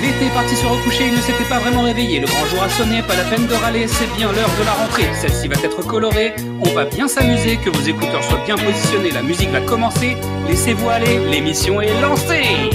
[0.00, 2.20] L'été est parti se recoucher, il ne s'était pas vraiment réveillé.
[2.20, 4.72] Le grand jour a sonné, pas la peine de râler, c'est bien l'heure de la
[4.72, 5.08] rentrée.
[5.14, 9.22] Celle-ci va être colorée, on va bien s'amuser, que vos écouteurs soient bien positionnés, la
[9.22, 10.16] musique va commencer.
[10.46, 12.70] Laissez-vous aller, l'émission est lancée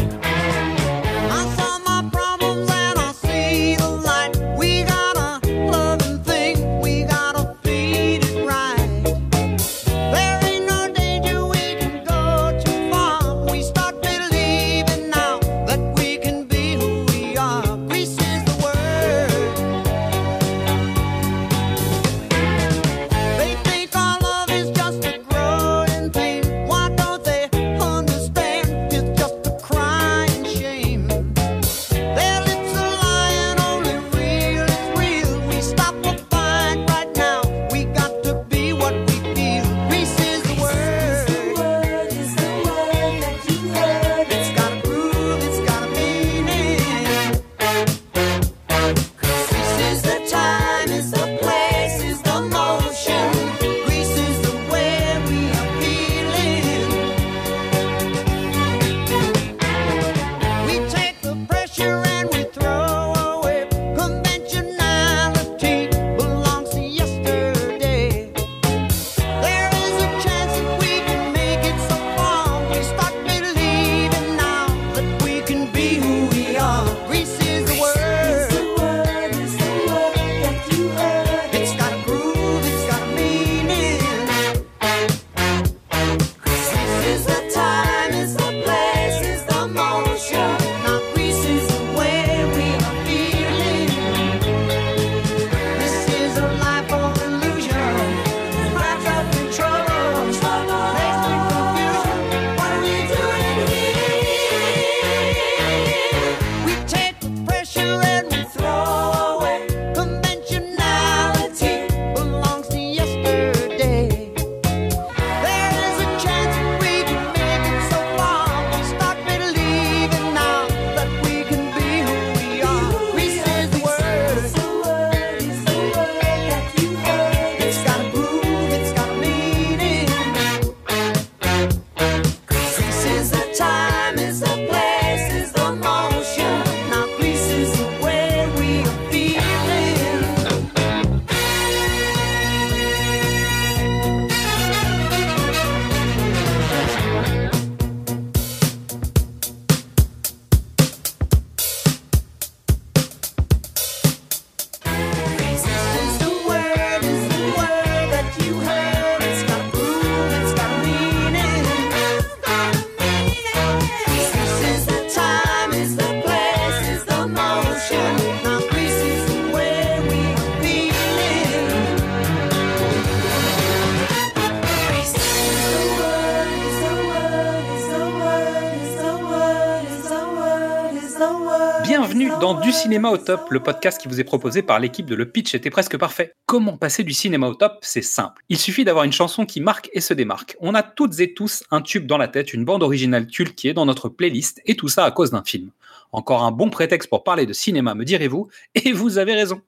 [182.43, 185.31] dans Du cinéma au top, le podcast qui vous est proposé par l'équipe de Le
[185.31, 186.33] Pitch était presque parfait.
[186.45, 187.77] Comment passer du cinéma au top?
[187.79, 188.43] C'est simple.
[188.49, 190.57] Il suffit d'avoir une chanson qui marque et se démarque.
[190.59, 193.69] On a toutes et tous un tube dans la tête, une bande originale culte qui
[193.69, 195.69] est dans notre playlist, et tout ça à cause d'un film.
[196.13, 199.61] Encore un bon prétexte pour parler de cinéma, me direz-vous, et vous avez raison.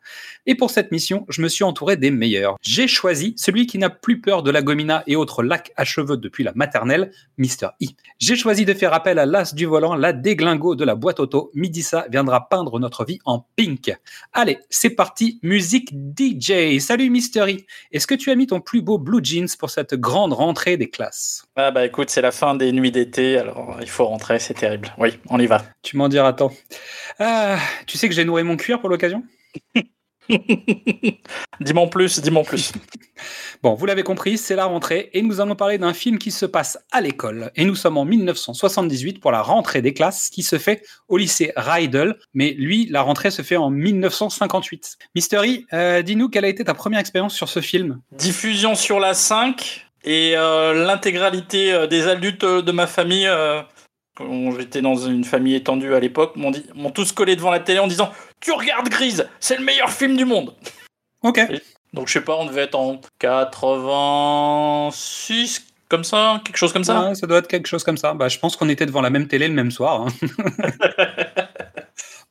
[0.46, 2.56] Et pour cette mission, je me suis entouré des meilleurs.
[2.62, 6.18] J'ai choisi celui qui n'a plus peur de la gomina et autres lacs à cheveux
[6.18, 7.70] depuis la maternelle, Mr.
[7.82, 7.88] E.
[8.20, 11.50] J'ai choisi de faire appel à l'as du volant, la déglingo de la boîte auto.
[11.56, 13.92] Midissa viendra peindre notre vie en pink.
[14.32, 16.78] Allez, c'est parti, musique DJ.
[16.80, 17.52] Salut Mr.
[17.52, 17.58] E.
[17.92, 20.92] Est-ce que tu as mis ton plus beau blue jeans pour cette grande rentrée des
[20.92, 21.46] classes?
[21.56, 24.94] Ah bah écoute, c'est la fin des nuits d'été, alors il faut rentrer, c'est terrible.
[25.00, 25.64] Oui, on y va.
[25.82, 26.52] Tu m'en diras tant.
[27.20, 27.58] Ah,
[27.88, 29.24] tu sais que j'ai nourri mon cuir pour l'occasion?
[31.60, 32.72] Dis-moi en plus, dis-moi en plus.
[33.64, 36.46] Bon, vous l'avez compris, c'est la rentrée et nous allons parler d'un film qui se
[36.46, 37.52] passe à l'école.
[37.56, 41.54] Et nous sommes en 1978 pour la rentrée des classes qui se fait au lycée
[41.56, 44.98] Rydell, mais lui, la rentrée se fait en 1958.
[45.16, 48.02] Mystery, euh, dis-nous quelle a été ta première expérience sur ce film?
[48.12, 53.62] Diffusion sur la 5 et euh, l'intégralité euh, des adultes de ma famille, euh,
[54.58, 57.80] j'étais dans une famille étendue à l'époque, m'ont dit- m'ont tous collé devant la télé
[57.80, 60.54] en disant Tu regardes Grise, c'est le meilleur film du monde
[61.24, 61.40] Ok.
[61.94, 67.10] Donc je sais pas, on devait être en 86, comme ça, quelque chose comme ça.
[67.10, 68.14] Ouais, ça doit être quelque chose comme ça.
[68.14, 70.02] Bah, je pense qu'on était devant la même télé le même soir.
[70.02, 70.08] hein.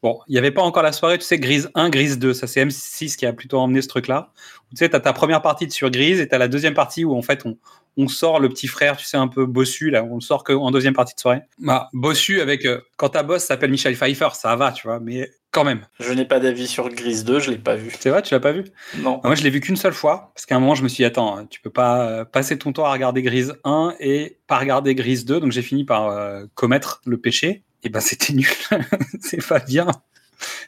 [0.02, 2.34] bon, Il n'y avait pas encore la soirée, tu sais, Grise 1, Grise 2.
[2.34, 4.30] Ça, c'est M6 qui a plutôt emmené ce truc-là.
[4.70, 6.74] Tu sais, tu as ta première partie de sur Grise et tu as la deuxième
[6.74, 7.56] partie où, en fait, on,
[7.96, 10.02] on sort le petit frère, tu sais, un peu bossu, là.
[10.04, 11.42] On le sort qu'en deuxième partie de soirée.
[11.58, 12.64] Bah, bossu avec.
[12.64, 15.86] euh, quand ta boss s'appelle Michel Pfeiffer, ça va, tu vois, mais quand même.
[16.00, 17.92] Je n'ai pas d'avis sur Grise 2, je l'ai pas vu.
[18.00, 18.64] C'est vrai, tu l'as pas vu?
[18.98, 19.20] Non.
[19.22, 21.04] Moi, je l'ai vu qu'une seule fois, parce qu'à un moment, je me suis dit,
[21.04, 24.94] attends, tu peux pas euh, passer ton temps à regarder Grise 1 et pas regarder
[24.96, 27.62] Grise 2, donc j'ai fini par euh, commettre le péché.
[27.84, 28.48] Et ben, c'était nul.
[29.20, 29.86] c'est pas bien.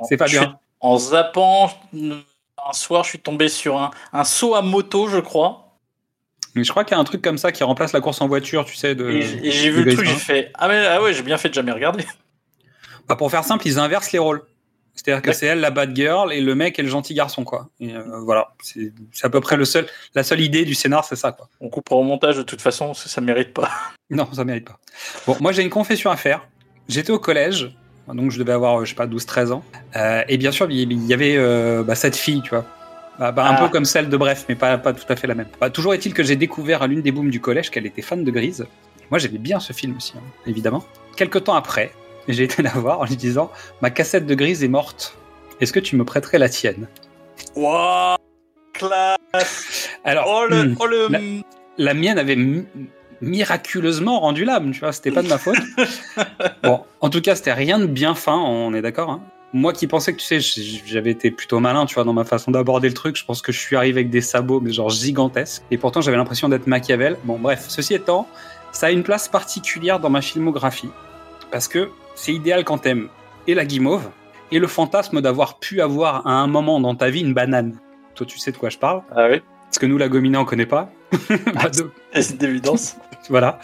[0.08, 0.58] C'est pas Je suis- bien.
[0.78, 5.65] En zappant, un soir, je suis tombé sur un, un saut à moto, je crois.
[6.56, 8.28] Mais je crois qu'il y a un truc comme ça qui remplace la course en
[8.28, 8.94] voiture, tu sais.
[8.94, 10.10] De, Et j'ai vu le truc, 1.
[10.10, 12.04] j'ai fait Ah, mais, ah ouais, j'ai bien fait de jamais regarder.
[13.08, 14.42] Bah, pour faire simple, ils inversent les rôles.
[14.94, 17.68] C'est-à-dire que c'est elle la bad girl et le mec est le gentil garçon, quoi.
[17.78, 18.90] Et euh, voilà, c'est
[19.22, 21.48] à peu près le seul, la seule idée du scénar, c'est ça, quoi.
[21.60, 23.70] On coupera au montage de toute façon, ça mérite pas.
[24.08, 24.78] Non, ça mérite pas.
[25.26, 26.46] Bon, moi j'ai une confession à faire.
[26.88, 27.76] J'étais au collège,
[28.14, 29.64] donc je devais avoir, euh, je sais pas, 12-13 ans.
[29.96, 32.64] Euh, et bien sûr, il y avait euh, bah, cette fille, tu vois.
[33.18, 33.62] Bah, bah, un Ah.
[33.62, 35.48] peu comme celle de Bref, mais pas, pas tout à fait la même.
[35.60, 38.24] Bah, toujours est-il que j'ai découvert à l'une des booms du collège qu'elle était fan
[38.24, 38.66] de Grise.
[39.10, 40.84] Moi j'aimais bien ce film aussi, hein, évidemment.
[41.16, 41.92] Quelques temps après,
[42.28, 45.16] j'ai été la voir en lui disant Ma cassette de Grise est morte.
[45.60, 46.88] Est-ce que tu me prêterais la tienne?
[47.54, 48.16] Waouh
[48.74, 50.64] Classe Alors, Oh le.
[50.64, 51.20] hmm, Oh le la-
[51.78, 52.66] la mienne avait mi-
[53.22, 55.56] miraculeusement rendu l'âme, tu vois, c'était pas de ma faute.
[56.62, 59.10] bon, en tout cas, c'était rien de bien fin, on est d'accord.
[59.10, 59.20] hein.
[59.52, 60.40] Moi qui pensais que, tu sais,
[60.84, 63.52] j'avais été plutôt malin, tu vois, dans ma façon d'aborder le truc, je pense que
[63.52, 65.62] je suis arrivé avec des sabots, mais genre gigantesques.
[65.70, 67.16] Et pourtant, j'avais l'impression d'être Machiavel.
[67.24, 68.28] Bon, bref, ceci étant,
[68.72, 70.90] ça a une place particulière dans ma filmographie,
[71.50, 73.08] parce que c'est idéal quand t'aimes
[73.46, 74.10] et la guimauve,
[74.52, 77.78] et le fantasme d'avoir pu avoir à un moment dans ta vie une banane.
[78.14, 79.02] Toi, tu sais de quoi je parle?
[79.14, 80.90] Ah oui, parce que nous, la gomina, on connaît pas.
[81.54, 82.96] Bah, de- c'est d'évidence.
[83.28, 83.58] voilà.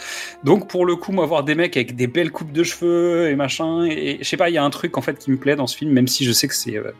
[0.44, 3.34] Donc, pour le coup, moi, voir des mecs avec des belles coupes de cheveux et
[3.34, 5.36] machin, et, et je sais pas, il y a un truc, en fait, qui me
[5.36, 6.92] plaît dans ce film, même si je sais que c'est euh,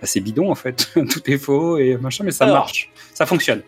[0.00, 0.90] bah, c'est bidon, en fait.
[1.10, 2.56] Tout est faux et machin, mais ça Alors.
[2.58, 2.90] marche.
[3.14, 3.62] Ça fonctionne.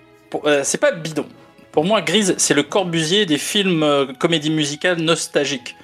[0.44, 1.26] Euh, c'est pas bidon.
[1.72, 5.76] Pour moi, Grise, c'est le Corbusier des films euh, comédie musicale nostalgiques.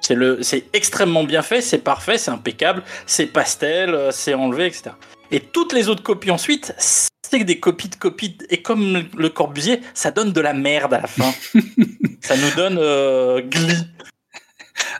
[0.00, 4.66] C'est le, c'est extrêmement bien fait, c'est parfait, c'est impeccable, c'est pastel, euh, c'est enlevé,
[4.66, 4.90] etc.
[5.30, 8.38] Et toutes les autres copies ensuite, c'est que des copies de copies.
[8.50, 11.32] Et comme le- Corbusier, ça donne de la merde à la fin.
[12.20, 13.84] ça nous donne euh, Glee.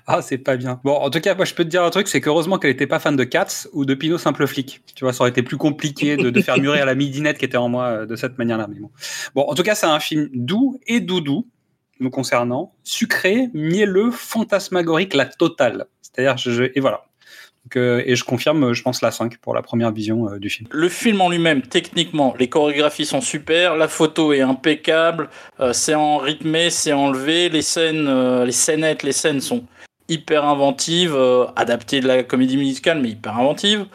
[0.06, 0.80] Ah, c'est pas bien.
[0.84, 2.86] Bon, en tout cas, moi, je peux te dire un truc, c'est qu'heureusement qu'elle était
[2.86, 4.80] pas fan de Cats ou de Pinot Simple Flic.
[4.94, 7.56] Tu vois, ça aurait été plus compliqué de, de faire mûrir la midinette qui était
[7.58, 8.66] en moi euh, de cette manière-là.
[8.68, 8.90] Mais bon.
[9.34, 11.46] bon, en tout cas, c'est un film doux et doudou,
[12.00, 15.86] nous concernant, sucré, mielleux, fantasmagorique, la totale.
[16.02, 17.04] C'est-à-dire, je, je- et voilà.
[17.64, 20.48] Donc, euh, et je confirme, je pense, la 5 pour la première vision euh, du
[20.48, 20.68] film.
[20.72, 25.28] Le film en lui-même, techniquement, les chorégraphies sont super, la photo est impeccable,
[25.60, 29.64] euh, c'est en rythmé, c'est enlevé, les scènes, euh, les scénettes, les scènes sont
[30.08, 33.86] hyper inventives, euh, adaptées de la comédie musicale, mais hyper inventives.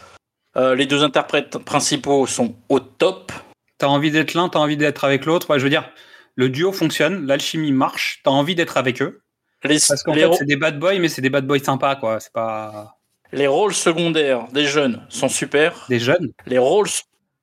[0.55, 3.31] Euh, les deux interprètes principaux sont au top.
[3.79, 5.49] T'as envie d'être l'un, t'as envie d'être avec l'autre.
[5.49, 5.89] Ouais, je veux dire,
[6.35, 9.21] le duo fonctionne, l'alchimie marche, t'as envie d'être avec eux.
[9.63, 11.57] Les, Parce qu'en les, fait, ro- c'est des bad boys, mais c'est des bad boys
[11.59, 12.19] sympas, quoi.
[12.19, 12.97] C'est pas
[13.33, 15.85] les rôles secondaires des jeunes sont super.
[15.89, 16.31] des jeunes.
[16.45, 16.87] Les rôles,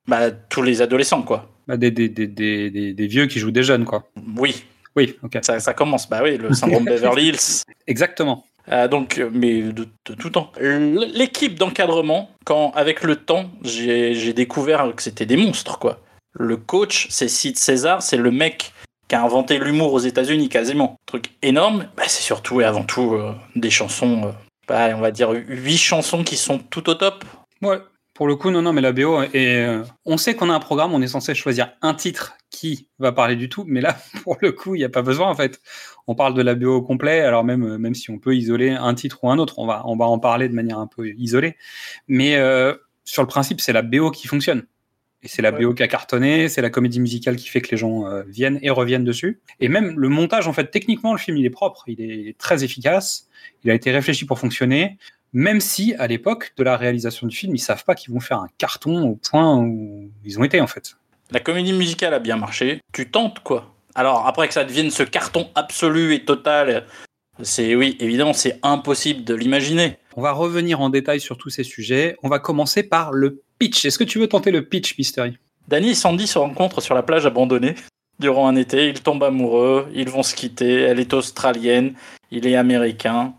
[0.07, 1.49] bah, tous les adolescents, quoi.
[1.67, 4.03] Bah, des, des, des, des, vieux qui jouent des jeunes, quoi.
[4.37, 4.63] Oui,
[4.95, 5.39] Oui, ok.
[5.41, 6.09] ça, ça commence.
[6.09, 7.63] Bah oui, le syndrome Beverly Hills.
[7.87, 8.45] Exactement.
[8.69, 10.51] Euh, donc, euh, mais de, de tout temps.
[10.59, 15.99] L'équipe d'encadrement, quand avec le temps, j'ai j'ai découvert que c'était des monstres, quoi.
[16.33, 18.71] Le coach, c'est Sid César, c'est le mec
[19.07, 20.97] qui a inventé l'humour aux États-Unis, quasiment.
[21.05, 21.87] Truc énorme.
[21.97, 24.31] Bah, c'est surtout et avant tout euh, des chansons, euh,
[24.67, 27.25] bah, on va dire huit chansons qui sont tout au top.
[27.61, 27.79] Ouais.
[28.13, 30.59] Pour le coup, non, non, mais la BO, et euh, on sait qu'on a un
[30.59, 34.37] programme, on est censé choisir un titre qui va parler du tout, mais là, pour
[34.41, 35.61] le coup, il n'y a pas besoin, en fait.
[36.07, 38.71] On parle de la BO au complet, alors même, euh, même si on peut isoler
[38.71, 41.07] un titre ou un autre, on va, on va en parler de manière un peu
[41.17, 41.55] isolée.
[42.07, 42.75] Mais euh,
[43.05, 44.65] sur le principe, c'est la BO qui fonctionne.
[45.23, 45.63] Et c'est la Ouais.
[45.63, 48.59] BO qui a cartonné, c'est la comédie musicale qui fait que les gens euh, viennent
[48.61, 49.39] et reviennent dessus.
[49.59, 52.63] Et même le montage, en fait, techniquement, le film, il est propre, il est très
[52.63, 53.27] efficace,
[53.63, 54.97] il a été réfléchi pour fonctionner.
[55.33, 58.39] Même si, à l'époque de la réalisation du film, ils savent pas qu'ils vont faire
[58.39, 60.97] un carton au point où ils ont été, en fait.
[61.29, 62.81] La comédie musicale a bien marché.
[62.91, 63.73] Tu tentes, quoi.
[63.95, 66.85] Alors, après que ça devienne ce carton absolu et total,
[67.41, 69.97] c'est oui, évidemment, c'est impossible de l'imaginer.
[70.17, 72.17] On va revenir en détail sur tous ces sujets.
[72.23, 73.85] On va commencer par le pitch.
[73.85, 75.37] Est-ce que tu veux tenter le pitch, Mystery
[75.67, 77.75] Danny et Sandy se rencontrent sur la plage abandonnée
[78.17, 78.87] durant un été.
[78.87, 80.81] Ils tombent amoureux, ils vont se quitter.
[80.81, 81.93] Elle est australienne,
[82.31, 83.35] il est américain.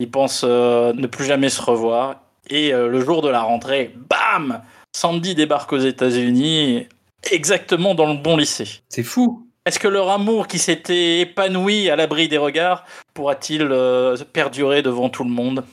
[0.00, 2.22] Ils pensent euh, ne plus jamais se revoir.
[2.48, 4.62] Et euh, le jour de la rentrée, bam
[4.96, 6.86] Sandy débarque aux États-Unis,
[7.30, 8.80] exactement dans le bon lycée.
[8.88, 9.46] C'est fou.
[9.66, 15.10] Est-ce que leur amour qui s'était épanoui à l'abri des regards pourra-t-il euh, perdurer devant
[15.10, 15.64] tout le monde?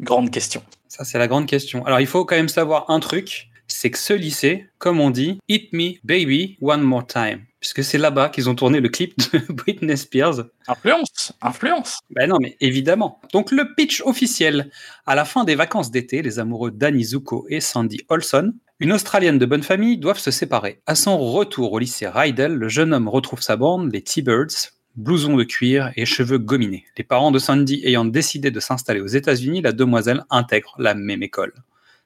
[0.00, 0.62] Grande question.
[0.88, 1.84] Ça, c'est la grande question.
[1.86, 5.38] Alors, il faut quand même savoir un truc, c'est que ce lycée, comme on dit,
[5.48, 7.44] Hit Me Baby One More Time.
[7.60, 10.44] Puisque c'est là-bas qu'ils ont tourné le clip de Britney Spears.
[10.68, 11.98] Influence, influence.
[12.10, 13.20] Ben non, mais évidemment.
[13.32, 14.70] Donc, le pitch officiel.
[15.06, 19.38] À la fin des vacances d'été, les amoureux Danny Zuko et Sandy Olson, une Australienne
[19.38, 20.80] de bonne famille, doivent se séparer.
[20.86, 25.36] À son retour au lycée Rydell, le jeune homme retrouve sa bande, les T-Birds, blouson
[25.36, 26.84] de cuir et cheveux gominés.
[26.98, 31.22] Les parents de Sandy ayant décidé de s'installer aux États-Unis, la demoiselle intègre la même
[31.22, 31.52] école.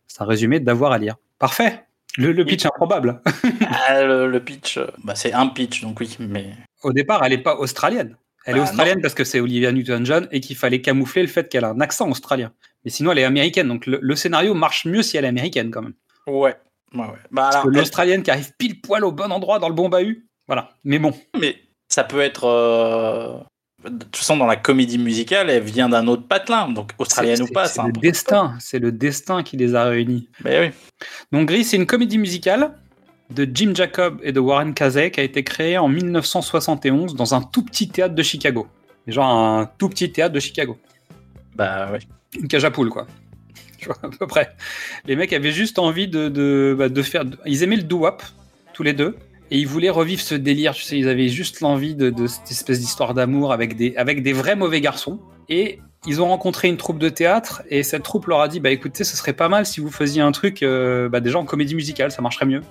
[0.07, 1.17] C'est un résumé d'avoir à lire.
[1.39, 1.85] Parfait.
[2.17, 3.23] Le, le pitch improbable.
[3.89, 6.51] Ah, le, le pitch, euh, bah, c'est un pitch, donc oui, mais
[6.83, 8.17] Au départ, elle n'est pas australienne.
[8.45, 11.49] Elle est Bah, australienne parce que c'est Olivia Newton-John et qu'il fallait camoufler le fait
[11.49, 12.53] qu'elle a un accent australien.
[12.85, 13.69] Mais sinon, elle est américaine.
[13.69, 15.95] Donc le, le scénario marche mieux si elle est américaine quand même.
[16.27, 16.57] ouais.
[16.95, 17.07] ouais, ouais.
[17.31, 20.27] Bah, elle- l'australienne qui arrive pile poil au bon endroit dans le bon bahut.
[20.49, 20.71] Voilà.
[20.83, 21.15] Mais bon.
[21.41, 21.57] mais
[21.91, 22.45] ça peut être.
[22.47, 23.35] euh,
[23.85, 27.47] De toute façon, dans la comédie musicale, elle vient d'un autre patelin, donc australienne ou
[27.49, 28.55] pas, c'est le destin.
[28.61, 30.29] C'est le destin qui les a réunis.
[30.45, 31.07] Mais oui.
[31.33, 32.73] Donc Gris, c'est une comédie musicale
[33.31, 37.43] de Jim Jacob et de Warren Casey qui a été créée en 1971 dans un
[37.43, 38.67] tout petit théâtre de Chicago.
[39.07, 40.77] Genre un tout petit théâtre de Chicago.
[41.55, 42.01] Bah oui.
[42.41, 43.07] Une cage à poules, quoi.
[44.03, 44.55] À peu près.
[45.07, 47.25] Les mecs avaient juste envie de, de, bah, de faire.
[47.47, 48.23] Ils aimaient le doo-wop,
[48.75, 49.17] tous les deux.
[49.51, 52.79] Et ils voulaient revivre ce délire, tu sais, ils avaient juste l'envie de, cette espèce
[52.81, 55.21] d'histoire d'amour avec des, avec des vrais mauvais garçons.
[55.49, 58.71] Et ils ont rencontré une troupe de théâtre, et cette troupe leur a dit, bah
[58.71, 61.75] écoutez, ce serait pas mal si vous faisiez un truc, euh, bah, déjà en comédie
[61.75, 62.63] musicale, ça marcherait mieux.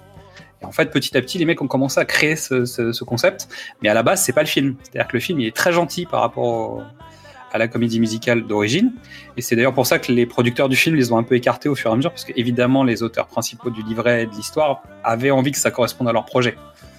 [0.61, 3.03] Et en fait, petit à petit, les mecs ont commencé à créer ce, ce- ce
[3.03, 3.47] concept,
[3.81, 4.75] mais à la base, c'est pas le film.
[4.83, 6.81] C'est-à-dire que le film, il est très gentil par rapport au-
[7.51, 8.93] à la comédie musicale d'origine.
[9.37, 11.69] Et c'est d'ailleurs pour ça que les producteurs du film les ont un peu écartés
[11.69, 14.31] au fur et à mesure, parce que évidemment les auteurs principaux du livret et de
[14.31, 16.55] l'histoire avaient envie que ça corresponde à leur projet.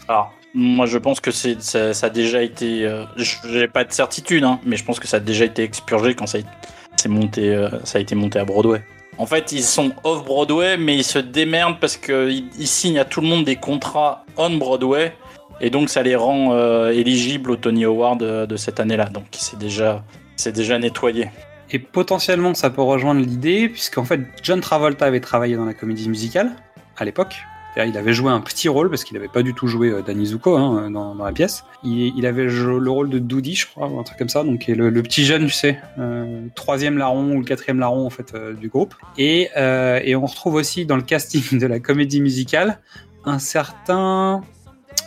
[0.09, 2.85] Alors, moi, je pense que ça, a déjà été.
[2.85, 6.15] euh, J'ai pas de certitude, hein, mais je pense que ça a déjà été expurgé
[6.15, 8.83] quand ça a, monté, euh, ça a été monté à Broadway.
[9.19, 13.05] En fait, ils sont off Broadway, mais ils se démerdent parce qu'ils ils signent à
[13.05, 15.13] tout le monde des contrats on Broadway,
[15.61, 19.05] et donc ça les rend euh, éligibles au Tony Award euh, de cette année-là.
[19.05, 20.03] Donc, c'est déjà,
[20.41, 21.31] c'est déjà nettoyé.
[21.71, 26.09] Et potentiellement ça peut rejoindre l'idée, puisqu'en fait John Travolta avait travaillé dans la comédie
[26.09, 26.51] musicale
[26.97, 27.37] à l'époque.
[27.77, 30.27] Il avait joué un petit rôle parce qu'il n'avait pas du tout joué euh, Danny
[30.27, 31.65] Zuko hein, dans, dans la pièce.
[31.85, 34.67] Il, il avait joué le rôle de Doody, je crois, un truc comme ça, donc
[34.67, 38.35] le, le petit jeune, tu sais, euh, troisième larron ou le quatrième larron en fait
[38.35, 38.97] euh, du groupe.
[39.19, 42.81] Et, euh, et on retrouve aussi dans le casting de la comédie musicale
[43.25, 44.43] un certain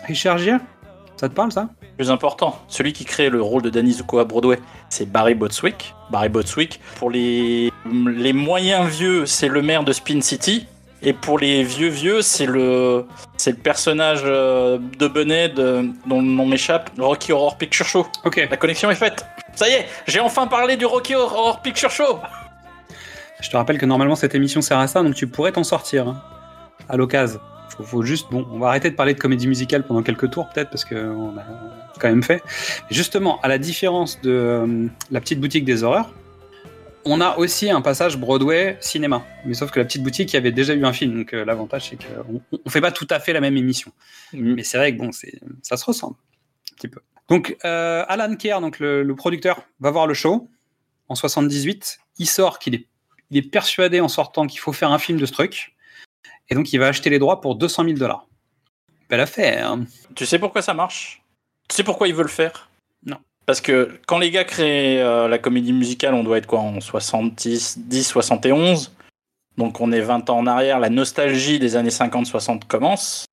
[0.07, 0.61] Richard Gere.
[1.17, 1.69] Ça te parle ça?
[2.03, 5.95] Plus important, celui qui crée le rôle de Danny Zuko à Broadway, c'est Barry Botswick.
[6.11, 10.67] Barry Botswick, pour les, les moyens vieux, c'est le maire de Spin City.
[11.01, 13.05] Et pour les vieux vieux, c'est le,
[13.37, 18.05] c'est le personnage euh, de Benet de- dont le nom m'échappe, Rocky Horror Picture Show.
[18.25, 18.45] Ok.
[18.51, 19.25] La connexion est faite.
[19.55, 22.19] Ça y est, j'ai enfin parlé du Rocky Horror Picture Show.
[23.39, 26.09] Je te rappelle que normalement cette émission sert à ça, donc tu pourrais t'en sortir
[26.09, 26.21] hein,
[26.89, 27.39] à l'occasion.
[27.77, 30.47] Faut, faut juste, bon, on va arrêter de parler de comédie musicale pendant quelques tours
[30.49, 31.41] peut-être parce que on a
[31.99, 32.41] quand même fait.
[32.89, 36.13] Justement, à la différence de euh, la petite boutique des horreurs,
[37.05, 39.25] on a aussi un passage Broadway cinéma.
[39.45, 41.43] Mais sauf que la petite boutique, il y avait déjà eu un film, donc euh,
[41.43, 43.91] l'avantage c'est qu'on on fait pas tout à fait la même émission.
[44.33, 45.11] Mais c'est vrai que bon,
[45.61, 46.15] ça se ressemble
[46.71, 47.01] un petit peu.
[47.29, 50.49] Donc euh, Alan Kerr, donc le, le producteur, va voir le show
[51.09, 51.99] en 78.
[52.19, 52.87] Il sort qu'il est,
[53.31, 55.75] il est persuadé en sortant qu'il faut faire un film de ce truc,
[56.49, 58.27] et donc il va acheter les droits pour 200 000 dollars.
[59.09, 59.71] Belle affaire.
[59.71, 59.85] hein.
[60.15, 61.22] Tu sais pourquoi ça marche?
[61.67, 62.69] Tu sais pourquoi ils veulent le faire?
[63.05, 63.17] Non.
[63.45, 66.79] Parce que quand les gars créent euh, la comédie musicale, on doit être quoi en
[66.79, 68.91] 70, 10, 71.
[69.57, 73.25] Donc on est 20 ans en arrière, la nostalgie des années 50-60 commence.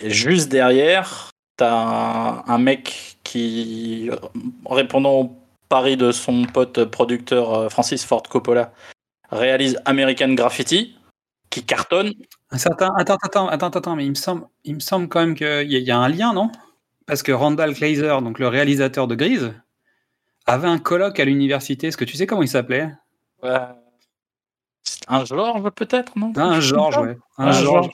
[0.00, 4.16] Et juste derrière, t'as un, un mec qui, euh,
[4.66, 5.36] répondant au
[5.68, 8.72] pari de son pote producteur euh, Francis Ford Coppola,
[9.30, 10.96] réalise American Graffiti,
[11.50, 12.12] qui cartonne.
[12.50, 15.34] Un certain, attends, attends, attends, attends, mais il me semble, il me semble quand même
[15.34, 16.50] qu'il y, il y a un lien, non?
[17.06, 19.52] Parce que Randall Kleiser, donc le réalisateur de Grise,
[20.46, 21.88] avait un colloque à l'université.
[21.88, 22.90] Est-ce que tu sais comment il s'appelait?
[24.82, 26.32] C'est Un George peut-être, non?
[26.36, 27.16] Un Georges, ouais.
[27.38, 27.64] Un Un Georges.
[27.64, 27.90] Georges.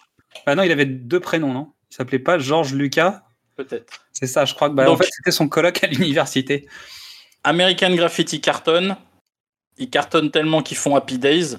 [0.46, 1.72] Ah non, il avait deux prénoms, non?
[1.90, 3.22] Il s'appelait pas Georges Lucas
[3.56, 4.04] Peut-être.
[4.12, 6.68] C'est ça, je crois que bah, en fait c'était son colloque à l'université.
[7.42, 8.96] American Graffiti cartonne.
[9.78, 11.56] Ils cartonnent tellement qu'ils font Happy Days.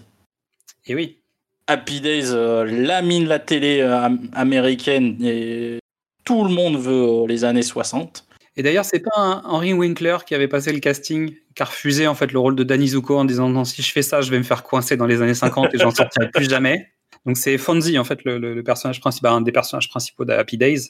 [0.85, 1.21] Et oui.
[1.65, 5.79] Happy Days euh, lamine la télé euh, am- américaine et
[6.27, 6.91] tout le monde veut
[7.23, 8.25] euh, les années 60.
[8.57, 12.05] Et d'ailleurs, c'est pas un Henry Winkler qui avait passé le casting, qui a refusé
[12.07, 14.29] en fait le rôle de Danny Zuko en disant non, si je fais ça, je
[14.31, 16.89] vais me faire coincer dans les années 50 et j'en sortirai plus jamais.
[17.25, 20.33] Donc c'est Fonzie en fait le, le- le personnage principal, un des personnages principaux de
[20.33, 20.89] Happy Days,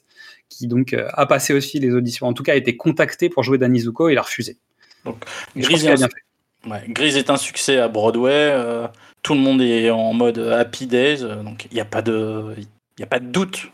[0.49, 2.25] qui donc euh, a passé aussi les auditions.
[2.27, 4.57] En tout cas, a été contacté pour jouer Danny Zuko et il a refusé.
[5.05, 5.23] Donc,
[5.55, 6.69] Et Grise est bien un- fait.
[6.69, 8.31] Ouais, Grease est un succès à Broadway.
[8.33, 8.87] euh,
[9.23, 11.19] tout le monde est en mode Happy Days.
[11.43, 13.67] donc il n'y a, pas de- il y a pas de doute.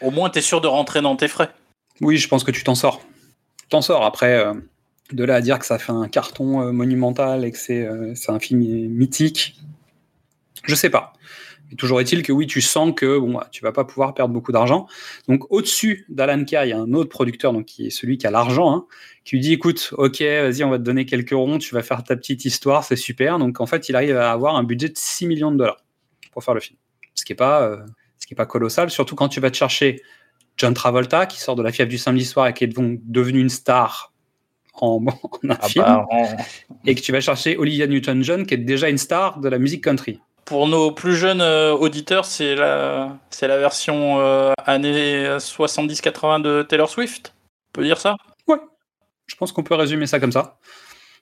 [0.00, 1.50] Au moins, tu es sûr de rentrer dans tes frais.
[2.00, 3.02] Oui, je pense que tu t'en sors.
[3.60, 4.04] Tu t'en sors.
[4.04, 4.54] Après, euh,
[5.12, 8.14] de là à dire que ça fait un carton euh, monumental et que c'est euh,
[8.14, 9.58] c'est un film mythique,
[10.64, 11.12] je sais pas.
[11.68, 14.34] Mais toujours est-il que oui, tu sens que bon, bah, tu vas pas pouvoir perdre
[14.34, 14.86] beaucoup d'argent.
[15.28, 18.26] Donc au-dessus d'Alan Carr, il y a un autre producteur, donc qui est celui qui
[18.26, 18.86] a l'argent, hein,
[19.24, 22.02] qui lui dit écoute, ok, vas-y, on va te donner quelques ronds, tu vas faire
[22.02, 23.38] ta petite histoire, c'est super.
[23.38, 25.84] Donc en fait, il arrive à avoir un budget de 6 millions de dollars
[26.32, 26.78] pour faire le film,
[27.14, 27.78] ce qui est pas,
[28.30, 30.00] qui pas colossal, surtout quand tu vas te chercher
[30.56, 33.40] John Travolta, qui sort de la fièvre du samedi soir et qui est donc devenu
[33.40, 34.12] une star
[34.74, 36.06] en, en un Ah film, bah,
[36.86, 39.82] et que tu vas chercher Olivia Newton-John, qui est déjà une star de la musique
[39.82, 40.20] country.
[40.44, 46.62] Pour nos plus jeunes euh, auditeurs, c'est la, c'est la version euh, années 70-80 de
[46.62, 47.34] Taylor Swift.
[47.34, 48.14] On peut dire ça?
[49.26, 50.58] Je pense qu'on peut résumer ça comme ça.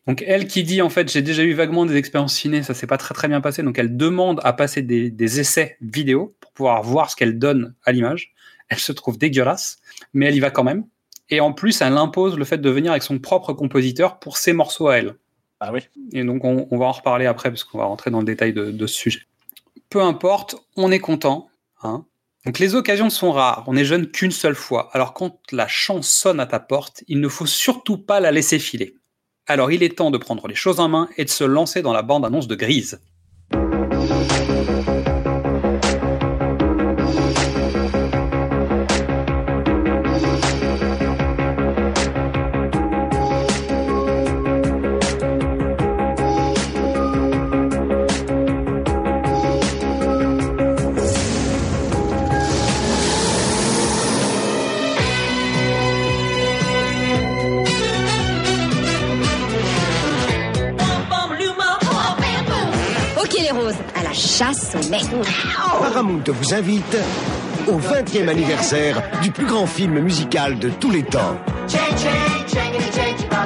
[0.08, 2.86] Donc elle qui dit en fait j'ai déjà eu vaguement des expériences ciné, ça s'est
[2.86, 6.52] pas très très bien passé, donc elle demande à passer des, des essais vidéo pour
[6.52, 8.32] pouvoir voir ce qu'elle donne à l'image.
[8.70, 9.78] Elle se trouve dégueulasse,
[10.14, 10.84] mais elle y va quand même.
[11.30, 14.52] Et en plus, elle impose le fait de venir avec son propre compositeur pour ses
[14.52, 15.14] morceaux à elle.
[15.60, 15.80] Ah oui.
[16.12, 18.52] Et donc, on, on va en reparler après, parce qu'on va rentrer dans le détail
[18.52, 19.20] de, de ce sujet.
[19.90, 21.48] Peu importe, on est content.
[21.82, 22.04] Hein
[22.46, 23.64] donc, les occasions sont rares.
[23.66, 24.90] On est jeune qu'une seule fois.
[24.92, 28.58] Alors, quand la chance sonne à ta porte, il ne faut surtout pas la laisser
[28.58, 28.94] filer.
[29.50, 31.94] Alors, il est temps de prendre les choses en main et de se lancer dans
[31.94, 33.00] la bande-annonce de Grise.
[65.80, 66.96] Paramount vous invite
[67.66, 71.36] au 20e anniversaire du plus grand film musical de tous les temps.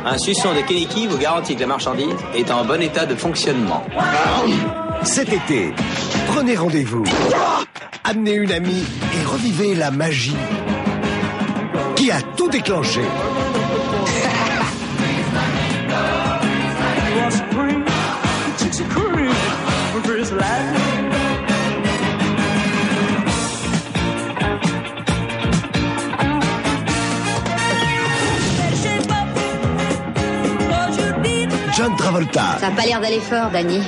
[0.04, 3.84] Un suçon de Keniki vous garantit que la marchandise est en bon état de fonctionnement.
[5.02, 5.72] Cet été,
[6.28, 7.04] prenez rendez-vous.
[8.04, 10.37] Amenez une amie et revivez la magie
[11.96, 13.00] qui a tout déclenché.
[31.83, 33.81] John Travolta, Ça a pas l'air d'aller fort, Danny.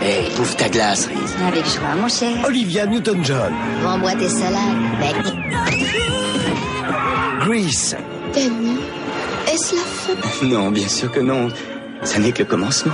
[0.00, 1.34] Hé, bouffe ta glace, Reese.
[1.48, 2.46] Avec joie, mon cher.
[2.46, 3.52] Olivia Newton-John,
[3.84, 5.16] Rends-moi tes salades, mec.
[7.40, 7.96] Grease,
[8.32, 8.78] Danny,
[9.52, 11.48] est-ce la fin Non, bien sûr que non.
[12.04, 12.92] Ça n'est que le commencement.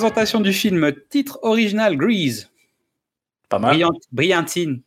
[0.00, 0.92] Présentation du film.
[1.08, 2.50] Titre original Grease.
[3.48, 3.70] Pas mal.
[3.70, 4.82] Brillant, Brillantine.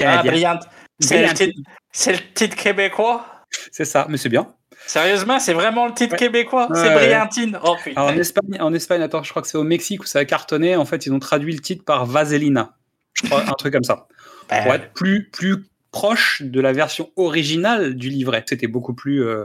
[0.00, 0.64] Ah, brillante.
[0.98, 1.52] C'est le, Brillantine.
[1.52, 3.26] titre- c'est le titre québécois?
[3.70, 4.52] C'est ça, mais c'est bien.
[4.86, 6.18] Sérieusement, c'est vraiment le titre Ouais.
[6.18, 6.68] québécois?
[6.74, 6.94] C'est Ouais.
[6.94, 7.58] Brillantine?
[7.62, 10.24] Oh en Espagne, en Espagne, attends, je crois que c'est au Mexique où ça a
[10.24, 10.74] cartonné.
[10.76, 12.76] En fait, ils ont traduit le titre par Vaselina.
[13.14, 14.08] Je crois, un truc comme ça.
[14.48, 18.44] Ben, Pour être plus, plus proche de la version originale du livret.
[18.48, 19.44] C'était beaucoup plus euh,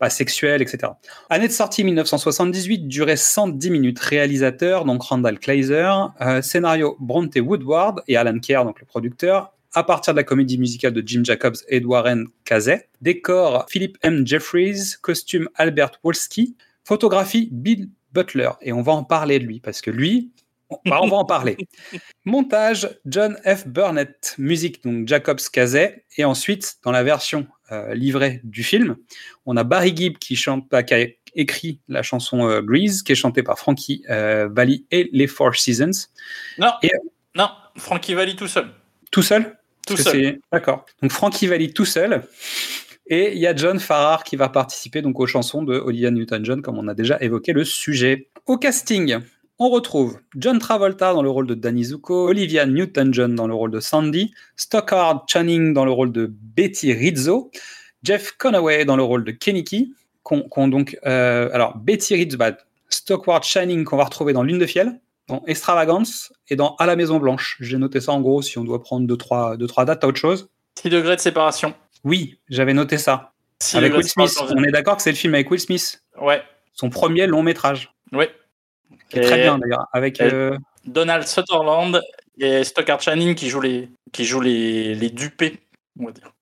[0.00, 0.92] bah, sexuel, etc.
[1.28, 3.98] Année de sortie 1978, durée 110 minutes.
[3.98, 5.90] Réalisateur, donc Randall Kleiser.
[6.22, 9.52] Euh, scénario Bronte Woodward et Alan Kerr, donc le producteur.
[9.74, 12.26] À partir de la comédie musicale de Jim Jacobs et Warren.
[13.00, 14.26] Décor Philip M.
[14.26, 14.94] Jeffries.
[15.02, 16.56] Costume Albert Wolski.
[16.82, 18.50] Photographie Bill Butler.
[18.62, 20.32] Et on va en parler de lui, parce que lui,
[20.70, 21.56] on bah, va en parler.
[22.24, 23.66] Montage John F.
[23.66, 24.34] Burnett.
[24.38, 26.04] Musique donc Jacobs Cazet.
[26.16, 28.96] Et ensuite, dans la version euh, livrée du film,
[29.46, 33.12] on a Barry Gibb qui, chante, bah, qui a écrit la chanson euh, Grease, qui
[33.12, 36.08] est chantée par Frankie euh, Valli et les Four Seasons.
[36.58, 36.90] Non, Et-
[37.34, 38.68] non, Frankie Valli tout seul.
[39.10, 39.56] Tout seul?
[39.86, 40.38] Tout seul.
[40.52, 40.84] D'accord.
[41.02, 42.22] Donc Frankie Valli tout seul.
[43.06, 46.62] Et il y a John Farrar qui va participer donc aux chansons de Olivia Newton-John,
[46.62, 48.28] comme on a déjà évoqué le sujet.
[48.46, 49.18] Au casting,
[49.60, 53.70] on retrouve John Travolta dans le rôle de Danny Zuko, Olivia Newton-John dans le rôle
[53.70, 57.50] de Sandy, Stockard Channing dans le rôle de Betty Rizzo,
[58.02, 59.92] Jeff Conaway dans le rôle de Keniki,
[60.22, 62.52] qu'on donc euh, alors Betty Rizzo, bah,
[62.88, 66.96] Stockard Channing qu'on va retrouver dans Lune de fiel, dans Extravagance et dans À la
[66.96, 67.58] Maison Blanche.
[67.60, 70.08] J'ai noté ça en gros si on doit prendre deux trois, deux, trois dates à
[70.08, 70.48] autre chose.
[70.80, 71.74] 6 degrés de séparation.
[72.04, 73.32] Oui, j'avais noté ça.
[73.60, 74.32] 6 avec Will Smith.
[74.40, 76.02] On est d'accord que c'est le film avec Will Smith?
[76.18, 76.42] Ouais,
[76.72, 77.92] Son premier long métrage.
[78.12, 78.30] ouais.
[79.08, 79.86] Qui est très bien d'ailleurs.
[79.92, 80.20] Avec.
[80.20, 82.00] Euh, Donald Sutherland
[82.38, 85.60] et Stockard Channing qui jouent les, qui jouent les, les dupés,
[85.98, 86.32] on va dire.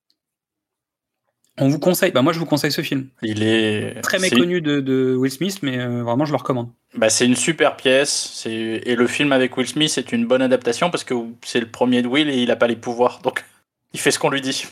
[1.59, 2.13] on vous conseille.
[2.13, 3.09] Bah, moi, je vous conseille ce film.
[3.23, 6.71] Il est Très méconnu de, de Will Smith, mais euh, vraiment, je le recommande.
[6.95, 8.47] Bah, c'est une super pièce.
[8.47, 12.03] Et le film avec Will Smith c'est une bonne adaptation parce que c'est le premier
[12.03, 13.45] de Will et il a pas les pouvoirs, donc
[13.93, 14.67] il fait ce qu'on lui dit.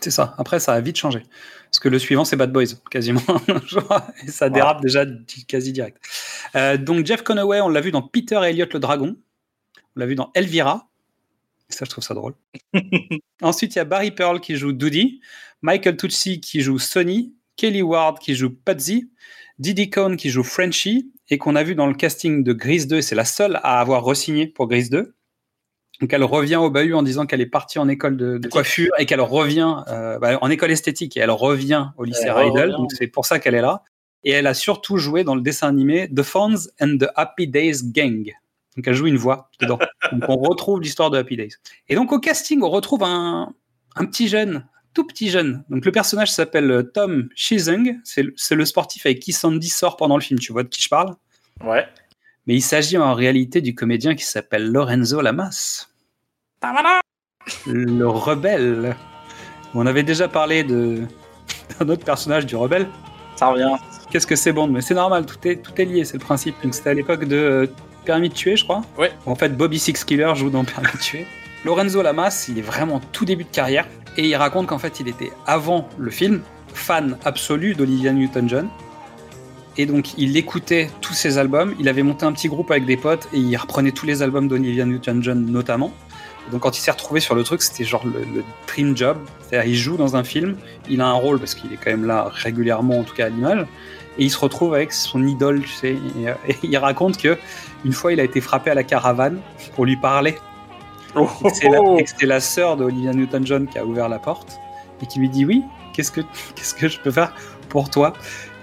[0.00, 0.34] C'est ça.
[0.38, 1.22] Après, ça a vite changé.
[1.70, 3.20] Parce que le suivant, c'est Bad Boys, quasiment.
[4.26, 5.04] Et ça dérape déjà
[5.46, 5.98] quasi direct.
[6.54, 9.16] Euh, donc, Jeff Conaway, on l'a vu dans Peter et Elliot le Dragon.
[9.76, 10.88] On l'a vu dans Elvira.
[11.68, 12.34] Et ça, je trouve ça drôle.
[13.42, 15.20] Ensuite, il y a Barry Pearl qui joue Doody,
[15.60, 19.08] Michael Tucci qui joue Sonny, Kelly Ward qui joue Pudsey,
[19.58, 23.02] Diddy Cohn qui joue Frenchie, et qu'on a vu dans le casting de Grease 2.
[23.02, 25.14] C'est la seule à avoir re-signé pour Grease 2.
[26.00, 28.92] Donc elle revient au bahut en disant qu'elle est partie en école de, de coiffure
[28.98, 32.70] et qu'elle revient euh, bah, en école esthétique et elle revient au lycée Rydell.
[32.70, 33.82] Donc c'est pour ça qu'elle est là.
[34.24, 37.82] Et elle a surtout joué dans le dessin animé The Fonz and the Happy Days
[37.84, 38.32] Gang.
[38.76, 39.78] Donc elle joue une voix dedans.
[40.12, 41.54] donc on retrouve l'histoire de Happy Days.
[41.88, 43.52] Et donc au casting, on retrouve un,
[43.96, 45.64] un petit jeune, tout petit jeune.
[45.68, 47.98] Donc le personnage s'appelle euh, Tom Shizung.
[48.04, 50.38] C'est le sportif avec qui Sandy sort pendant le film.
[50.38, 51.16] Tu vois de qui je parle?
[51.64, 51.86] Ouais.
[52.48, 55.88] Mais il s'agit en réalité du comédien qui s'appelle Lorenzo Lamas
[57.66, 58.96] le rebelle.
[59.74, 61.02] On avait déjà parlé de
[61.78, 62.88] d'un autre personnage du rebelle.
[63.36, 63.76] Ça revient.
[64.10, 66.56] Qu'est-ce que c'est bon Mais c'est normal, tout est, tout est lié, c'est le principe.
[66.62, 67.66] Donc c'était à l'époque de euh,
[68.04, 68.82] Permis de tuer, je crois.
[68.96, 69.12] Ouais.
[69.26, 71.26] En fait, Bobby Six Killer joue dans Permis de tuer.
[71.64, 73.86] Lorenzo Lamas, il est vraiment tout début de carrière.
[74.16, 76.40] Et il raconte qu'en fait, il était avant le film
[76.72, 78.68] fan absolu d'Olivia Newton-John.
[79.80, 81.72] Et donc, il écoutait tous ses albums.
[81.78, 84.48] Il avait monté un petit groupe avec des potes et il reprenait tous les albums
[84.48, 85.92] d'Olivia Newton-John notamment.
[86.50, 89.18] Donc, quand il s'est retrouvé sur le truc, c'était genre le, dream job.
[89.40, 90.56] C'est-à-dire, il joue dans un film,
[90.90, 93.28] il a un rôle parce qu'il est quand même là régulièrement, en tout cas à
[93.28, 93.66] l'image.
[94.18, 95.92] Et il se retrouve avec son idole, tu sais.
[95.92, 97.38] Et, euh, il raconte que
[97.84, 99.38] une fois, il a été frappé à la caravane
[99.76, 100.34] pour lui parler.
[101.54, 101.80] C'est la,
[102.22, 104.58] la sœur d'Olivia Newton-John qui a ouvert la porte
[105.00, 105.62] et qui lui dit oui,
[105.92, 106.20] qu'est-ce que,
[106.56, 107.32] qu'est-ce que je peux faire
[107.68, 108.12] pour toi?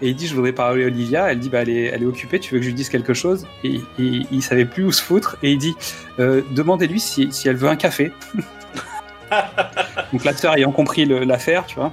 [0.01, 1.31] Et il dit je voudrais parler à Olivia.
[1.31, 3.13] Elle dit bah elle est, elle est occupée, tu veux que je lui dise quelque
[3.13, 3.47] chose?
[3.63, 5.75] Et, et il savait plus où se foutre et il dit
[6.19, 8.11] euh, demandez-lui si, si elle veut un café.
[10.11, 11.91] Donc la sœur ayant compris l'affaire, tu vois,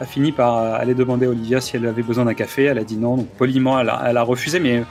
[0.00, 2.64] a fini par euh, aller demander à Olivia si elle avait besoin d'un café.
[2.64, 4.82] Elle a dit non, donc poliment elle a, elle a refusé, mais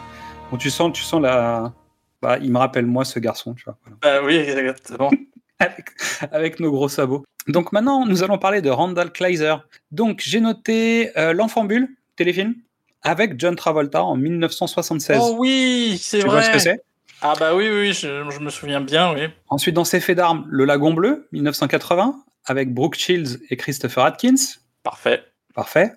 [0.51, 1.73] bon, tu sens, tu sens la,
[2.21, 3.77] bah, il me rappelle moi ce garçon, tu vois.
[3.83, 5.11] voilà Bah oui, exactement.
[5.59, 5.89] avec,
[6.31, 7.23] avec nos gros sabots.
[7.47, 9.55] Donc maintenant, nous allons parler de Randall Kleiser.
[9.91, 12.55] Donc j'ai noté euh, L'Enfant Bulle, téléfilm,
[13.03, 15.19] avec John Travolta en 1976.
[15.21, 16.35] Oh oui, c'est tu vrai.
[16.35, 16.81] vois ce que c'est?
[17.21, 19.21] Ah bah oui, oui, je, je me souviens bien, oui.
[19.49, 24.35] Ensuite, dans ses faits d'armes, Le Lagon Bleu, 1980, avec Brooke Shields et Christopher Atkins.
[24.83, 25.23] Parfait.
[25.55, 25.93] Parfait.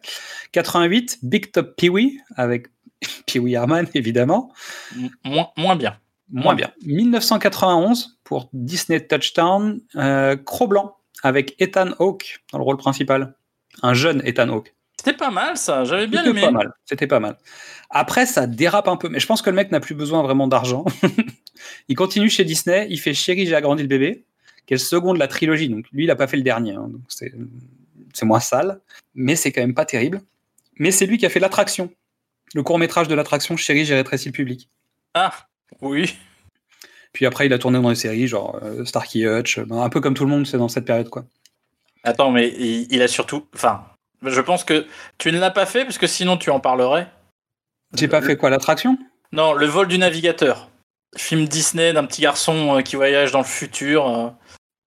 [0.53, 2.69] 88, Big Top Pee-wee, avec
[3.27, 4.53] Pee-wee Herman, évidemment.
[5.25, 5.99] Moins, moins bien.
[6.33, 6.71] Moins bien.
[6.87, 13.35] 1991, pour Disney Touchdown, euh, Cro-Blanc, avec Ethan Hawke dans le rôle principal.
[13.83, 14.75] Un jeune Ethan Hawke.
[15.01, 16.43] C'était pas mal ça, j'avais bien aimé.
[16.43, 16.75] pas mal.
[16.85, 17.39] C'était pas mal.
[17.89, 20.47] Après, ça dérape un peu, mais je pense que le mec n'a plus besoin vraiment
[20.47, 20.85] d'argent.
[21.89, 24.27] il continue chez Disney, il fait Chérie, j'ai agrandi le bébé,
[24.67, 25.71] qui est le second de la trilogie.
[25.71, 27.33] Donc lui, il n'a pas fait le dernier, hein, donc c'est
[28.13, 28.79] c'est moins sale,
[29.15, 30.21] mais c'est quand même pas terrible.
[30.77, 31.91] Mais c'est lui qui a fait l'attraction,
[32.53, 34.69] le court métrage de l'attraction Chérie, j'ai rétréci le public.
[35.15, 35.33] Ah,
[35.81, 36.15] oui.
[37.15, 40.03] Puis après, il a tourné dans des séries, genre euh, Starkey Hutch, ben, un peu
[40.03, 41.25] comme tout le monde, c'est dans cette période, quoi.
[42.05, 43.47] Attends, mais il, il a surtout.
[43.55, 43.83] Enfin,
[44.23, 44.87] je pense que
[45.19, 47.11] tu ne l'as pas fait parce que sinon tu en parlerais.
[47.95, 48.97] J'ai pas Le- fait quoi, l'attraction?
[49.33, 50.69] Non, Le vol du navigateur.
[51.17, 54.07] Film Disney d'un petit garçon euh, qui voyage dans le futur.
[54.09, 54.31] euh,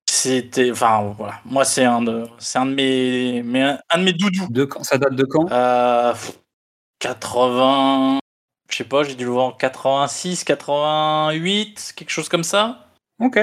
[0.09, 0.71] C'était.
[0.71, 1.39] Enfin, voilà.
[1.45, 4.47] Moi, c'est un de, c'est un de mes, mes- un de mes doudous.
[4.49, 4.83] de quand?
[4.83, 5.51] Ça date de quand?
[5.51, 6.31] Euh, pff,
[6.99, 8.19] 80.
[8.69, 12.87] Je sais pas, j'ai dû le voir en 86, 88, quelque chose comme ça.
[13.19, 13.39] Ok.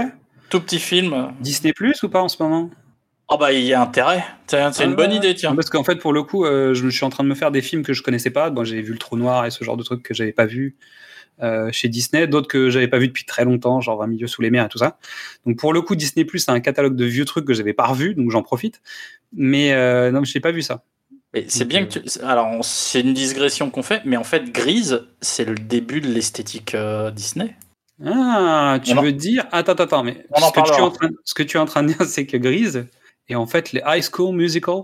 [0.48, 1.34] Tout petit film.
[1.40, 2.70] Disney Plus ou pas en ce moment?
[3.32, 4.24] Oh bah, il y a intérêt.
[4.48, 5.54] C'est une Ah, bonne idée, tiens.
[5.54, 7.52] Parce qu'en fait, pour le coup, euh, je me suis en train de me faire
[7.52, 8.50] des films que je connaissais pas.
[8.50, 10.76] Bon, j'ai vu Le Trou Noir et ce genre de trucs que j'avais pas vu
[11.42, 14.42] euh, chez Disney, d'autres que j'avais pas vu depuis très longtemps, genre 20 milieux sous
[14.42, 14.98] les mers et tout ça.
[15.46, 17.86] Donc pour le coup, Disney Plus a un catalogue de vieux trucs que j'avais pas
[17.86, 18.82] revu, donc j'en profite.
[19.32, 20.82] Mais euh, non, je n'ai pas vu ça.
[21.46, 22.20] C'est bien que tu...
[22.24, 26.74] Alors, c'est une digression qu'on fait, mais en fait, Grise, c'est le début de l'esthétique
[26.74, 27.56] euh, Disney.
[28.04, 31.34] Ah, tu veux dire Attends, attends, attends, mais ce, que tu es en train, ce
[31.34, 32.86] que tu es en train de dire, c'est que Grise
[33.32, 34.82] est en fait les High School Musical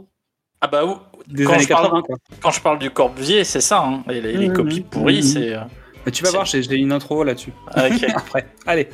[0.60, 2.02] Ah bah, ou- des Quand années je parle- 80.
[2.02, 2.16] Quoi.
[2.42, 3.82] quand je parle du Corbusier, c'est ça.
[3.84, 4.02] hein.
[4.10, 5.22] Et les, les Mhm, copies pourries, mhm.
[5.22, 5.54] c'est...
[5.54, 5.60] euh,
[6.04, 7.52] Mais tu vas voir, j'ai une intro là-dessus.
[7.76, 8.04] Ok.
[8.14, 8.88] Après, allez,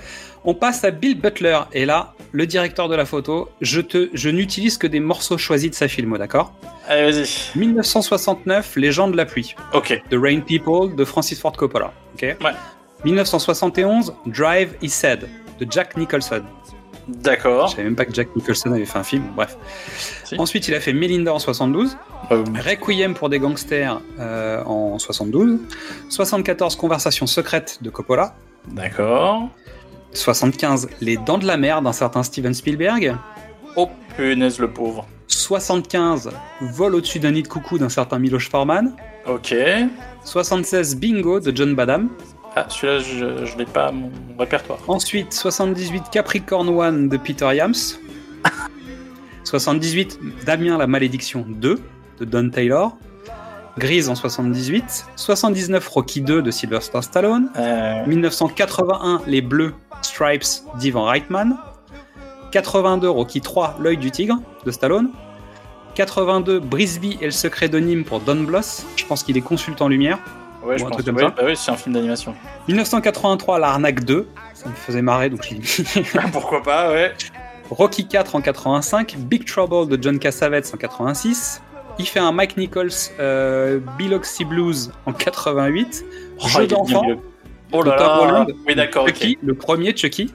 [0.45, 1.57] On passe à Bill Butler.
[1.73, 5.71] Et là, le directeur de la photo, je, te, je n'utilise que des morceaux choisis
[5.71, 6.53] de sa filmo, d'accord?
[6.88, 7.27] Allez, vas-y.
[7.57, 9.55] 1969, Les gens de la pluie.
[9.73, 10.03] Ok.
[10.11, 11.93] The Rain People de Francis Ford Coppola.
[12.15, 12.23] ok?
[12.43, 12.51] Ouais.
[13.05, 15.29] 1971, Drive He Said
[15.61, 16.43] de Jack Nicholson.
[17.09, 17.71] Je D'accord.
[17.71, 19.25] savais même pas que Jack Nicholson avait fait un film.
[19.35, 19.57] Bref.
[20.25, 20.38] Si.
[20.38, 21.97] Ensuite, il a fait Melinda en 72.
[22.31, 25.59] Euh, Requiem pour des gangsters euh, en 72.
[26.09, 28.35] 74 Conversations secrètes de Coppola.
[28.69, 29.49] D'accord.
[30.12, 33.17] 75 Les Dents de la Mer d'un certain Steven Spielberg.
[33.77, 35.07] Oh punaise le pauvre.
[35.29, 38.95] 75 Vol au-dessus d'un nid de coucou d'un certain Miloš Forman.
[39.27, 39.55] Ok.
[40.25, 42.11] 76 Bingo de John Badham.
[42.55, 44.79] Ah, celui-là, je, je l'ai pas à mon répertoire.
[44.88, 47.75] Ensuite 78 Capricorn One de Peter Yams.
[49.45, 51.81] 78 Damien la malédiction 2
[52.21, 52.97] de Don Taylor.
[53.79, 55.07] Grise en 78.
[55.17, 57.49] 79 Rocky 2 de Sylvester Stallone.
[57.57, 60.45] Euh, 1981 Les Bleus Stripes
[60.79, 61.57] d'Ivan Reitman.
[62.51, 64.37] 82 Rocky 3 L'œil du tigre
[64.67, 65.09] de Stallone.
[65.95, 68.85] 82 Brisby et le secret de Nîmes pour Don Bloss.
[68.97, 70.19] Je pense qu'il est consultant lumière.
[70.64, 70.96] Ouais, je Ou un pense.
[70.98, 71.29] truc comme ouais, ça.
[71.31, 72.35] bah oui, c'est un film d'animation.
[72.68, 74.29] 1983 L'Arnaque 2.
[74.55, 76.07] Ça me faisait marrer donc je l'ai mis.
[76.33, 77.12] Pourquoi pas, ouais.
[77.70, 81.62] Rocky 4 en 85, Big Trouble de John Cassavetes en 86.
[81.98, 86.05] Il fait un Mike Nichols euh, Biloxi Blues en 88.
[86.38, 87.05] Oh, Jeu d'enfant
[87.72, 88.46] Oh là là.
[88.66, 89.07] Oui, d'accord,
[89.42, 90.33] le premier Chucky.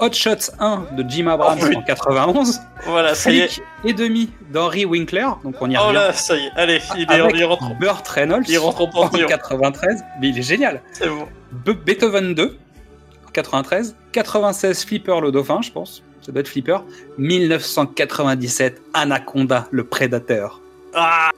[0.00, 1.76] Hot Shots 1 de Jim Abrams Oh, oui.
[1.76, 2.60] en 91.
[2.86, 3.60] Voilà, ça y est.
[3.84, 5.94] Et demi d'Henry Winkler, donc on y Oh revient.
[5.94, 6.50] là, ça y est.
[6.56, 7.78] Allez, il est Avec il rentre.
[7.78, 9.26] Burt Reynolds Il rentre en en pension.
[9.28, 10.82] 93, mais il est génial.
[10.92, 11.26] C'est bon.
[11.64, 12.58] Be- Beethoven 2
[13.26, 16.02] en 93, 96 Flipper le dauphin, je pense.
[16.22, 16.78] Ça doit être Flipper.
[17.18, 20.60] 1997 Anaconda le prédateur.
[20.94, 21.30] Ah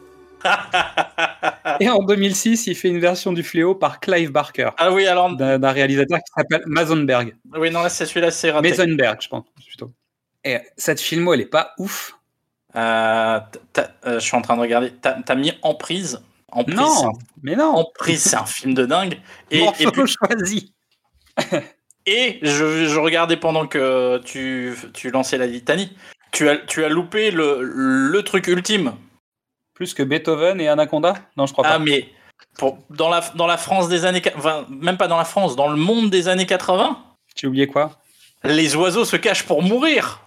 [1.80, 5.34] Et en 2006, il fait une version du fléau par Clive Barker, Ah oui, alors.
[5.36, 7.34] d'un réalisateur qui s'appelle Masonberg.
[7.54, 8.70] Oui, non, là, c'est celui-là, c'est raté.
[8.70, 9.92] Masonberg, je pense plutôt.
[10.44, 12.16] Et cette filmo, elle est pas ouf.
[12.76, 13.40] Euh,
[13.78, 14.92] euh, je suis en train de regarder.
[15.00, 16.20] T'as t'as mis Emprise.
[16.52, 17.74] Emprise, Non, mais non.
[17.74, 19.18] Emprise, c'est un film de dingue.
[19.50, 20.72] Et, Morceau et, puis- choisi.
[22.06, 25.96] et je, je regardais pendant que tu, tu lançais la litanie.
[26.32, 28.94] Tu as, tu as loupé le, le truc ultime.
[29.76, 31.14] Plus que Beethoven et Anaconda?
[31.36, 31.78] Non, je crois Ah, pas.
[31.78, 32.08] mais
[32.58, 34.22] pour, dans, la, dans la France des années.
[34.36, 36.98] Enfin, même pas dans la France, dans le monde des années 80,
[37.34, 37.92] Tu as oublié quoi?
[38.42, 40.22] Les oiseaux se cachent pour mourir.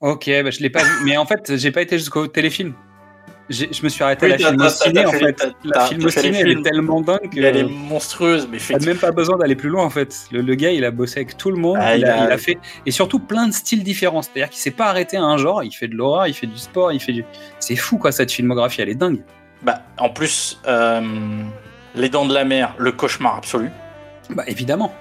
[0.00, 0.90] Ok, bah, je l'ai pas vu.
[1.04, 2.74] Mais en fait, j'ai pas été jusqu'au téléfilm.
[3.48, 5.20] Je me suis arrêté Oui, à la t'as- film t'as- au ciné, t'as en fait-
[5.20, 7.62] La t'as- film t'as au fait les ciné, elle est tellement dingue que Elle est
[7.64, 10.26] monstrueuse, mais t'as même pas besoin d'aller plus loin, en fait.
[10.32, 11.76] Le, le gars, il a bossé avec tout le monde.
[11.80, 12.58] Ah, il, a, a- il a fait...
[12.86, 14.22] Et surtout plein de styles différents.
[14.22, 15.62] C'est-à-dire qu'il s'est pas arrêté à un genre.
[15.62, 17.24] Il fait de l'horreur, il fait du sport, il fait du...
[17.60, 18.80] C'est fou, quoi, cette filmographie.
[18.80, 19.22] Elle est dingue.
[19.62, 21.00] Bah, en plus, euh,
[21.94, 23.70] Les Dents de la Mer, le cauchemar absolu.
[24.30, 24.92] Bah, évidemment.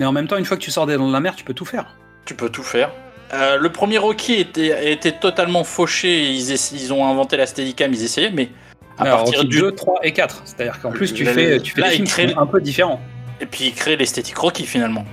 [0.00, 1.44] Mais en même temps, une fois que tu sors des dents de la mer, tu
[1.44, 1.94] peux tout faire.
[2.24, 2.90] Tu peux tout faire.
[3.34, 6.30] Euh, le premier Rocky était, était totalement fauché.
[6.32, 8.50] Ils, ont inventé la Steadicam, ils essayaient, mais
[8.98, 10.42] à Alors, partir Rocky du 2, 3 et 4.
[10.44, 13.00] C'est-à-dire qu'en plus, tu Là, fais, tu fais là, des films crée- un peu différents.
[13.40, 15.04] Et puis il crée l'esthétique Rocky finalement.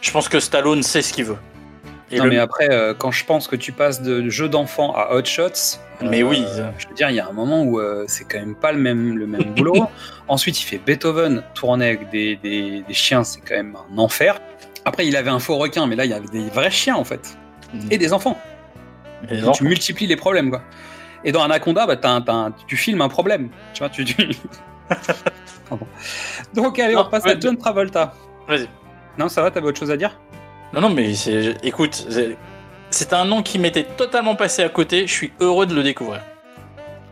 [0.00, 1.38] Je pense que Stallone sait ce qu'il veut.
[2.12, 4.94] Et non, le- mais après, euh, quand je pense que tu passes de jeu d'enfant
[4.94, 6.44] à Hot Shots, Mais euh, oui.
[6.78, 8.78] je veux dire, il y a un moment où euh, c'est quand même pas le
[8.78, 9.86] même, le même boulot.
[10.28, 14.40] Ensuite, il fait Beethoven, tourné avec des, des, des chiens, c'est quand même un enfer.
[14.84, 17.04] Après, il avait un faux requin, mais là, il y avait des vrais chiens en
[17.04, 17.36] fait.
[17.90, 18.38] Et des enfants.
[19.28, 19.58] Et les Donc, enfants.
[19.58, 20.62] tu multiplies les problèmes, quoi.
[21.24, 23.50] Et dans Anaconda, bah, un- tu filmes un problème.
[23.74, 24.04] Tu vois, tu.
[26.54, 28.14] Donc, allez, on passe à John Travolta.
[28.48, 28.68] Vas-y.
[29.18, 30.18] Non, ça va, t'avais autre chose à dire?
[30.72, 31.56] Non, non, mais c'est.
[31.62, 32.36] Écoute, c'est-
[32.90, 35.06] c'est un nom qui m'était totalement passé à côté.
[35.06, 36.22] Je suis heureux de le découvrir.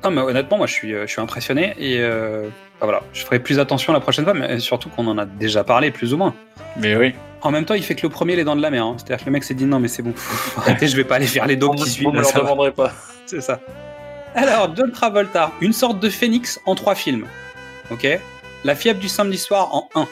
[0.03, 2.49] Non, mais honnêtement, moi, je suis, euh, je suis impressionné et euh,
[2.81, 5.65] bah, voilà, je ferai plus attention la prochaine fois, mais surtout qu'on en a déjà
[5.65, 6.35] parlé plus ou moins.
[6.77, 7.15] Mais oui.
[7.41, 8.85] En même temps, il fait que le premier, les dents de la mer.
[8.85, 8.95] hein.
[8.97, 11.17] C'est-à-dire que le mec s'est dit non, mais c'est bon, faut arrêter, je vais pas
[11.17, 12.09] aller faire les dos qui suivent.
[12.09, 12.93] me là, leur demanderez pas.
[13.27, 13.61] C'est ça.
[14.35, 17.27] Alors, John Travolta, une sorte de phénix en trois films.
[17.91, 18.07] Ok
[18.65, 20.07] La fiable du samedi soir en 1.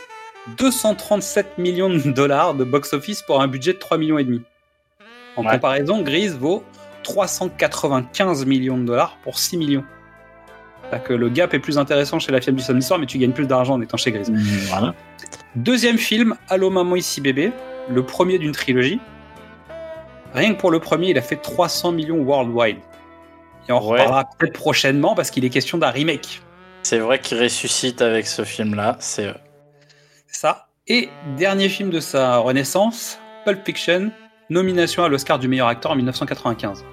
[0.58, 4.42] 237 millions de dollars de box-office pour un budget de 3 millions et demi.
[5.36, 5.52] En Ouais.
[5.52, 6.62] comparaison, Grease vaut
[7.02, 9.84] 395 millions de dollars pour 6 millions.
[11.04, 13.32] Que le gap est plus intéressant chez la fiable du samedi soir, mais tu gagnes
[13.32, 14.12] plus d'argent en étant chez.
[14.68, 14.94] Voilà.
[15.54, 17.52] Deuxième film, Allô maman ici bébé,
[17.88, 19.00] le premier d'une trilogie.
[20.34, 22.78] Rien que pour le premier, il a fait 300 millions worldwide.
[23.68, 24.00] Et on Ouais.
[24.00, 26.40] reparlera peut-être prochainement parce qu'il est question d'un remake.
[26.82, 28.96] C'est vrai qu'il ressuscite avec ce film-là.
[29.00, 29.34] C'est
[30.28, 30.68] ça.
[30.88, 34.12] Et dernier film de sa renaissance, Pulp Fiction,
[34.50, 36.84] nomination à l'Oscar du meilleur acteur en 1995.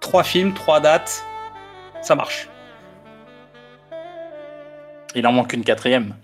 [0.00, 1.24] Trois films, trois dates,
[2.02, 2.48] ça marche.
[5.14, 6.16] Il en manque une quatrième.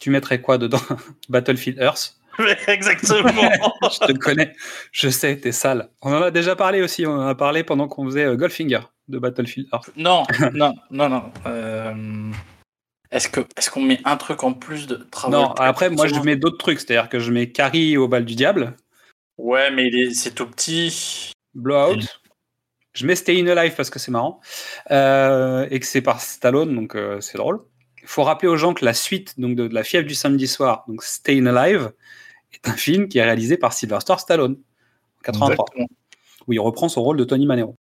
[0.00, 0.80] Tu mettrais quoi dedans
[1.28, 2.16] Battlefield Earth
[2.66, 3.30] Exactement.
[3.82, 4.54] Je te connais,
[4.90, 5.90] je sais, t'es sale.
[6.00, 8.80] On en a déjà parlé aussi, on en a parlé pendant qu'on faisait euh, Goldfinger
[9.08, 9.90] de Battlefield Earth.
[9.96, 10.22] non,
[10.54, 11.30] non, non, non.
[11.46, 12.30] Euh,
[13.10, 16.18] Est-ce que est-ce qu'on met un truc en plus de travail Non, après, moi je
[16.20, 18.76] mets d'autres trucs, c'est-à-dire que je mets Carrie au bal du diable,
[19.36, 21.32] Ouais, mais est- c'est tout petit.
[21.54, 21.98] Blowout,
[22.92, 24.40] je mets Staying Alive parce que c'est marrant,
[24.90, 27.60] euh, et que c'est par Stallone, donc euh, c'est drôle.
[28.02, 30.48] Il faut rappeler aux gens que la suite donc, de, de La fièvre du samedi
[30.48, 31.92] soir, donc Staying Alive,
[32.52, 35.86] est un film qui est réalisé par Sylvester Stallone en 83, Exactement.
[36.46, 37.76] où il reprend son rôle de Tony Manero.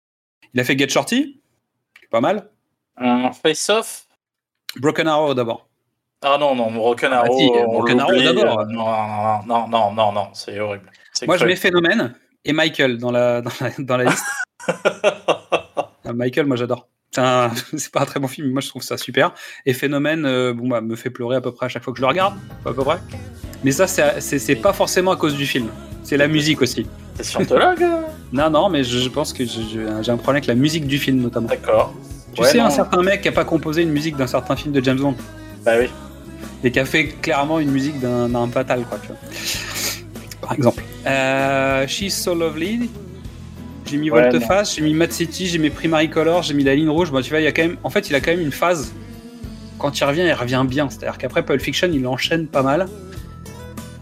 [0.53, 1.39] Il a fait Get Shorty,
[2.09, 2.49] pas mal.
[2.97, 4.07] Un face-off.
[4.77, 5.67] Broken Arrow d'abord.
[6.23, 7.37] Ah non, non, Broken Ah, Arrow.
[7.37, 8.59] si, Broken Arrow d'abord.
[8.59, 10.91] euh, Non, non, non, non, non, c'est horrible.
[11.27, 12.15] Moi, je mets Phénomène
[12.47, 14.25] et Michael dans la, dans la, dans la liste.
[16.09, 16.87] Ah, Michael, moi, j'adore.
[17.11, 17.51] C'est un-
[17.93, 19.33] pas un très bon film, mais moi, je trouve ça super.
[19.65, 21.97] Et Phénomène, euh, bon, bah, me fait pleurer à peu près à chaque fois que
[21.97, 22.97] je le regarde, à peu près.
[23.65, 25.67] Mais ça, c'est- pas forcément à cause du film.
[26.03, 26.87] C'est la musique aussi.
[27.17, 27.85] T'es scientologue
[28.31, 31.19] Non, non, mais je, je pense que j'ai un problème avec la musique du film,
[31.19, 31.49] notamment.
[31.49, 31.93] D'accord.
[32.33, 32.65] Tu Ouais, sais, non.
[32.65, 35.15] un certain mec qui a pas composé une musique d'un certain film de James Bond
[35.65, 35.89] Bah oui.
[36.63, 39.17] et qui a fait clairement une musique d'un d'un fatal, quoi, tu vois.
[40.47, 40.83] Par exemple.
[41.05, 42.89] Euh, She's So Lovely.
[43.85, 46.73] J'ai mis Ouais, Volteface, j'ai mis Mad City, j'ai mis Primary Color, j'ai mis la
[46.73, 47.11] ligne rouge.
[47.11, 48.53] Bon, tu vois, il y a quand même, en fait, il a quand même une
[48.53, 48.93] phase.
[49.77, 50.89] Quand il revient, il revient bien.
[50.89, 52.87] C'est-à-dire qu'après Pulp Fiction, il enchaîne pas mal.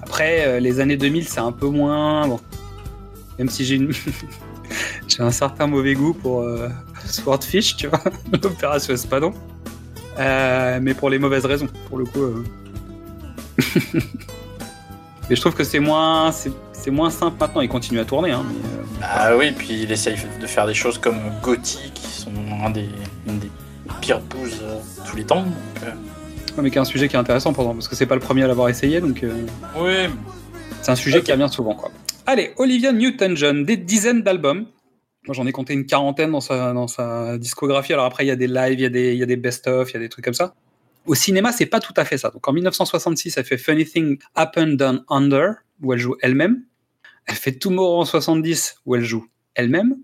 [0.04, 2.28] Après, euh, les années 2000, c'est un peu moins.
[2.28, 2.40] Bon.
[3.40, 3.92] Même si j'ai une.
[5.08, 6.70] j'ai un certain mauvais goût pour euh,
[7.06, 8.04] Swordfish, tu vois,
[8.44, 9.34] l'opération Espadon.
[10.20, 12.44] Euh, mais pour les mauvaises raisons, pour le coup.
[15.30, 17.62] mais je trouve que c'est moins, c'est, moins simple maintenant.
[17.62, 20.74] Il continue à tourner, hein, mais, euh, Ah oui, puis il essaye de faire des
[20.74, 22.32] choses comme Gotti, qui sont
[22.64, 22.90] un des,
[23.28, 23.50] une des
[24.02, 24.78] pires bouses euh,
[25.10, 25.44] tous les temps.
[25.44, 25.90] donc, euh,
[26.58, 28.22] ouais, mais qui est un sujet qui est intéressant pourtant, parce que c'est pas le
[28.22, 29.34] premier à l'avoir essayé, donc euh,
[29.78, 30.14] Oui,
[30.82, 31.24] c'est un sujet Ok.
[31.24, 31.92] qui revient souvent, quoi.
[32.28, 34.66] Allez, Olivia Newton-John, des dizaines d'albums.
[35.28, 37.94] Moi, j'en ai compté une quarantaine dans sa, dans sa discographie.
[37.94, 39.36] Alors après, il y a des lives, il y a des, il y a des
[39.38, 40.54] best-of, il y a des trucs comme ça.
[41.06, 42.30] Au cinéma, c'est pas tout à fait ça.
[42.32, 46.63] Donc en 1966, elle fait Funny Thing Happened Down Under, où elle joue elle-même.
[47.26, 49.96] Elle fait Tomorrow en 70, où elle joue elle-même.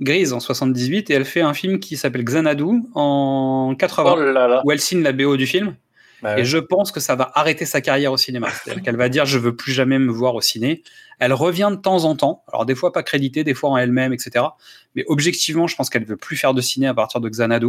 [0.00, 4.48] Grise en 78, et elle fait un film qui s'appelle Xanadu en 80, oh là
[4.48, 4.62] là.
[4.64, 5.76] où elle signe la BO du film.
[6.22, 6.46] Bah Et oui.
[6.46, 8.48] je pense que ça va arrêter sa carrière au cinéma.
[8.50, 10.82] C'est-à-dire qu'elle va dire je veux plus jamais me voir au ciné.
[11.18, 12.44] Elle revient de temps en temps.
[12.50, 14.44] Alors des fois pas créditée, des fois en elle-même, etc.
[14.94, 17.68] Mais objectivement, je pense qu'elle veut plus faire de ciné à partir de Xanadu.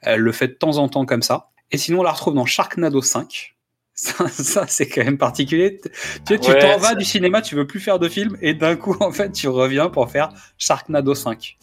[0.00, 1.50] Elle le fait de temps en temps comme ça.
[1.72, 3.52] Et sinon, on la retrouve dans Sharknado 5.
[3.98, 5.80] Ça, ça, c'est quand même particulier.
[5.82, 5.90] Tu
[6.28, 8.76] sais, tu Ouais, t'en vas du cinéma, tu veux plus faire de film, et d'un
[8.76, 11.56] coup, en fait, tu reviens pour faire Sharknado 5.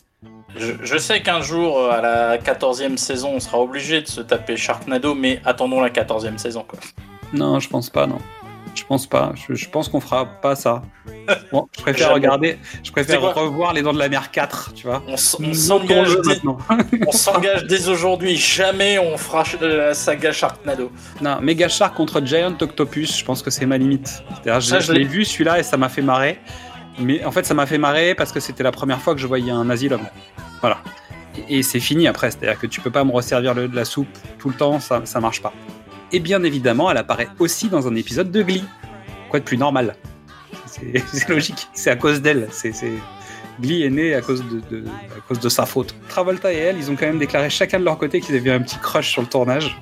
[0.55, 4.19] Je, je sais qu'un jour, euh, à la 14e saison, on sera obligé de se
[4.19, 6.65] taper Sharknado, mais attendons la 14e saison.
[6.67, 6.79] Quoi.
[7.33, 8.17] Non, je pense pas, non.
[8.75, 9.33] Je pense pas.
[9.35, 10.81] Je, je pense qu'on fera pas ça.
[11.51, 15.03] Bon, je préfère regarder, je préfère revoir Les Dents de la Mer 4, tu vois.
[15.07, 16.57] On, s'engage dès, maintenant.
[17.07, 18.35] on s'engage dès aujourd'hui.
[18.35, 20.91] Jamais on fera ch- la saga Sharknado.
[21.21, 24.23] Non, Mega Shark contre Giant Octopus, je pense que c'est ma limite.
[24.43, 26.39] Ça, je, l'ai l'ai- vu celui-là et ça m'a fait marrer.
[26.99, 29.27] Mais en fait, ça m'a fait marrer parce que c'était la première fois que je
[29.27, 30.01] voyais un asylum.
[30.61, 30.77] Voilà.
[31.49, 32.31] Et, et c'est fini après.
[32.31, 34.07] C'est-à-dire que tu peux pas me resservir le- de la soupe
[34.39, 35.53] tout le temps, ça, ça marche pas.
[36.13, 38.63] Et bien évidemment, elle apparaît aussi dans un épisode de Glee.
[39.29, 39.95] Quoi de plus normal?
[40.65, 41.67] C'est logique.
[41.73, 42.47] C'est à cause d'elle.
[42.51, 42.71] C'est
[43.59, 45.93] Glee est né à cause de, de- à cause de sa faute.
[46.09, 48.61] Travolta et elle, ils ont quand même déclaré chacun de leur côté qu'ils avaient un
[48.61, 49.77] petit crush sur le tournage.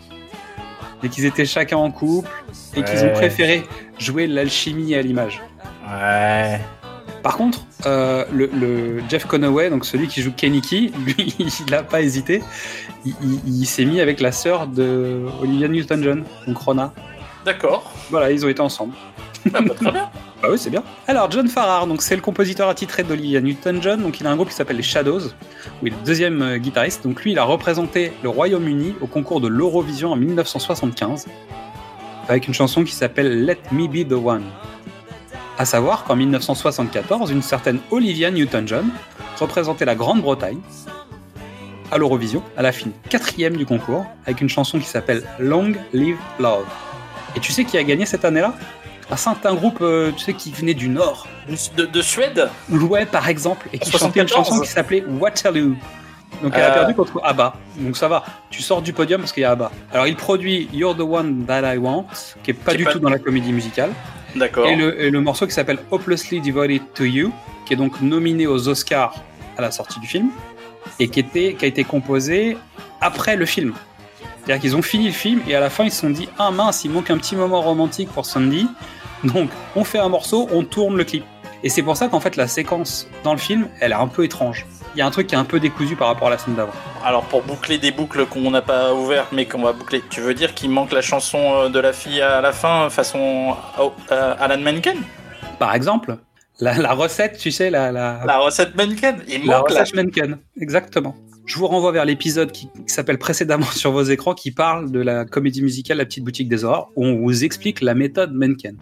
[1.03, 2.29] Et qu'ils étaient chacun en couple.
[2.75, 3.63] Et qu'ils ont préféré
[3.97, 5.41] jouer l'alchimie à l'image.
[5.89, 6.59] Ouais.
[7.23, 11.83] Par contre, euh, le, le Jeff Conaway, donc celui qui joue Keniki, lui, il n'a
[11.83, 12.41] pas hésité.
[13.05, 16.93] Il, il- il s'est mis avec la sœur de Olivia Newton-John, donc Rona.
[17.45, 17.91] D'accord.
[18.09, 18.93] Voilà, ils ont été ensemble.
[19.53, 20.09] Ah, bah, très bien.
[20.41, 20.81] Bah oui, c'est bien.
[21.07, 24.01] Alors, John Farrar, donc c'est le compositeur attitré d'Olivia Newton-John.
[24.01, 26.57] Donc, il a un groupe qui s'appelle les Shadows, où il est le deuxième euh,
[26.57, 27.03] guitariste.
[27.03, 31.27] Donc, lui, il a représenté le Royaume-Uni au concours de l'Eurovision en 1975,
[32.27, 34.41] avec une chanson qui s'appelle Let Me Be the One.
[35.61, 38.89] À savoir qu'en 1974, une certaine Olivia Newton-John
[39.39, 40.57] représentait la Grande-Bretagne
[41.91, 42.41] à l'Eurovision.
[42.57, 46.65] Elle a fini quatrième du concours avec une chanson qui s'appelle Long Live Love.
[47.35, 48.55] Et tu sais qui a gagné cette année-là?
[49.11, 51.27] Ah, c'est un groupe, euh, tu sais, qui venait du Nord.
[51.77, 52.49] De, de Suède?
[52.67, 54.47] Ouais, par exemple, et qui chantait une 74.
[54.47, 55.75] chanson qui s'appelait Waterloo.
[56.41, 56.73] Donc elle a Euh.
[56.73, 57.53] perdu contre ABBA.
[57.77, 59.71] Donc ça va, tu sors du podium parce qu'il y a ABBA.
[59.93, 62.07] Alors il produit You're the One That I Want,
[62.41, 63.91] qui est pas Qui est du pas- tout dans la comédie musicale.
[64.35, 67.31] Et le, le morceau qui s'appelle Hopelessly Devoted to You,
[67.65, 69.15] qui est donc nominé aux Oscars
[69.57, 70.29] à la sortie du film,
[70.99, 72.57] et qui, qui a été composé
[72.99, 73.73] après le film.
[74.43, 76.51] C'est-à-dire qu'ils ont fini le film et à la fin ils se sont dit ah
[76.51, 78.67] mince il manque un petit moment romantique pour Sandy,
[79.23, 81.23] donc on fait un morceau, on tourne le clip.
[81.63, 84.23] Et c'est pour ça qu'en fait la séquence dans le film elle est un peu
[84.23, 84.65] étrange.
[84.95, 86.55] Il y a un truc qui est un peu décousu par rapport à la scène
[86.55, 86.73] d'avant.
[87.03, 90.33] Alors pour boucler des boucles qu'on n'a pas ouvertes mais qu'on va boucler, tu veux
[90.33, 94.35] dire qu'il manque la chanson euh, de la fille à la fin façon oh, euh,
[94.39, 94.97] Alan Menken?
[95.59, 96.17] Par exemple,
[96.59, 99.81] la, la recette, tu sais, la, la, La recette Menken Il la manque la...
[99.81, 101.15] recette Menken, exactement.
[101.45, 104.99] Je vous renvoie vers l'épisode qui, qui s'appelle précédemment sur vos écrans, qui parle de
[104.99, 108.77] la comédie musicale La Petite Boutique des Horreurs, où on vous explique la méthode Menken.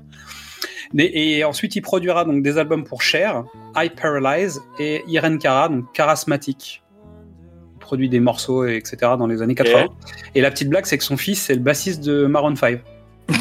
[0.97, 3.43] Et, et ensuite, il produira donc des albums pour Cher,
[3.75, 6.83] I Paralyze et Irene Cara, donc Charismatic.
[7.75, 8.97] Il produit des morceaux, et etc.
[9.17, 9.87] dans les années 80.
[10.35, 12.81] Et la petite blague, c'est que son fils, c'est le bassiste de Maroon 5.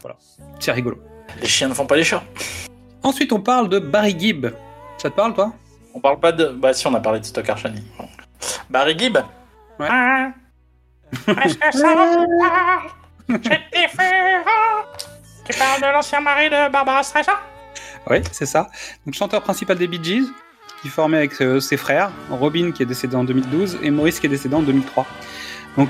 [0.00, 0.16] voilà,
[0.60, 0.98] c'est rigolo.
[1.40, 2.24] Les chiens ne font pas les chats.
[3.02, 4.46] Ensuite, on parle de Barry Gibb.
[4.98, 5.52] Ça te parle, toi?
[5.94, 6.46] On parle pas de...
[6.46, 7.82] Bah si on a parlé de Stock Archani.
[8.70, 9.18] Barry Gibb
[9.78, 9.88] Ouais.
[15.48, 17.38] Tu parles de l'ancien mari de Barbara Streisand?
[18.10, 18.68] Oui, c'est ça.
[19.04, 20.26] Donc, chanteur principal des Bee Gees,
[20.82, 24.26] qui formait avec euh, ses frères, Robin qui est décédé en 2012 et Maurice qui
[24.26, 25.06] est décédé en 2003.
[25.76, 25.88] Donc,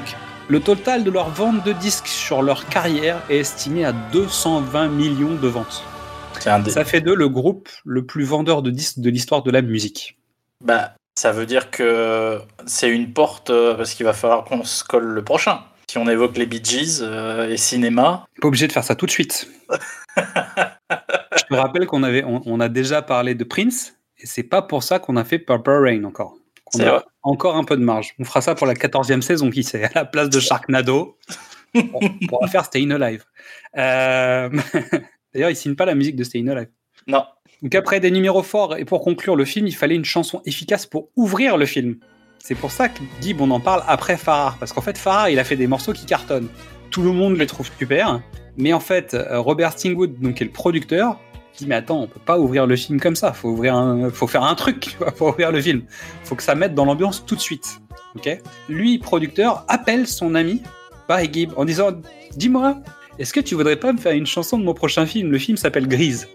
[0.48, 5.34] le total de leurs ventes de disques sur leur carrière est estimé à 220 millions
[5.34, 5.82] de ventes.
[6.64, 6.70] Des...
[6.70, 10.18] Ça fait d'eux le groupe le plus vendeur de disques de l'histoire de la musique.
[10.62, 14.84] Bah, ça veut dire que c'est une porte euh, parce qu'il va falloir qu'on se
[14.84, 15.61] colle le prochain.
[15.89, 19.07] Si on évoque les Bee Gees euh, et cinéma, Pas obligé de faire ça tout
[19.07, 19.49] de suite.
[20.18, 24.62] Je te rappelle qu'on avait, on, on a déjà parlé de Prince, et c'est pas
[24.62, 26.34] pour ça qu'on a fait Purple Rain encore.
[26.74, 27.05] On a vrai.
[27.22, 28.14] encore un peu de marge.
[28.18, 31.16] On fera ça pour la 14e saison, qui sait, à la place de Sharknado.
[31.74, 33.24] on on pourra faire Stayin' Alive.
[33.76, 34.51] Euh,
[35.34, 36.68] D'ailleurs, il signe pas la musique de Stayin' Alive.
[37.07, 37.24] non.
[37.62, 40.84] Donc après des numéros forts et pour conclure le film, il fallait une chanson efficace
[40.84, 41.97] pour ouvrir le film.
[42.39, 45.39] C'est pour ça que Gibb, on en parle après Farrar, parce qu'en fait Farrar, il
[45.39, 46.49] a fait des morceaux qui cartonnent.
[46.91, 48.20] Tout le monde les trouve super,
[48.57, 51.18] mais en fait euh, Robert Stingwood, donc qui est le producteur,
[51.57, 53.74] dit mais attends, on peut pas ouvrir le film comme ça, faut ouvrir,
[54.12, 55.82] faut faire un truc pour ouvrir le film.
[56.24, 57.80] Faut que ça mette dans l'ambiance tout de suite.
[58.14, 58.39] Ok?
[58.68, 60.62] Lui, producteur, appelle son ami
[61.09, 61.91] Barry Gibb en disant
[62.37, 62.78] dis-moi,
[63.18, 65.30] est-ce que tu voudrais pas me faire une chanson de mon prochain film?
[65.30, 66.28] Le film s'appelle Grise.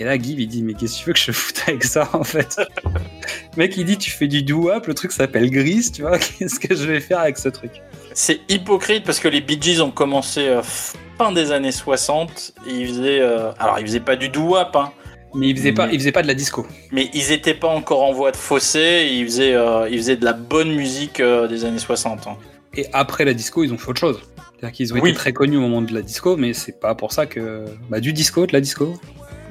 [0.00, 2.08] Et là, Gibb, il dit, mais qu'est-ce que tu veux que je foute avec ça,
[2.12, 2.56] en fait?
[2.84, 6.60] Le mec, il dit, tu fais du doo-wop, le truc s'appelle Grise, tu vois, qu'est-ce
[6.60, 7.72] que je vais faire avec ce truc?
[8.14, 12.70] C'est hypocrite parce que les Bee Gees ont commencé euh, fin des années 60 et
[12.72, 13.20] ils faisaient.
[13.20, 14.92] euh, alors, ils faisaient pas du doo-wop, hein,
[15.34, 16.66] Mais il faisait, pas, Mais- il faisait pas de la disco.
[16.92, 19.08] mais ils étaient pas encore en voie de fossé.
[19.12, 22.26] Ils faisaient, euh, ils faisaient de la bonne musique des années 60.
[22.26, 22.36] hein.
[22.74, 24.20] Et après la disco, ils ont fait autre chose.
[24.58, 25.10] C'est-à-dire qu'ils ont Oui.
[25.10, 27.64] été très connus au moment de la disco, mais c'est pas pour ça que.
[27.90, 28.94] Bah, du disco, de la disco.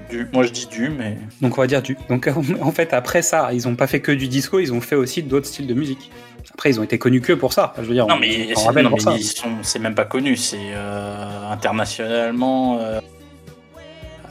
[0.09, 1.17] Du, moi, je dis du, mais.
[1.41, 1.97] Donc on va dire du.
[2.09, 2.29] Donc
[2.61, 5.21] en fait, après ça, ils ont pas fait que du disco, ils ont fait aussi
[5.23, 6.11] d'autres styles de musique.
[6.53, 7.73] Après, ils ont été connus que pour ça.
[7.77, 9.15] Je veux dire, Non, on- mais on s'en c'est rappelle non, pour mais ça.
[9.17, 10.37] ils sont- c'est même pas connu.
[10.37, 12.99] C'est euh, internationalement euh,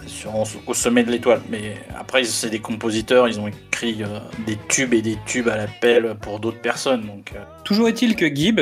[0.07, 0.33] sur-
[0.67, 1.43] au sommet de l'étoile.
[1.51, 3.29] Mais après, c'est des compositeurs.
[3.29, 7.03] Ils ont écrit euh, des tubes et des tubes à l'appel pour d'autres personnes.
[7.03, 7.33] Donc,
[7.65, 8.61] Toujours est-il que Gibb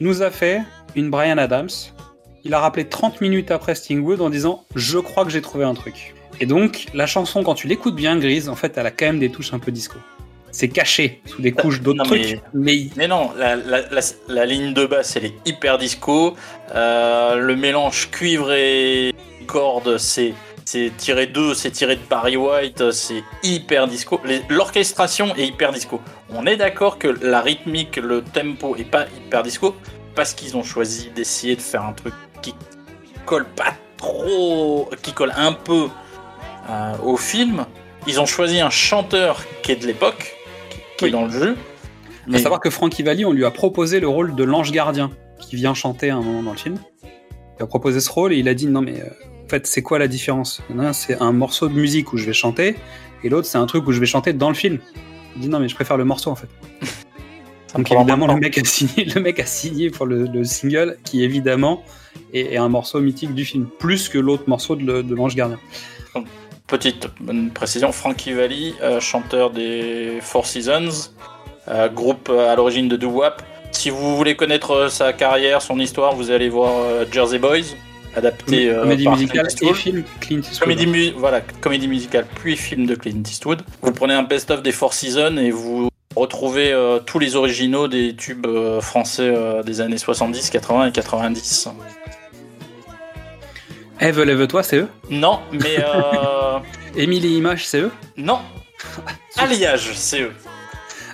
[0.00, 0.60] nous a fait
[0.94, 1.68] une Brian Adams.
[2.44, 5.74] Il a rappelé 30 minutes après Stingwood en disant Je crois que j'ai trouvé un
[5.74, 6.14] truc.
[6.40, 9.18] Et donc, la chanson, quand tu l'écoutes bien, Grise, en fait, elle a quand même
[9.18, 9.98] des touches un peu disco.
[10.52, 12.88] C'est caché sous des couches d'autres trucs, mais...
[12.96, 16.34] Mais non, la, la- la- la ligne de basse, elle est hyper disco.
[16.74, 19.14] Euh, le mélange cuivre et
[19.46, 20.34] corde, c'est
[20.64, 24.20] c'est tiré d'eux, c'est tiré de Barry White, c'est hyper disco.
[24.48, 26.00] L'orchestration est hyper disco.
[26.32, 29.74] On est d'accord que la rythmique, le tempo est pas hyper disco
[30.14, 32.54] parce qu'ils ont choisi d'essayer de faire un truc qui
[33.26, 35.88] colle pas trop, qui colle un peu
[36.70, 37.66] euh, au film.
[38.06, 40.34] Ils ont choisi un chanteur qui est de l'époque,
[40.96, 41.08] qui, Oui.
[41.08, 41.56] est dans le jeu.
[42.32, 45.10] À savoir que Frankie Valli, on lui a proposé le rôle de l'ange gardien,
[45.40, 46.78] qui vient chanter à un moment dans le film.
[47.58, 49.08] Il a proposé ce rôle et il a dit non mais euh,
[49.44, 50.62] en fait c'est quoi la différence?
[50.92, 52.76] C'est un morceau de musique où je vais chanter
[53.24, 54.78] et l'autre c'est un truc où je vais chanter dans le film.
[55.34, 56.48] Il dit non mais je préfère le morceau en fait.
[57.74, 61.22] Donc évidemment le mec a signé, le mec a signé pour le, le single qui
[61.22, 61.82] évidemment
[62.32, 65.58] est, est un morceau mythique du film, plus que l'autre morceau de l'ange gardien.
[66.70, 67.08] Petite
[67.52, 71.10] précision, Frankie Valli, euh, chanteur des Four Seasons,
[71.68, 73.42] euh, groupe euh, à l'origine de doo-wop.
[73.72, 76.72] Si vous voulez connaître sa carrière, son histoire, vous allez voir
[77.12, 77.74] Jersey Boys,
[78.16, 80.60] adapté comédie par musicale Clint et film Clint Eastwood.
[80.60, 83.62] Comédie, mu- voilà, comédie musicale puis film de Clint Eastwood.
[83.82, 88.16] Vous prenez un best-of des Four Seasons et vous retrouvez euh, tous les originaux des
[88.16, 91.68] tubes euh, français euh, des années 70, 80 et 90.
[94.00, 94.88] Eve, lève-toi, c'est eux.
[95.10, 96.58] Non, mais euh,
[96.96, 97.92] Émile et Image, c'est eux.
[98.16, 98.40] non.
[99.36, 100.32] Alliage, c'est eux.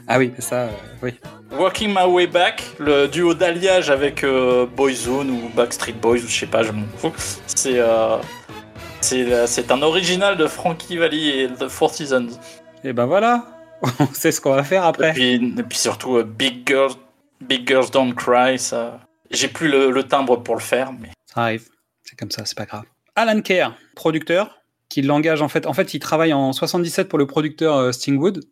[0.06, 0.68] Ah oui, ça, euh,
[1.02, 1.14] oui.
[1.50, 6.38] Working My Way Back, le duo d'alliage avec euh, Boyzone ou Backstreet Boys, ou je
[6.40, 7.12] sais pas, je m'en fous.
[7.46, 8.16] C'est euh,
[9.00, 12.28] c'est un original de Frankie Valli et The Four Seasons.
[12.84, 13.44] Et ben voilà,
[14.00, 15.12] on sait ce qu'on va faire Et après.
[15.12, 16.92] puis, et puis surtout Big Girls,
[17.40, 19.00] Big Girls Don't Cry, ça.
[19.32, 21.64] J'ai plus le, le timbre pour le faire, mais Ça arrive,
[22.08, 22.84] c'est comme ça, c'est pas grave.
[23.14, 25.66] Alan Kerr, producteur, qui l'engage en fait.
[25.66, 28.44] En fait, il travaille en 77 pour le producteur euh, Stingwood,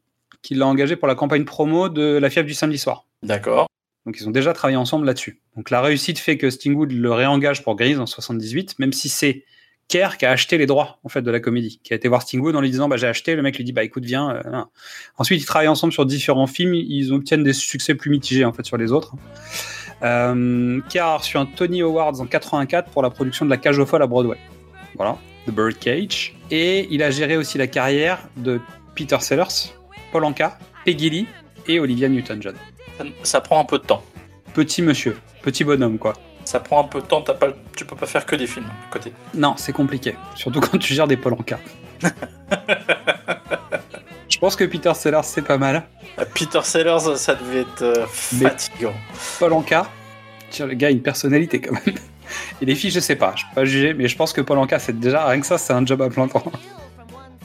[0.43, 3.07] qui l'a engagé pour la campagne promo de La fièvre du samedi soir.
[3.23, 3.67] d'accord.
[4.07, 5.41] Donc ils ont déjà travaillé ensemble là-dessus.
[5.57, 9.45] Donc la réussite fait que Stingwood le réengage pour Grease en 78, même si c'est
[9.89, 12.21] Kerr qui a acheté les droits en fait de la comédie, qui a été voir
[12.21, 14.31] Stingwood en lui disant bah j'ai acheté, le mec lui dit bah écoute viens.
[14.45, 14.63] euh.
[15.17, 18.67] Ensuite ils travaillent ensemble sur différents films, ils obtiennent des succès plus mitigés en fait
[18.67, 19.15] sur les autres.
[20.03, 23.79] Euh, Kerr a reçu un Tony Awards en 84 pour la production de La Cage
[23.79, 24.39] aux folles à Broadway.
[24.97, 25.17] Voilà,
[25.47, 26.35] The Birdcage.
[26.51, 28.61] Et il a géré aussi la carrière de
[28.95, 29.73] Peter Sellers,
[30.13, 31.27] Paul Anka, Peggy Lee
[31.67, 32.55] et Olivia Newton-John.
[32.99, 34.03] Ça, ça prend un peu de temps.
[34.53, 36.13] Petit monsieur, petit bonhomme quoi.
[36.45, 38.67] Ça prend un peu de temps, t'as pas, tu peux pas faire que des films
[38.67, 39.13] à côté.
[39.35, 40.15] Non, c'est compliqué.
[40.35, 41.59] Surtout quand tu gères des Polanka.
[44.35, 45.85] Je pense que Peter Sellers, c'est pas mal.
[46.19, 48.93] Euh, Peter Sellers, ça devait être euh, Mais- fatigant.
[49.39, 49.87] Polanka,
[50.51, 51.95] tiens, le gars a une personnalité quand même.
[52.61, 54.79] Et les filles, je sais pas, je peux pas juger, mais je pense que Polanka,
[54.81, 56.43] c'est déjà, rien que ça, c'est un job à plein temps.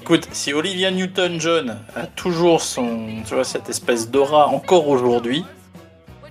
[0.01, 5.45] Écoute, si Olivia Newton-John a toujours son, tu vois, cette espèce d'aura encore aujourd'hui,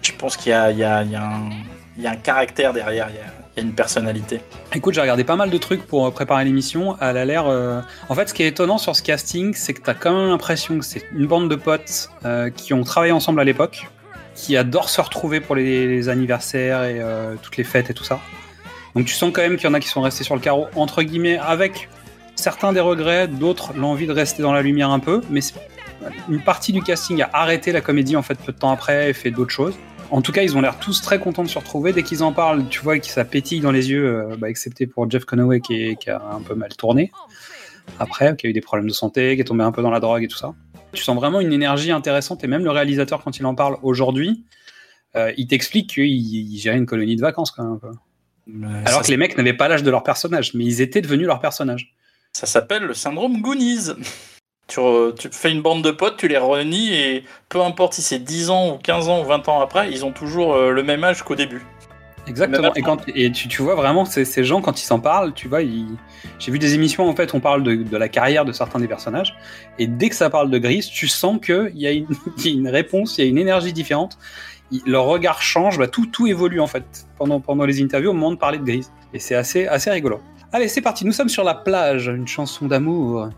[0.02, 1.50] je pense qu'il y a, y, y, un-
[1.96, 4.40] il y a un caractère derrière, il y a, une personnalité.
[4.74, 6.96] Écoute, j'ai regardé pas mal de trucs pour euh, préparer l'émission.
[7.00, 7.46] Elle a l'air.
[7.46, 10.28] euh, En fait, ce qui est étonnant sur ce casting, c'est que t'as quand même
[10.28, 13.88] l'impression que c'est une bande de potes euh, qui ont travaillé ensemble à l'époque,
[14.34, 17.02] qui adorent se retrouver pour les, anniversaires et
[17.42, 18.20] toutes les fêtes et tout ça.
[18.94, 20.66] Donc tu sens quand même qu'il y en a qui sont restés sur le carreau,
[20.74, 21.88] entre guillemets, avec
[22.36, 25.40] certains des regrets, d'autres l'envie de rester dans la lumière un peu, mais
[26.28, 29.12] une partie du casting a arrêté la comédie en fait peu de temps après et
[29.12, 29.74] fait d'autres choses.
[30.10, 31.92] En tout cas, ils ont l'air tous très contents de se retrouver.
[31.92, 34.86] Dès qu'ils en parlent, tu vois que ça pétille dans les yeux, euh, bah, excepté
[34.86, 37.12] pour Jeff Conaway qui, est- qui a un peu mal tourné.
[37.98, 40.00] Après, qui a eu des problèmes de santé, qui est tombé un peu dans la
[40.00, 40.54] drogue et tout ça.
[40.92, 44.44] Tu sens vraiment une énergie intéressante et même le réalisateur, quand il en parle aujourd'hui,
[45.16, 47.72] euh, il t'explique qu'il il gérait une colonie de vacances quand même.
[47.74, 47.90] un peu.
[48.86, 51.40] Alors que les mecs n'avaient pas l'âge de leur personnage, mais ils étaient devenus leur
[51.40, 51.94] personnage.
[52.32, 53.90] ça s'appelle le syndrome Goonies.
[54.68, 58.02] Tu, re- tu fais une bande de potes, tu les renies et peu importe si
[58.02, 60.82] c'est 10 ans ou 15 ans ou 20 ans après, ils ont toujours euh, le
[60.82, 61.64] même âge qu'au début.
[62.26, 62.74] Exactement.
[62.74, 65.48] Et, quand, et tu, tu vois vraiment ces, ces gens, quand ils s'en parlent, tu
[65.48, 65.96] vois, ils-
[66.38, 68.88] j'ai vu des émissions, en fait, on parle de, de la carrière de certains des
[68.88, 69.34] personnages.
[69.78, 72.06] Et dès que ça parle de Gris, tu sens qu'il y, a une-
[72.36, 74.18] il y a une réponse, il y a une énergie différente.
[74.70, 76.84] Il- leur regard change, bah, tout, tout évolue, en fait,
[77.16, 78.86] pendant, pendant les interviews au moment de parler de Gris.
[79.14, 80.20] Et c'est assez, assez rigolo.
[80.52, 81.06] Allez, c'est parti.
[81.06, 83.30] Nous sommes sur la plage, une chanson d'amour.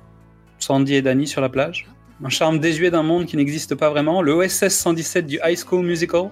[0.60, 1.86] Sandy et Danny sur la plage.
[2.24, 4.22] Un charme désuet d'un monde qui n'existe pas vraiment.
[4.22, 6.30] Le OSS 117 du High School Musical.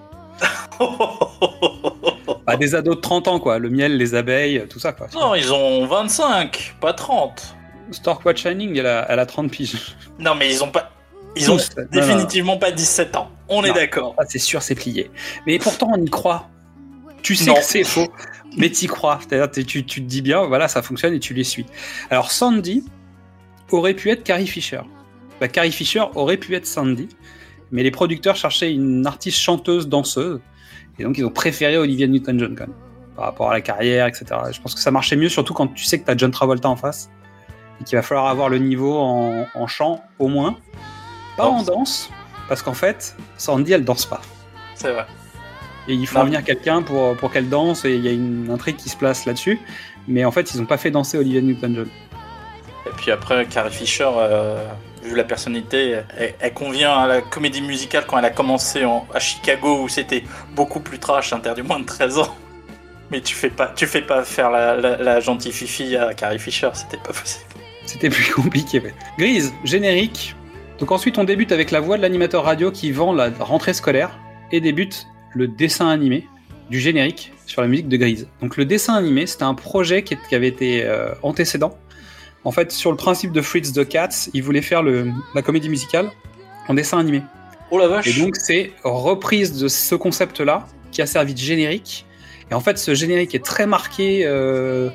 [2.49, 3.59] Bah, des ados de 30 ans, quoi.
[3.59, 5.05] Le miel, les abeilles, tout ça, quoi.
[5.13, 7.55] non, ils ont 25, pas 30.
[7.91, 9.95] Storkwatch Shining, elle a, elle a 30 piges.
[10.17, 10.89] Non, mais ils ont pas.
[11.35, 11.69] Ils ont Tous.
[11.77, 13.29] Non, non, définitivement pas 17 ans.
[13.49, 14.15] On est d'accord.
[14.17, 15.11] Ah, c'est sûr, c'est plié.
[15.45, 16.49] Mais pourtant, on y croit.
[17.21, 18.07] Tu sais que c'est faux,
[18.57, 19.19] mais t'y crois.
[19.19, 21.67] C'est-à-dire, tu, tu te dis bien, voilà, ça fonctionne et tu les suis.
[22.09, 22.83] Alors, Sandy
[23.73, 24.81] aurait pu être Carrie Fisher.
[25.39, 27.07] Bah, Carrie Fisher aurait pu être Sandy,
[27.71, 30.39] mais les producteurs cherchaient une artiste chanteuse, danseuse,
[30.97, 32.75] et donc ils ont préféré Olivia Newton-John quand même,
[33.15, 34.25] par rapport à la carrière, etc.
[34.51, 36.75] Je pense que ça marchait mieux, surtout quand tu sais que t'as John Travolta en
[36.75, 37.09] face,
[37.79, 40.57] et qu'il va falloir avoir le niveau en, en chant au moins,
[41.37, 41.65] pas en Danse.
[41.67, 42.09] danse,
[42.49, 44.19] parce qu'en fait, Sandy, elle danse pas.
[44.75, 45.05] C'est vrai.
[45.87, 46.25] Et il faut Non.
[46.25, 49.25] venir quelqu'un pour, pour qu'elle danse, et il y a une intrigue qui se place
[49.25, 49.59] là-dessus.
[50.07, 51.87] Mais en fait, ils n'ont pas fait danser Olivia Newton-John.
[52.89, 54.63] Et puis après, Carrie Fisher, euh,
[55.03, 55.99] vu la personnalité,
[56.39, 60.23] elle, convient à la comédie musicale quand elle a commencé en- à Chicago où c'était
[60.55, 62.35] beaucoup plus trash, interdit moins de 13 ans.
[63.11, 66.97] Mais tu fais pas, tu fais pas faire la, gentille fifi à Carrie Fisher, c'était
[66.97, 67.45] pas possible.
[67.85, 68.79] C'était plus compliqué.
[68.79, 68.93] ouais.
[69.17, 70.35] Grise, générique.
[70.79, 74.17] Donc ensuite, on débute avec la voix de l'animateur radio qui vend la rentrée scolaire
[74.51, 76.27] et débute le dessin animé
[76.69, 78.27] du générique sur la musique de Grise.
[78.41, 81.77] Donc le dessin animé, c'était un projet qui, qui avait été euh, antécédent.
[82.49, 85.69] En fait, sur le principe de Fritz the Cats, il voulait faire le, la comédie
[85.69, 86.09] musicale
[86.67, 87.21] en dessin animé.
[87.69, 92.07] Oh la vache Et donc, c'est reprise de ce concept-là qui a servi de générique.
[92.49, 94.89] Et en fait, ce générique est très marqué euh,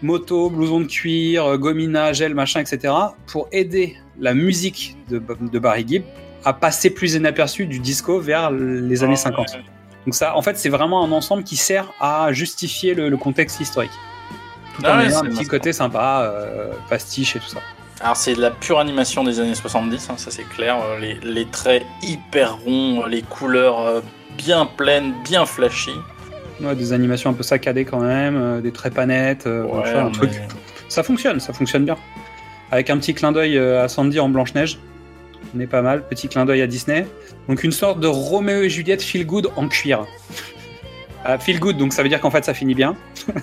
[0.00, 2.94] moto, blouson de cuir, euh, gomina, gel, machin, etc.
[3.26, 6.02] pour aider la musique de, de Barry Gibb
[6.46, 9.48] à passer plus inaperçu du disco vers les années 50.
[10.06, 13.60] Donc ça, en fait, c'est vraiment un ensemble qui sert à justifier le, le contexte
[13.60, 13.92] historique.
[14.76, 17.58] Tout Ah en ouais, ayant un c'est petit côté sympa, euh, pastiche et tout ça.
[18.00, 20.76] Alors c'est de la pure animation des années 70, hein, ça c'est clair.
[20.82, 24.00] Euh, Les, les traits hyper ronds, les couleurs euh,
[24.36, 25.92] bien pleines, bien flashy.
[26.60, 29.92] Ouais, des animations un peu saccadées quand même, euh, des traits pas nets, euh, Ouais,
[29.92, 30.30] vois, un mais- truc.
[30.88, 31.96] Ça fonctionne, ça fonctionne bien.
[32.70, 34.78] Avec un petit clin d'œil euh, à Sandy en Blanche-Neige.
[35.56, 37.06] On est pas mal, petit clin d'œil à Disney.
[37.48, 40.04] Donc une sorte de Roméo et Juliette feel good en cuir.
[41.28, 42.94] Ah, feel good, donc ça veut dire qu'en fait ça finit bien.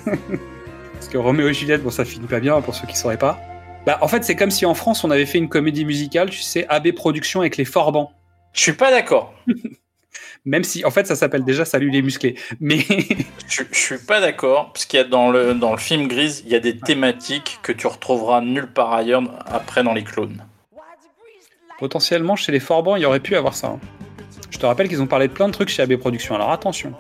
[1.04, 3.38] Parce que Roméo et Juliette, bon ça finit pas bien pour ceux qui sauraient pas.
[3.86, 6.40] Bah, en fait c'est comme si en France on avait fait une comédie musicale, tu
[6.40, 8.14] sais, AB Productions avec les Forbans.
[8.54, 9.34] Je suis pas d'accord.
[10.46, 12.36] Même si en fait ça s'appelle déjà Salut les musclés.
[12.62, 12.78] Mais
[13.50, 16.42] Je, je suis pas d'accord, parce qu'il y a dans le, dans le film Grise,
[16.46, 20.46] il y a des thématiques que tu retrouveras nulle part ailleurs après dans les clones.
[21.80, 23.68] Potentiellement, chez les Forbans, il y aurait pu avoir ça.
[23.68, 23.80] hein.
[24.52, 26.94] Je te rappelle qu'ils ont parlé de plein de trucs chez AB Productions, alors attention.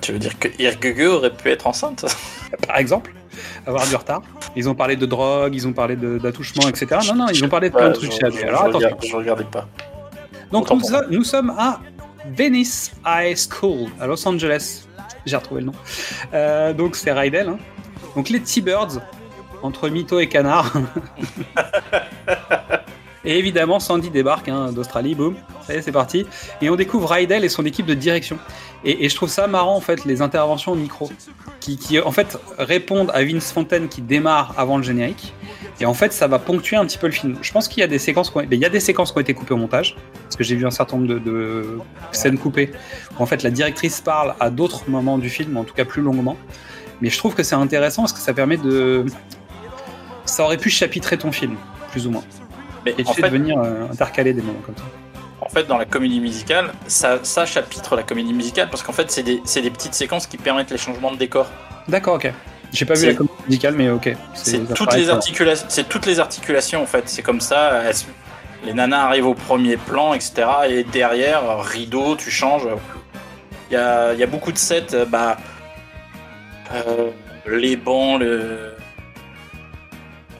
[0.00, 2.04] Tu veux dire que Irgugue aurait pu être enceinte
[2.66, 3.12] Par exemple,
[3.66, 4.22] avoir du retard.
[4.56, 6.86] Ils ont parlé de drogue, ils ont parlé d'attouchement, etc.
[7.08, 9.44] Non, non, ils ont parlé de plein de trucs je- Alors je regarde- je regardais
[9.44, 9.68] pas.
[10.52, 10.70] Donc
[11.10, 11.80] nous sommes à
[12.36, 14.84] Venice High School, à Los Angeles.
[15.26, 15.72] J'ai retrouvé le nom.
[16.32, 17.48] Euh, donc c'est Rydell.
[17.48, 17.58] hein.
[18.16, 19.00] Donc les T-Birds,
[19.62, 20.72] entre mytho et canard.
[23.24, 25.34] et évidemment, Sandy débarque hein, d'Australie, boum.
[25.66, 26.26] Ça y est, c'est parti.
[26.62, 28.38] Et on découvre Rydell et son équipe de direction.
[28.84, 31.10] Et, je trouve ça marrant, en fait, les interventions au micro,
[31.60, 35.34] qui, en fait, répondent à Vince Fontaine qui démarre avant le générique.
[35.80, 37.36] Et en fait, ça va ponctuer un petit peu le film.
[37.42, 39.20] Je pense qu'il y a des séquences, qui ont- y a des séquences qui ont
[39.20, 41.78] été coupées au montage, parce que j'ai vu un certain nombre de, de
[42.12, 42.70] scènes coupées
[43.18, 46.02] où en fait la directrice parle à d'autres moments du film, en tout cas plus
[46.02, 46.36] longuement.
[47.00, 49.06] Mais je trouve que c'est intéressant parce que ça permet de,
[50.24, 51.54] ça aurait pu chapitrer ton film,
[51.92, 52.24] plus ou moins,
[52.84, 54.84] Mais et en fait, de venir euh, intercaler des moments comme ça.
[55.40, 59.10] en fait, dans la comédie musicale, ça, ça chapitre la comédie musicale parce qu'en fait,
[59.10, 61.46] c'est des, des petites séquences qui permettent les changements de décor.
[61.88, 62.32] D'accord, ok.
[62.72, 64.14] J'ai pas vu la comédie musicale, mais ok.
[64.34, 67.04] C'est toutes, les articulations, c'est toutes les articulations en fait.
[67.08, 67.82] C'est comme ça.
[67.84, 67.94] elles
[68.64, 70.46] les nanas arrivent au premier plan, etc.
[70.68, 72.66] Et derrière, rideau, tu changes.
[73.70, 74.94] Il y a, y a beaucoup de sets.
[74.94, 75.36] euh, Bah,
[76.74, 77.10] euh,
[77.46, 78.74] les bancs, le.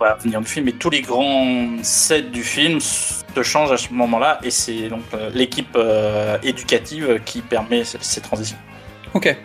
[0.00, 3.76] On va venir du film, mais tous les grands sets du film se changent à
[3.76, 4.38] ce moment-là.
[4.44, 8.58] Et c'est donc euh, l'équipe euh, éducative qui permet ces, ces transitions.
[9.14, 9.36] Ok.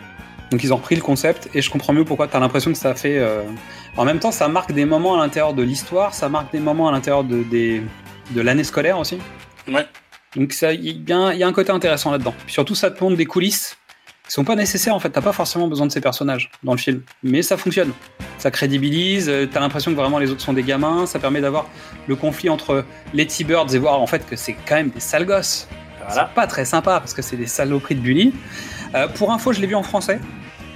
[0.50, 2.78] Donc ils ont repris le concept et je comprends mieux pourquoi tu as l'impression que
[2.78, 3.18] ça fait.
[3.18, 3.42] euh,
[3.96, 6.88] En même temps, ça marque des moments à l'intérieur de l'histoire, ça marque des moments
[6.88, 7.82] à l'intérieur de, des...
[8.30, 9.18] de l'année scolaire aussi.
[9.66, 9.86] Ouais.
[10.36, 12.34] Donc ça, il y, y a un côté intéressant là-dedans.
[12.46, 13.76] Surtout, ça te montre des coulisses
[14.26, 15.10] qui sont pas nécessaires en fait.
[15.10, 17.92] T'as pas forcément besoin de ces personnages dans le film, mais ça fonctionne.
[18.38, 19.28] Ça crédibilise.
[19.28, 21.06] euh, T'as l'impression que vraiment les autres sont des gamins.
[21.06, 21.66] Ça permet d'avoir
[22.06, 25.26] le conflit entre les T-Birds et voir en fait que c'est quand même des sales
[25.26, 25.68] gosses.
[26.06, 26.28] Voilà.
[26.28, 28.32] C'est pas très sympa parce que c'est des saloperies de bully.
[28.94, 30.20] Euh, pour info, je l'ai vu en français.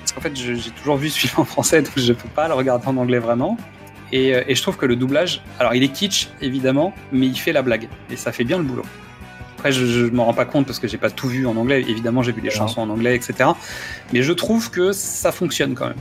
[0.01, 2.55] Parce qu'en fait, j'ai toujours vu ce film en français, donc je peux pas le
[2.55, 3.59] regarder en anglais vraiment.
[4.11, 7.37] Et, euh, et je trouve que le doublage, alors il est kitsch évidemment, mais il
[7.37, 7.89] fait la blague.
[8.11, 8.85] Et ça fait bien le boulot.
[9.59, 11.81] Après, je, je m'en rends pas compte parce que j'ai pas tout vu en anglais.
[11.83, 12.55] Évidemment, j'ai vu les Ouais.
[12.55, 13.51] chansons en anglais, etc.
[14.13, 15.97] Mais je trouve que ça fonctionne quand même.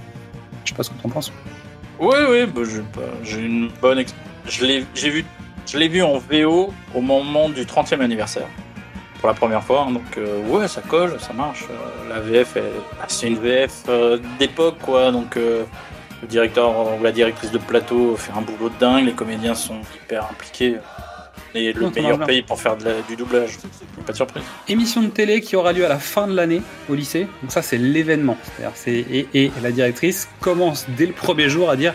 [0.64, 1.32] Je sais pas ce que t'en penses.
[1.99, 4.03] Oui, oui, bah, j'ai pas- j'ai une bonne.
[4.47, 5.26] Je l'ai, j'ai vu,
[5.66, 8.45] je l'ai vu en VO au moment du 30e anniversaire
[9.20, 9.86] pour la première fois.
[9.88, 11.66] hein, donc euh, ouais, ça colle, ça marche.
[11.72, 15.12] euh, la VF, bah, c'est une VF euh, d'époque, quoi.
[15.12, 15.66] Donc le
[16.30, 19.05] directeur ou la directrice de plateau fait un boulot de dingue.
[19.05, 20.78] Les comédiens sont hyper impliqués.
[21.74, 23.58] Le Non, meilleur pays pour faire de la- du doublage.
[24.05, 24.43] Pas de surprise.
[24.68, 27.28] Émission de télé qui aura lieu à la fin de l'année au lycée.
[27.41, 28.38] Donc ça, c'est l'événement.
[28.86, 31.93] Et, et la directrice commence dès le premier jour à dire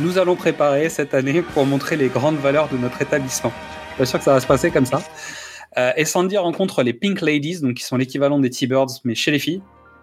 [0.00, 3.52] nous allons préparer cette année pour montrer les grandes valeurs de notre établissement.
[3.52, 5.00] Je suis pas sûr que ça va se passer comme ça.
[5.76, 9.30] Euh, et Sandy rencontre les Pink Ladies, donc qui sont l'équivalent des T-Birds, mais chez
[9.30, 9.60] les filles.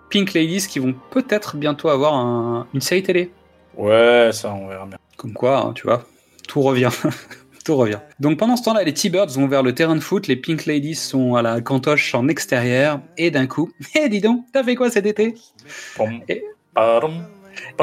[0.09, 3.31] Pink Ladies qui vont peut-être bientôt avoir un- une série télé.
[3.77, 4.97] Ouais, ça, on verra bien.
[5.17, 6.03] Comme quoi, hein, tu vois,
[6.47, 6.89] tout revient.
[7.63, 7.99] tout revient.
[8.19, 10.95] Donc pendant ce temps-là, les T-Birds vont vers le terrain de foot, les Pink Ladies
[10.95, 14.89] sont à la cantoche en extérieur, et d'un coup, hé dis donc, t'as fait quoi
[14.89, 15.35] cet été?
[16.29, 16.43] Et-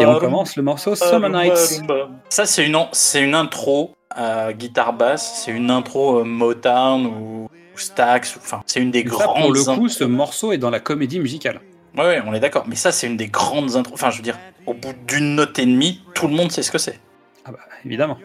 [0.00, 1.82] Et on commence le morceau Summer Nights.
[2.30, 5.42] Ça, c'est une, c'est une intro à guitare basse.
[5.44, 8.36] C'est une intro euh, Motown ou, Stax.
[8.38, 9.42] Enfin, c'est une des ça, grandes.
[9.42, 11.60] pour le coup, ce morceau est dans la comédie musicale.
[11.96, 12.64] Ouais, ouais, on est d'accord.
[12.66, 13.94] Mais ça, c'est une des grandes intros.
[13.94, 16.70] Enfin, je veux dire, au bout d'une note et demie, tout le monde sait ce
[16.72, 16.98] que c'est.
[17.44, 18.18] Ah bah, évidemment.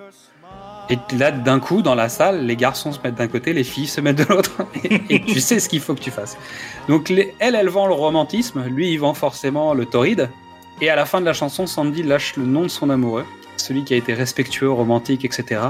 [0.89, 3.87] Et là, d'un coup, dans la salle, les garçons se mettent d'un côté, les filles
[3.87, 4.51] se mettent de l'autre,
[4.83, 6.37] et, tu sais ce qu'il faut que tu fasses.
[6.89, 10.29] Donc, elle, elle vend le romantisme, lui, il vend forcément le torride.
[10.81, 13.25] Et à la fin de la chanson, Sandy lâche le nom de son amoureux,
[13.57, 15.61] celui qui a été respectueux, romantique, etc.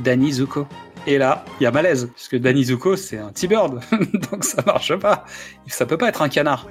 [0.00, 0.66] Danny Zuko.
[1.10, 3.80] Et là, il y a malaise, puisque Danny Zuko, c'est un T-Bird,
[4.30, 5.24] donc ça marche pas.
[5.66, 6.66] Ça peut pas être un canard.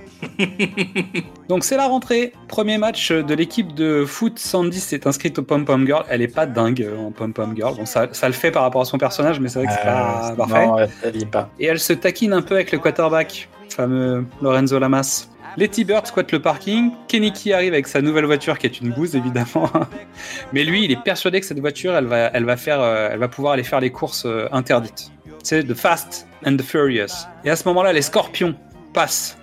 [1.49, 2.33] donc c'est la rentrée.
[2.47, 4.38] Premier match de l'équipe de foot.
[4.38, 6.03] Sandy s'est inscrite au Pom Pom Girl.
[6.09, 7.75] Elle est pas dingue euh, en Pom Pom Girl.
[7.75, 9.83] Bon, ça, ça le fait par rapport à son personnage, mais c'est vrai que c'est
[9.88, 10.67] pas Euh, parfait.
[10.67, 10.77] non,
[11.13, 11.49] y est pas.
[11.59, 15.27] Et elle se taquine un peu avec le quarterback, fameux Lorenzo Lamas.
[15.58, 16.91] Les T-Birds squattent le parking.
[17.08, 19.70] Keniki arrive avec sa nouvelle voiture qui est une bouse évidemment.
[20.53, 23.18] Mais lui, il est persuadé que cette voiture, elle va, elle va, faire, euh, elle
[23.20, 25.12] va pouvoir aller faire les courses euh, interdites.
[25.43, 27.26] C'est The Fast and the Furious.
[27.43, 28.53] Et à ce moment-là, les Scorpions
[28.93, 29.38] passent.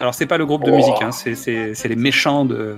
[0.00, 0.76] Alors c'est pas le groupe de Oh.
[0.76, 2.76] musique, hein, c'est- les méchants de.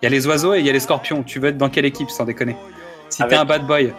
[0.00, 1.22] Il y a les oiseaux et il y a les Scorpions.
[1.24, 2.56] Tu veux être dans quelle équipe sans déconner?
[3.08, 3.92] Si t'es un bad boy.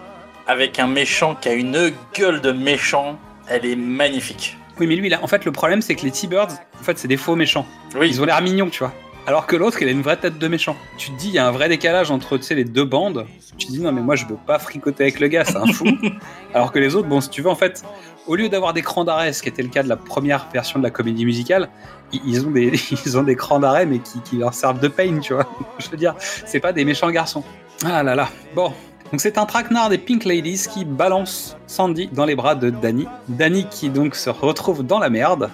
[0.48, 3.18] Avec un méchant qui a une gueule de méchant,
[3.50, 4.56] elle est magnifique.
[4.80, 7.08] Oui, mais lui, là, en fait, le problème, c'est que les T-Birds, en fait, c'est
[7.08, 7.66] des faux méchants.
[7.96, 8.94] Oui, Ils ont l'air mignons, tu vois.
[9.28, 10.76] Alors que l'autre, il a une vraie tête de méchant.
[10.98, 13.28] Tu te dis, il y a un vrai décalage entre tu sais, les deux bandes.
[13.58, 15.68] Tu te dis, non, mais moi, je veux pas fricoter avec le gars, c'est un
[15.68, 15.86] fou.
[16.54, 17.84] Alors que les autres, bon, si tu veux, en fait,
[18.26, 20.80] au lieu d'avoir des crans d'arrêt, ce qui était le cas de la première version
[20.80, 21.70] de la comédie musicale,
[22.12, 22.72] ils ont des,
[23.06, 25.48] ils ont des crans d'arrêt, mais qui, qui leur servent de pain, tu vois.
[25.80, 27.44] Je veux dire, c'est pas des méchants garçons.
[27.86, 28.30] Ah là là.
[28.56, 28.74] Bon.
[29.12, 33.08] Donc c'est un traquenard des Pink Ladies qui balance Sandy dans les bras de Danny.
[33.28, 35.50] Danny qui donc se retrouve dans la merde.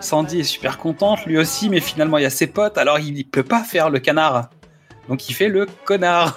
[0.00, 3.24] Sandy est super contente, lui aussi, mais finalement il y a ses potes, alors il
[3.26, 4.48] peut pas faire le canard.
[5.08, 6.34] Donc il fait le connard.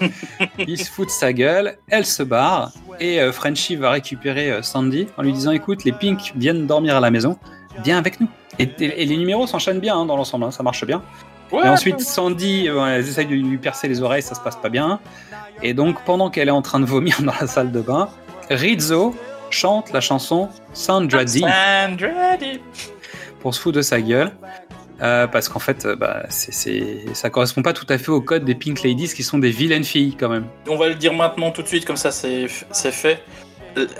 [0.58, 4.62] il se fout de sa gueule, elle se barre, et euh, Frenchie va récupérer euh,
[4.62, 7.38] Sandy en lui disant écoute, les Pink viennent dormir à la maison,
[7.84, 8.28] viens avec nous.
[8.58, 8.66] Et
[9.06, 11.02] les numéros s'enchaînent bien hein, dans l'ensemble, hein, ça marche bien.
[11.52, 14.56] Ouais, Et ensuite, Sandy, euh, elles essayent de lui percer les oreilles, ça se passe
[14.56, 15.00] pas bien.
[15.62, 18.08] Et donc, pendant qu'elle est en train de vomir dans la salle de bain,
[18.50, 19.14] Rizzo
[19.50, 22.60] chante la chanson Sandra Andrade.
[23.40, 24.30] pour se foutre de sa gueule.
[25.02, 28.20] Euh, parce qu'en fait, euh, bah, c'est, c'est- ça correspond pas tout à fait au
[28.20, 30.44] code des Pink Ladies qui sont des vilaines filles quand même.
[30.68, 33.22] On va le dire maintenant tout de suite, comme ça c'est c'est fait.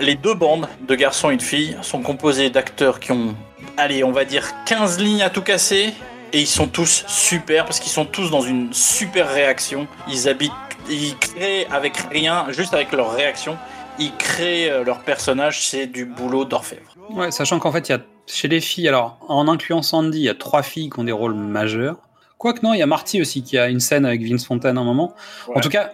[0.00, 3.34] Les deux bandes de garçons et de filles sont composées d'acteurs qui ont,
[3.78, 5.94] allez, on va dire 15 lignes à tout casser.
[6.32, 9.88] Et ils sont tous super parce qu'ils sont tous dans une super réaction.
[10.08, 10.52] Ils habitent,
[10.88, 13.56] ils créent avec rien, juste avec leur réaction.
[13.98, 16.96] Ils créent euh, leur personnage, c'est du boulot d'orfèvre.
[17.10, 20.24] Ouais, sachant qu'en fait, il y a chez les filles, alors en incluant Sandy, il
[20.24, 21.96] y a trois filles qui ont des rôles majeurs.
[22.38, 24.80] Quoique non, il y a Marty aussi qui a une scène avec Vince Fontaine à
[24.80, 25.14] un moment.
[25.54, 25.92] En tout cas,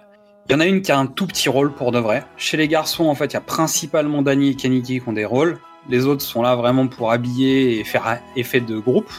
[0.49, 2.25] il y en a une qui a un tout petit rôle pour de vrai.
[2.37, 5.25] Chez les garçons, en fait, il y a principalement Danny et Keniki qui ont des
[5.25, 5.59] rôles.
[5.89, 9.11] Les autres sont là vraiment pour habiller et faire effet de groupe.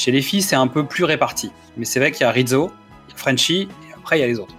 [0.00, 1.52] Chez les filles, c'est un peu plus réparti.
[1.76, 2.70] Mais c'est vrai qu'il y a Rizzo,
[3.06, 4.54] il y a Frenchie, et après, il y a les autres.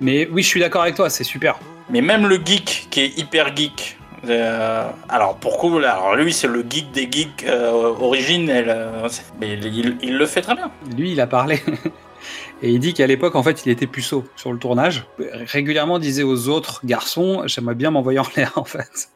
[0.00, 1.58] Mais oui, je suis d'accord avec toi, c'est super.
[1.90, 3.98] Mais même le geek qui est hyper geek.
[4.24, 9.08] euh, alors pourquoi Alors lui c'est le geek des geeks euh, euh,
[9.38, 10.70] mais il, il le fait très bien.
[10.96, 11.60] Lui, il a parlé.
[12.62, 15.04] Et il dit qu'à l'époque, en fait, il était puceau sur le tournage.
[15.18, 19.10] Régulièrement, il disait aux autres garçons, j'aimerais bien m'envoyer en l'air, en fait.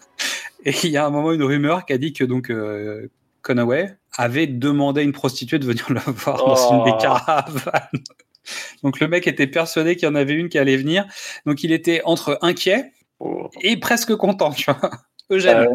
[0.66, 3.08] Et il y a un moment, une rumeur qui a dit que donc euh,
[3.40, 6.74] Conaway avait demandé à une prostituée de venir le voir dans Oh.
[6.74, 8.02] une des caravanes.
[8.82, 11.04] Donc le mec était persuadé qu'il y en avait une qui allait venir.
[11.46, 12.92] Donc il était entre inquiet
[13.62, 14.90] et presque content, tu vois.
[15.30, 15.68] Eugène.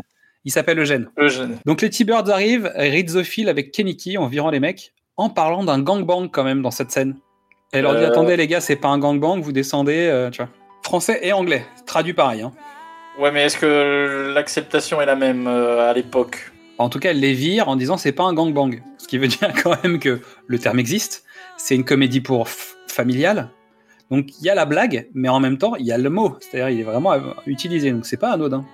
[0.45, 1.09] Il s'appelle Eugène.
[1.17, 1.57] Eugène.
[1.65, 6.29] Donc les T-Birds arrivent, Rizzophile avec Keniki en virant les mecs, en parlant d'un gangbang
[6.31, 7.17] quand même dans cette scène.
[7.73, 8.07] Elle leur dit Euh.
[8.09, 10.49] attendez les gars, c'est pas un gangbang, vous descendez, euh, tu vois.
[10.83, 12.41] Français et anglais, traduit pareil.
[12.41, 12.51] Hein.
[13.19, 16.50] Ouais mais est-ce que l'acceptation est la même euh, à l'époque?
[16.77, 18.81] En tout cas, elle les vire en disant c'est pas un gangbang.
[18.97, 21.23] Ce qui veut dire quand même que le terme existe.
[21.57, 22.47] C'est une comédie pour
[22.87, 23.49] familiale.
[24.09, 26.37] Donc il y a la blague, mais en même temps il y a le mot.
[26.39, 27.13] C'est-à-dire il est vraiment
[27.45, 27.91] utilisé.
[27.91, 28.65] Donc c'est pas anodin.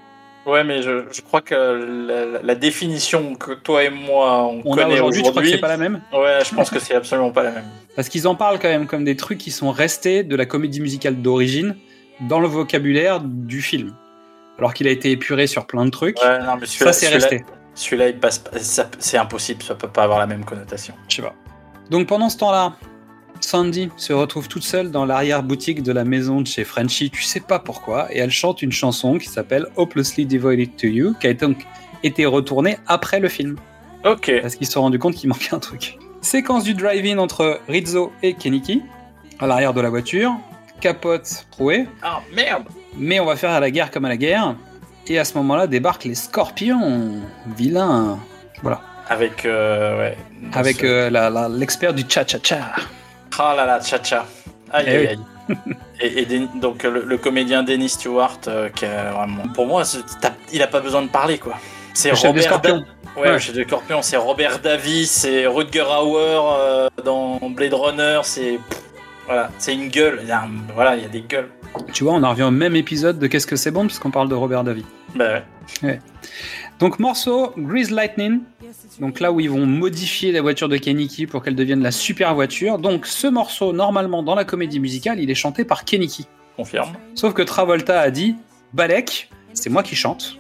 [0.48, 4.76] Ouais mais je, je crois que la, la définition que toi et moi on, On
[4.76, 6.02] connaît aujourd'hui, je crois que aujourd'hui, c'est pas la même?
[6.14, 7.66] ouais je pense que c'est absolument pas la même.
[7.98, 10.80] Parce qu'ils en parlent quand même comme des trucs qui sont restés de la comédie
[10.80, 11.76] musicale d'origine
[12.22, 13.94] dans le vocabulaire du film.
[14.58, 16.18] Alors qu'il a été épuré sur plein de trucs.
[16.22, 17.44] Ouais non mais ça c'est resté.
[17.78, 18.44] Celui-là il passe
[19.00, 20.96] c'est impossible, ça peut pas avoir la même connotation.
[21.08, 21.36] Je sais pas.
[21.92, 22.74] Donc pendant ce temps-là,
[23.40, 27.40] Sandy se retrouve toute seule dans l'arrière-boutique de la maison de chez Frenchie, tu sais
[27.40, 31.34] pas pourquoi, et elle chante une chanson qui s'appelle Hopelessly Devoted to You, qui a
[31.36, 31.58] donc
[32.02, 33.58] été retournée après le film,
[34.04, 34.32] Ok.
[34.42, 36.00] parce qu'ils se sont rendus compte qu'il manquait un truc.
[36.22, 38.82] Séquence du drive-in entre Rizzo et Keniki,
[39.40, 40.34] à l'arrière de la voiture,
[40.82, 42.64] capote trouée, Ah merde
[43.00, 44.56] mais on va faire à la guerre comme à la guerre,
[45.10, 47.14] et à ce moment-là débarquent les scorpions,
[47.56, 48.20] vilains,
[48.62, 50.18] voilà, Avec euh, ouais.
[50.54, 52.58] avec euh, l'expert du cha-cha-cha.
[53.40, 54.26] Ah là là, tcha-tcha.
[54.72, 55.20] Aïe Eh aïe aïe.
[56.02, 56.26] et
[56.60, 59.84] donc le, le comédien Dennis Stewart, euh, qui a vraiment, pour moi,
[60.52, 61.54] il a pas besoin de parler quoi.
[61.94, 62.60] C'est Robert.
[62.62, 62.82] Da- ouais,
[63.32, 63.40] Ouais.
[63.40, 66.20] chef des scorpions, c'est Robert Davis, c'est Rutger Hauer
[66.60, 68.60] euh, dans Blade Runner, c'est
[69.28, 70.20] voilà, c'est une gueule.
[70.24, 71.50] Il y a un- voilà, il y a des gueules.
[71.94, 74.30] Tu vois, on en revient au même épisode de Qu'est-ce que c'est bon, puisqu'on parle
[74.30, 74.84] de Robert Davy.
[75.16, 75.44] Bah
[75.84, 76.00] ouais.
[76.80, 78.42] Donc morceau Grease Lightning.
[79.00, 82.34] Donc là où ils vont modifier la voiture de Keniki pour qu'elle devienne la super
[82.36, 82.78] voiture.
[82.80, 86.28] Donc ce morceau, normalement dans la comédie musicale, il est chanté par Keniki.
[86.56, 86.94] Confirme.
[87.16, 88.36] Sauf que Travolta a dit
[88.74, 90.38] Balek, c'est moi qui chante.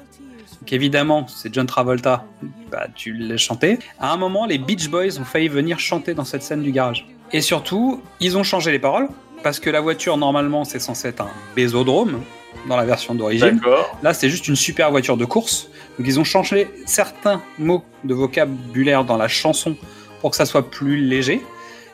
[0.61, 2.25] Donc évidemment, c'est John Travolta,
[2.71, 3.79] bah, tu l'as chanté.
[3.99, 7.07] À un moment, les Beach Boys ont failli venir chanter dans cette scène du garage.
[7.31, 9.09] Et surtout, ils ont changé les paroles
[9.43, 12.21] parce que la voiture, normalement, c'est censé être un bésodrome
[12.67, 13.57] dans la version d'origine.
[13.57, 13.97] D'accord.
[14.01, 15.69] Là, c'est juste une super voiture de course.
[15.97, 19.75] Donc, ils ont changé certains mots de vocabulaire dans la chanson
[20.21, 21.41] pour que ça soit plus léger.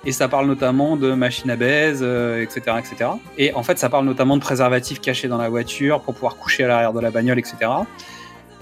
[0.06, 3.12] Et ça parle notamment de machine à baise, euh, etc., etc.
[3.38, 6.66] Et en fait, ça parle notamment de préservatifs cachés dans la voiture pour pouvoir coucher
[6.66, 7.56] à l'arrière de la bagnole, etc.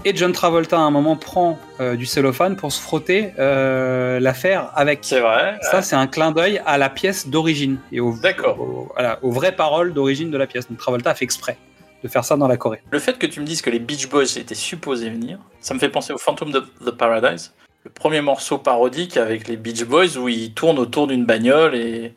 [0.03, 4.71] Et John Travolta, à un moment, prend euh, du cellophane pour se frotter euh, l'affaire
[4.75, 4.99] avec.
[5.03, 5.57] C'est vrai.
[5.61, 8.59] Ça, c'est un clin d'œil à la pièce d'origine et au, D'accord.
[8.59, 10.67] au- voilà, aux vraies paroles d'origine de la pièce.
[10.67, 11.57] Donc Travolta a fait exprès
[12.03, 12.81] de faire ça dans la Corée.
[12.89, 15.79] Le fait que tu me dises que les Beach Boys étaient supposés venir, ça me
[15.79, 20.17] fait penser au Phantom of the Paradise, le premier morceau parodique avec les Beach Boys
[20.17, 22.15] où ils tournent autour d'une bagnole et,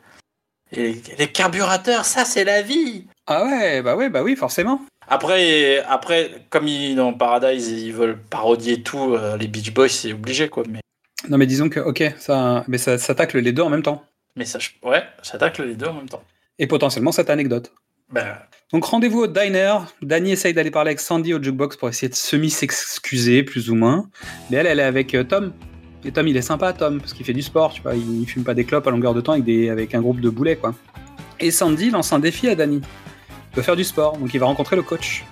[0.71, 3.05] et les carburateurs, ça c'est la vie.
[3.27, 4.81] Ah ouais, bah ouais, bah oui, forcément.
[5.07, 10.13] Après, après, comme ils, dans Paradise, ils veulent parodier tout, euh, les Beach Boys, c'est
[10.13, 10.63] obligé quoi.
[10.69, 10.79] Mais,
[11.29, 14.03] Non mais disons que ok, ça, mais ça, ça tacle les deux en même temps.
[14.35, 16.23] mais ça, ouais, ça tacle les deux en même temps.
[16.57, 17.71] Et potentiellement cette anecdote.
[18.11, 18.37] Ben,
[18.71, 19.77] Donc rendez-vous au diner.
[20.01, 24.07] Danny essaye d'aller parler avec Sandy au jukebox pour essayer de semi-s'excuser, plus ou moins.
[24.49, 25.53] Mais elle, elle est avec euh, Tom.
[26.03, 27.95] Et Tom, il est sympa, Tom, parce qu'il fait du sport, tu vois.
[27.95, 30.19] Il, il fume pas des clopes à longueur de temps avec, des, avec un groupe
[30.21, 30.75] de boulets, quoi.
[31.39, 32.81] Et Sandy lance un défi à Danny.
[33.55, 35.23] Il doit faire du sport, donc il va rencontrer le coach.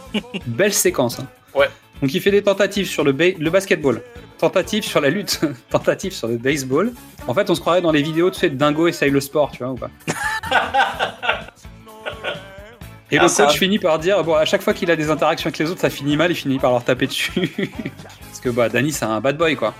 [0.46, 1.18] Belle séquence.
[1.18, 1.26] hein.
[1.54, 1.68] Ouais.
[2.02, 4.02] Donc il fait des tentatives sur le, ba- le basketball,
[4.38, 6.92] tentatives sur la lutte, tentatives sur le baseball.
[7.26, 9.72] En fait, on se croirait dans les vidéos, de Dingo essaye le sport, tu vois,
[9.72, 9.90] ou pas
[13.12, 15.10] Et Ah, le ça- coach finit par dire, bon, à chaque fois qu'il a des
[15.10, 17.50] interactions avec les autres, ça finit mal, il finit par leur taper dessus.
[18.28, 19.74] Parce que bah, Danny, c'est un bad boy, quoi.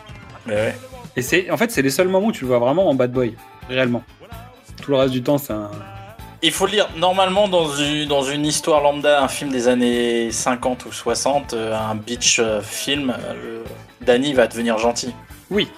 [0.46, 0.74] mais ouais.
[1.16, 3.12] Et c'est, en fait, c'est les seuls moments où tu le vois vraiment en bad
[3.12, 3.34] boy,
[3.68, 4.02] réellement.
[4.82, 5.70] Tout le reste du temps, c'est un.
[6.42, 10.30] Il faut le dire, normalement, dans une, dans une histoire lambda, un film des années
[10.30, 13.64] 50 ou 60, euh, un beach euh, film, euh, le-
[14.06, 15.14] Danny va devenir gentil.
[15.50, 15.68] Oui,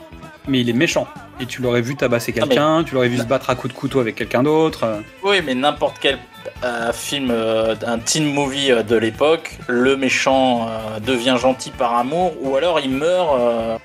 [0.47, 1.09] mais il est méchant.
[1.41, 3.99] Et tu l'aurais vu tabasser quelqu'un, tu l'aurais vu se battre à coups de couteau
[3.99, 5.01] avec quelqu'un d'autre.
[5.25, 6.19] Oui, mais n'importe quel
[6.63, 10.69] euh, film, euh, un teen movie euh, de l'époque, le méchant
[11.05, 13.81] devient gentil par amour, ou alors il meurt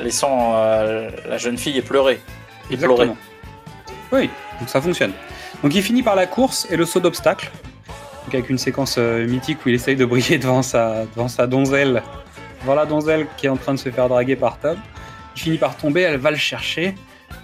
[0.00, 2.20] laissant la jeune fille pleurer.
[2.70, 3.10] Et pleurer.
[4.12, 5.12] Oui, donc ça fonctionne.
[5.62, 7.50] Donc il finit par la course et le saut d'obstacle.
[8.28, 12.02] Avec une séquence euh, mythique où il essaye de briller devant sa, devant donzelle.
[12.62, 14.76] Devant la donzelle qui est en train de se faire draguer par Tom.
[15.36, 16.94] Il finit par tomber, elle va le chercher.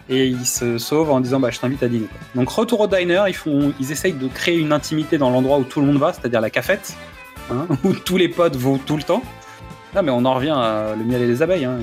[0.09, 2.07] Et il se sauve en disant bah, Je t'invite à dîner.
[2.35, 5.81] Donc retour au diner, ils, font, essayent de créer une intimité dans l'endroit où tout
[5.81, 6.97] le monde va, c'est-à-dire la cafette,
[7.51, 9.23] hein, où tous les potes vont tout le temps.
[9.95, 11.79] Ah mais on en revient à le miel et les abeilles, hein,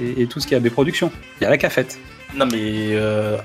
[0.00, 1.10] et, tout ce qui est AB Productions.
[1.40, 1.98] Il y a la cafette.
[2.34, 3.36] Non, mais euh,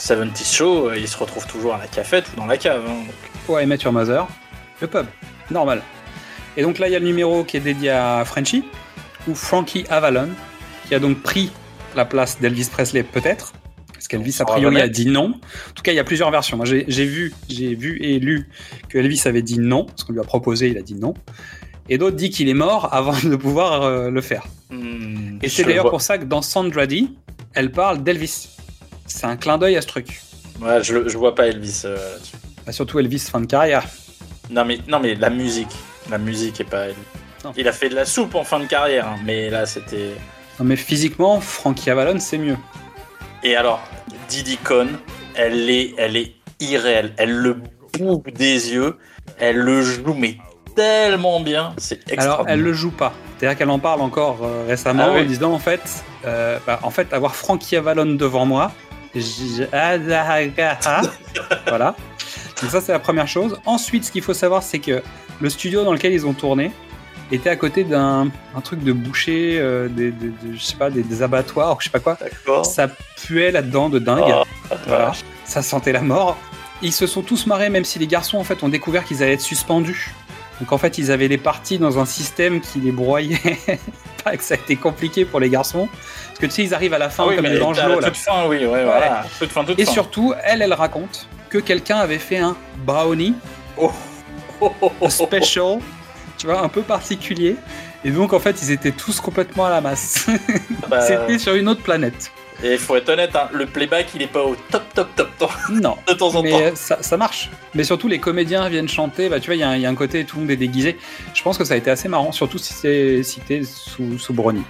[0.00, 2.82] 70 Show, euh, il se retrouve toujours à la cafette ou dans la cave.
[2.88, 3.54] hein, donc.
[3.54, 4.26] Ouais, Met Your Mother,
[4.80, 5.06] le pub,
[5.50, 5.82] normal.
[6.56, 8.64] Et donc là, il y a le numéro qui est dédié à Frenchy,
[9.28, 10.28] ou Frankie Avalon,
[10.88, 11.50] qui a donc pris
[11.94, 13.52] la place d'Elvis Presley, peut-être,
[13.92, 15.34] parce qu'Elvis, a priori, a dit non.
[15.34, 16.56] En tout cas, il y a plusieurs versions.
[16.56, 18.48] Moi, j'ai vu, j'ai vu et lu
[18.88, 21.14] que Elvis avait dit non, parce qu'on lui a proposé, il a dit non.
[21.88, 24.44] Et d'autres disent qu'il est mort avant de pouvoir euh, le faire.
[24.70, 27.10] Hmm, Et c'est d'ailleurs pour ça que dans Sandra Dee,
[27.52, 28.48] elle parle d'Elvis.
[29.10, 30.20] C'est un clin d'œil à ce truc.
[30.60, 32.36] Ouais, je, vois pas Elvis euh, là-dessus.
[32.64, 33.84] Bah, surtout Elvis, fin de carrière.
[34.50, 35.74] Non mais, non, mais la musique.
[36.10, 37.00] La musique est pas Elvis.
[37.44, 37.52] Non.
[37.56, 40.12] Il a fait de la soupe en fin de carrière, hein, mais là c'était.
[40.58, 42.56] Non, mais physiquement, Frankie Avalon, c'est mieux.
[43.42, 43.80] Et alors,
[44.28, 44.88] Diddy Con,
[45.34, 47.12] elle est, elle est irréelle.
[47.16, 47.56] Elle le
[47.98, 48.96] boue des yeux.
[49.38, 50.36] Elle le joue, mais
[50.76, 51.72] tellement bien.
[51.78, 53.12] C'est Alors, elle le joue pas.
[53.38, 55.22] C'est-à-dire qu'elle en parle encore euh, récemment Ah oui.
[55.22, 58.72] en disant en fait, euh, bah, en fait, avoir Frankie Avalon devant moi,
[59.72, 61.00] ah, ah, ah,
[61.68, 61.94] voilà.
[62.62, 63.58] Donc ça c'est la première chose.
[63.66, 65.02] Ensuite, ce qu'il faut savoir, c'est que
[65.40, 66.70] le studio dans lequel ils ont tourné
[67.32, 70.90] était à côté d'un un truc de boucher, euh, des, des- des- je sais pas,
[70.90, 72.16] des, des abattoirs, je sais pas quoi.
[72.64, 74.24] Ça puait là-dedans de dingue.
[74.70, 75.12] Oh, Voilà.
[75.44, 76.36] Ça sentait la mort.
[76.82, 79.34] Ils se sont tous marrés, même si les garçons en fait ont découvert qu'ils allaient
[79.34, 80.12] être suspendus.
[80.60, 83.38] Donc en fait, ils avaient les parties dans un système qui les broyait.
[84.24, 85.88] Pas que ça a été compliqué pour les garçons.
[86.28, 88.00] Parce que tu sais, ils arrivent à la fin Ah oui, comme la angelots.
[88.02, 89.24] toute fin, oui, ouais, voilà.
[89.38, 89.92] Toute fin, toute Et fin.
[89.92, 93.34] surtout, elle, elle raconte que quelqu'un avait fait un brownie
[93.78, 93.90] Oh.
[94.60, 95.78] Oh, oh, oh, special,
[96.36, 97.56] tu vois, un peu particulier.
[98.04, 100.26] Et donc en fait, ils étaient tous complètement à la masse.
[100.88, 102.30] bah, C'était sur une autre planète.
[102.62, 105.30] Et il faut être honnête, hein, le playback il est pas au top, top, top.
[105.70, 105.96] Non.
[106.08, 106.60] de temps en Mais temps.
[106.60, 107.48] euh, ça, ça marche.
[107.74, 109.28] Mais surtout, les comédiens viennent chanter.
[109.30, 110.50] Bah, tu vois, il y, a un- il y a un côté, tout le monde
[110.50, 110.98] est déguisé.
[111.34, 114.62] Je pense que ça a été assez marrant, surtout si c'est t'es sous, sous Brony.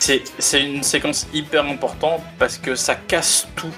[0.00, 0.22] C'est
[0.60, 3.70] une séquence hyper importante parce que ça casse tout.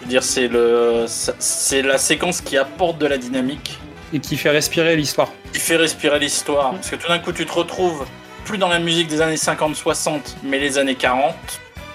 [0.00, 3.78] Je veux dire, c'est le, c'est la séquence qui apporte de la dynamique,
[4.12, 5.30] Et qui fait respirer l'histoire.
[5.54, 6.72] qui fait respirer l'histoire.
[6.72, 8.04] Parce que tout d'un coup, tu te retrouves
[8.44, 11.34] plus dans la musique des années 50-60, mais les années 40,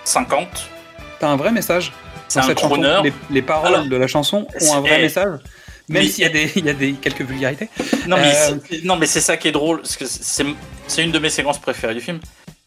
[0.06, 0.70] 50.
[1.20, 1.92] T'as un vrai message.
[2.28, 3.02] C'est dans un cette chanson.
[3.04, 5.40] Les, les paroles Alors, de la chanson ont un vrai message.
[5.90, 7.70] Même s'il y a, des, il y a des, quelques vulgarités.
[8.08, 11.12] Non mais, Euh, c'est- non, mais c'est ça qui est drôle, parce que c'est une
[11.12, 12.20] de mes séquences préférées du film.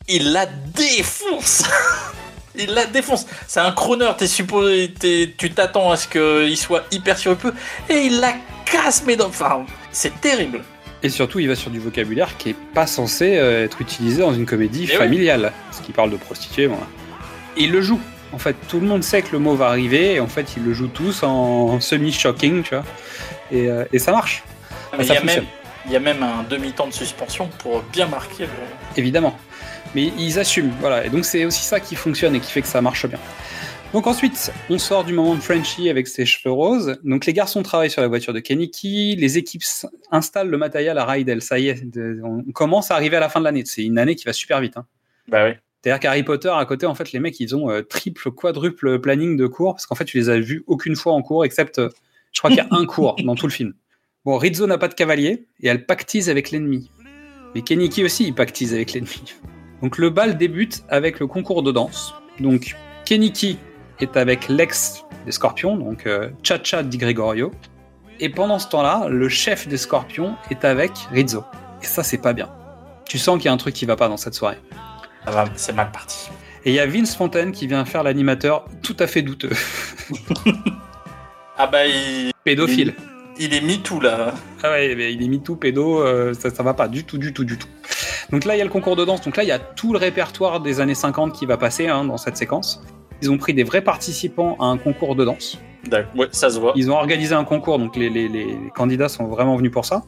[0.09, 1.63] Il la défonce
[2.59, 4.93] Il la défonce C'est un crooner, t'es supposé,
[5.37, 7.53] tu t'attends à ce qu'il soit hyper surpeux,
[7.91, 8.33] et il la
[8.65, 9.21] casse, mais.
[9.23, 10.63] Enfin, c'est terrible.
[11.03, 14.33] Et surtout, il va sur du vocabulaire qui est pas censé euh, être utilisé dans
[14.35, 14.99] une comédie Eh oui.
[14.99, 15.53] familiale.
[15.71, 16.83] Parce qu'il parle de prostituée, voilà.
[17.57, 18.01] Et il le joue.
[18.33, 20.65] En fait, tout le monde sait que le mot va arriver, et en fait, ils
[20.65, 22.85] le jouent tous en semi-shocking, tu vois.
[23.51, 24.45] Et, euh, et ça marche,
[24.97, 25.45] Mais ça il y, a fonctionne.
[25.45, 25.53] même,
[25.87, 28.51] il y a même un demi-temps de suspension pour bien marquer le...
[28.97, 29.37] évidemment.
[29.97, 31.05] Mais ils assument, voilà.
[31.05, 33.19] Et donc, c'est aussi ça qui fonctionne et qui fait que ça marche bien.
[33.93, 36.97] Donc ensuite, on sort du moment de Frenchie avec ses cheveux roses.
[37.03, 39.65] Donc les garçons travaillent sur la voiture de Keniki, les équipes
[40.13, 41.43] installent le matériel à Rydell.
[41.43, 41.83] Ça y est,
[42.23, 43.65] on commence à arriver à la fin de l'année.
[43.67, 44.77] C'est une année qui va super vite.
[44.77, 44.87] hein.
[45.27, 45.55] Bah oui.
[45.83, 49.37] C'est-à-dire qu'Harry Potter, à côté, en fait, les mecs, ils ont euh, triple, quadruple planning
[49.37, 51.89] de cours, parce qu'en fait, tu les as vus aucune fois en cours, excepte, euh,
[52.33, 53.73] je crois qu'il y a un cours dans tout le film.
[54.25, 56.91] Bon, Rizzo n'a pas de cavalier, et elle pactise avec l'ennemi.
[57.55, 59.23] Mais Keniki aussi, il pactise avec l'ennemi.
[59.83, 62.15] Donc le bal débute avec le concours de danse.
[62.39, 62.77] Donc
[63.07, 63.59] Keniki
[63.99, 67.51] est avec l'ex des Scorpions, donc euh, Chacha Di Gregorio.
[68.21, 71.43] Et pendant ce temps-là, le chef des Scorpions est avec Rizzo.
[71.83, 72.51] Et ça, c'est pas bien.
[73.09, 74.59] Tu sens qu'il y a un truc qui va pas dans cette soirée.
[75.25, 76.31] Ça va, c'est mal parti.
[76.65, 79.51] Et il y a Vince Fontaine qui vient faire l'animateur tout à fait douteux.
[81.63, 82.95] Ah bah il, Pédophile.
[83.39, 84.33] il est MeToo là.
[84.63, 87.19] Ah ouais, mais il est mis tout pédo, euh, ça, ça va pas du tout,
[87.19, 87.69] du tout, du tout.
[88.31, 89.21] Donc là, il y a le concours de danse.
[89.21, 92.05] Donc là, il y a tout le répertoire des années 50 qui va passer hein,
[92.05, 92.83] dans cette séquence.
[93.21, 95.59] Ils ont pris des vrais participants à un concours de danse.
[96.17, 96.73] Ouais, ça se voit.
[96.77, 100.03] Ils ont organisé un concours, donc les- les candidats sont vraiment venus pour ça.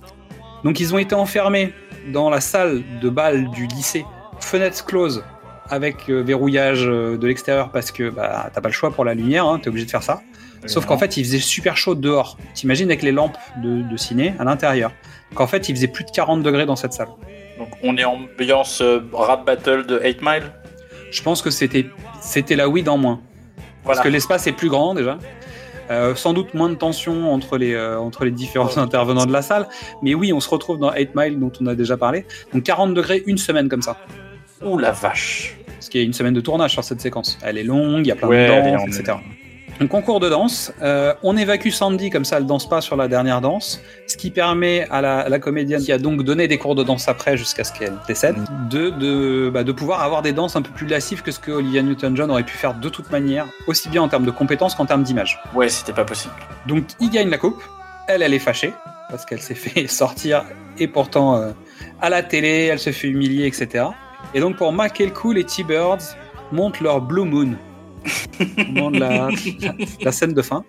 [0.64, 1.74] Donc ils ont été enfermés
[2.12, 4.04] dans la salle de bal du lycée,
[4.44, 5.24] fenêtre close,
[5.68, 9.14] avec euh, verrouillage euh, de l'extérieur parce que bah, t'as pas le choix pour la
[9.14, 10.22] lumière, hein, t'es obligé de faire ça.
[10.66, 12.38] Sauf qu'en fait, il faisait super chaud dehors.
[12.54, 14.92] T'imagines avec les lampes de, de ciné à l'intérieur.
[15.30, 17.08] Donc en fait, il faisait plus de 40 degrés dans cette salle.
[17.58, 20.52] Donc on est ambiance euh, rap battle de 8 Mile?
[21.10, 21.86] Je pense que c'était
[22.20, 23.20] c'était la weed en moins.
[23.84, 25.18] Parce que l'espace est plus grand déjà.
[25.90, 29.42] Euh, sans doute moins de tension entre les, euh, entre les différents intervenants de la
[29.42, 29.68] salle.
[30.02, 32.24] Mais oui, on se retrouve dans 8 Mile dont on a déjà parlé.
[32.54, 33.96] Donc 40 degrés, une semaine comme ça.
[34.64, 35.56] Ouh la vache.
[35.66, 37.38] Parce qu'il y a une semaine de tournage sur cette séquence.
[37.42, 39.18] Elle est longue, il y a plein Ouais, de danses, etc.
[39.80, 43.08] Donc concours de danse, euh, on évacue Sandy comme ça elle danse pas sur la
[43.08, 46.58] dernière danse, ce qui permet à la, à la comédienne qui a donc donné des
[46.58, 48.36] cours de danse après jusqu'à ce qu'elle décède,
[48.70, 51.50] de, de, bah, de pouvoir avoir des danses un peu plus lascives que ce que
[51.50, 54.86] Olivia Newton-John aurait pu faire de toute manière, aussi bien en termes de compétences qu'en
[54.86, 55.40] termes d'image.
[55.54, 56.34] Ouais, c'était pas possible.
[56.68, 57.60] Donc il gagne la coupe,
[58.08, 58.74] elle, elle est fâchée,
[59.08, 60.44] parce qu'elle s'est fait sortir,
[60.78, 61.50] et pourtant euh,
[62.00, 63.86] à la télé, elle se fait humilier, etc.
[64.34, 66.16] Et donc pour marquer le coup, les T-Birds
[66.52, 67.56] montent leur Blue Moon,
[68.40, 70.64] au moment de la, scène de fin.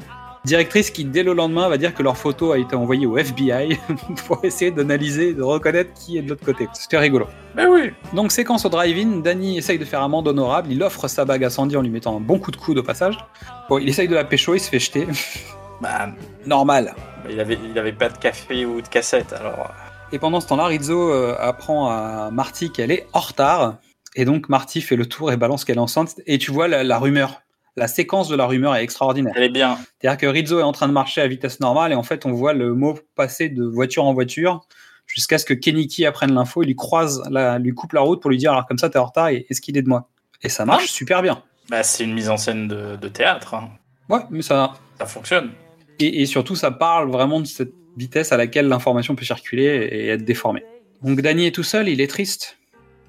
[0.46, 3.80] Directrice qui, dès le lendemain, va dire que leur photo a été envoyée au FBI
[4.28, 6.68] pour essayer d'analyser, de reconnaître qui est de l'autre côté.
[6.74, 7.28] C'était rigolo.
[7.56, 7.92] Mais oui.
[8.14, 11.50] Donc, séquence au drive-in, Danny essaye de faire amende honorable, il offre sa bague à
[11.50, 13.18] Sandy en lui mettant un bon coup de coude au passage.
[13.70, 15.08] Bon, il essaye de la pécho, il se fait jeter.
[15.82, 16.08] Bah,
[16.46, 16.94] Normal.
[17.30, 19.70] il avait, il avait pas de café ou de cassette, alors.
[20.14, 23.78] Et pendant ce temps-là, Rizzo euh, apprend à Marty qu'elle est en retard.
[24.16, 26.22] Et donc, Marty fait le tour et balance qu'elle est enceinte.
[26.28, 27.42] Et tu vois la, la rumeur.
[27.76, 29.34] La séquence de la rumeur est extraordinaire.
[29.36, 29.76] Elle est bien.
[30.00, 32.32] C'est-à-dire que Rizzo est en train de marcher à vitesse normale et en fait, on
[32.32, 34.62] voit le mot passer de voiture en voiture
[35.08, 36.62] jusqu'à ce que Keniki apprenne l'info.
[36.62, 39.00] Il lui croise, la, lui coupe la route pour lui dire alors comme ça, t'es
[39.00, 40.08] en retard et est-ce qu'il est de moi?
[40.44, 41.42] Et ça marche super bien.
[41.70, 43.56] Bah, c'est une mise en scène de, de théâtre.
[43.56, 43.72] hein.
[44.08, 44.74] Ouais, mais ça.
[45.00, 45.50] Ça fonctionne.
[45.98, 50.08] Et, et surtout, ça parle vraiment de cette vitesse à laquelle l'information peut circuler et
[50.10, 50.64] être déformée.
[51.04, 52.58] Donc Danny est tout seul, il est triste.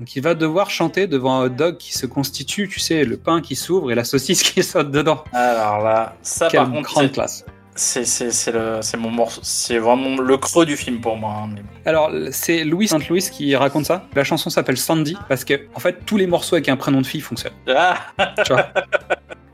[0.01, 3.17] Donc il va devoir chanter devant un hot dog qui se constitue, tu sais, le
[3.17, 5.23] pain qui s'ouvre et la saucisse qui saute dedans.
[5.33, 7.45] Alors là, ça Quelle par contre, grande classe.
[7.77, 11.43] c'est mon morceau, c'est vraiment le creux du film pour moi.
[11.45, 14.07] hein, mais- Alors c'est Louis Saint Louis qui raconte ça.
[14.17, 17.07] La chanson s'appelle Sandy parce que en fait tous les morceaux avec un prénom de
[17.07, 17.53] fille fonctionnent.
[17.69, 17.99] Ah,
[18.45, 18.67] Tu vois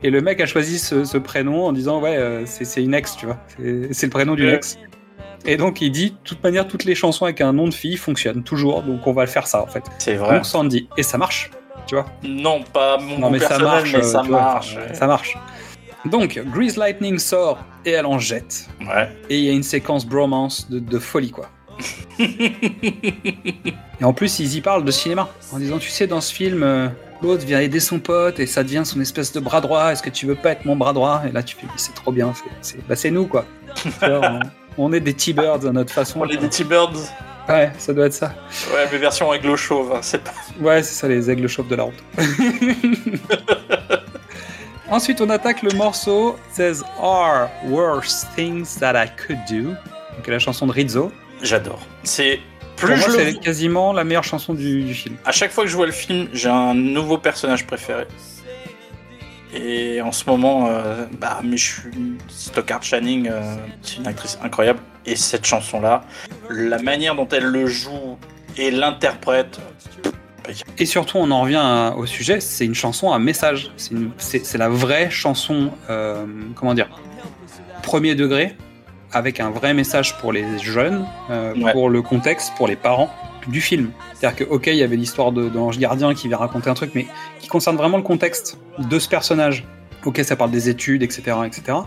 [0.03, 3.15] et le mec a choisi ce, ce prénom en disant ouais euh, c'est une ex,
[3.15, 3.37] tu vois.
[3.91, 4.55] C'est le prénom d'une Ouais.
[4.55, 4.79] ex.
[5.45, 7.97] Et donc il dit de toute manière toutes les chansons avec un nom de fille
[7.97, 9.83] fonctionnent toujours, donc on va le faire ça en fait.
[9.97, 10.35] c'est vrai.
[10.35, 11.51] Donc Sandy et ça marche.
[11.87, 14.77] Tu vois Non, pas mon Non mais ça marche, mais ça vois, marche.
[14.93, 15.37] ça marche.
[16.05, 18.67] Donc, Grease Lightning sort et elle en jette.
[18.81, 19.09] Ouais.
[19.29, 21.49] Et il y a une séquence bromance de, de folie, quoi.
[22.19, 25.29] et en plus, ils y parlent de cinéma.
[25.51, 26.87] En disant, tu sais, dans ce film, euh,
[27.21, 29.91] l'autre vient aider son pote et ça devient son espèce de bras droit.
[29.91, 31.21] Est-ce que tu veux pas être mon bras droit?
[31.27, 32.33] Et là, tu fais, c'est trop bien.
[32.61, 33.45] C'est, bah, nous, quoi.
[34.01, 34.39] On,
[34.83, 36.19] on est des T-Birds à notre façon.
[36.21, 36.97] On est des T-Birds.
[37.49, 38.33] Ouais, ça doit être ça.
[38.73, 39.91] Ouais, mais version aiglo chauve.
[39.93, 40.31] hein, C'est pas...
[40.59, 42.03] Ouais, c'est ça, les aigles chauves de la route.
[44.89, 49.69] Ensuite, on attaque le morceau Says Are Worse Things That I Could Do.
[50.17, 51.11] Donc, la chanson de Rizzo.
[51.41, 51.79] J'adore.
[52.03, 52.39] C'est
[52.75, 55.15] Pour plus moi, je le c'est quasiment la meilleure chanson du, du film.
[55.25, 58.05] À chaque fois que je vois le film, j'ai un nouveau personnage préféré.
[59.53, 61.91] Et en ce moment, euh, bah, mais je suis
[62.29, 63.41] Stockard Channing, euh,
[63.81, 64.79] c'est une actrice incroyable.
[65.05, 66.03] Et cette chanson-là,
[66.49, 68.17] la manière dont elle le joue
[68.57, 69.59] et l'interprète,
[70.79, 73.71] Et surtout, on en revient à- au sujet, c'est une chanson à message.
[74.17, 76.25] C'est la vraie chanson, euh,
[76.55, 76.89] comment dire,
[77.83, 78.55] premier degré,
[79.13, 81.71] avec un vrai message pour les jeunes, euh, Ouais.
[81.71, 83.09] pour le contexte, pour les parents
[83.47, 83.91] du film.
[84.13, 87.07] C'est-à-dire que, ok, il y avait l'histoire l'ange gardien qui vient raconter un truc, mais
[87.39, 89.65] qui concerne vraiment le contexte de ce personnage.
[90.05, 91.77] Ok, ça parle des études, etc., etc.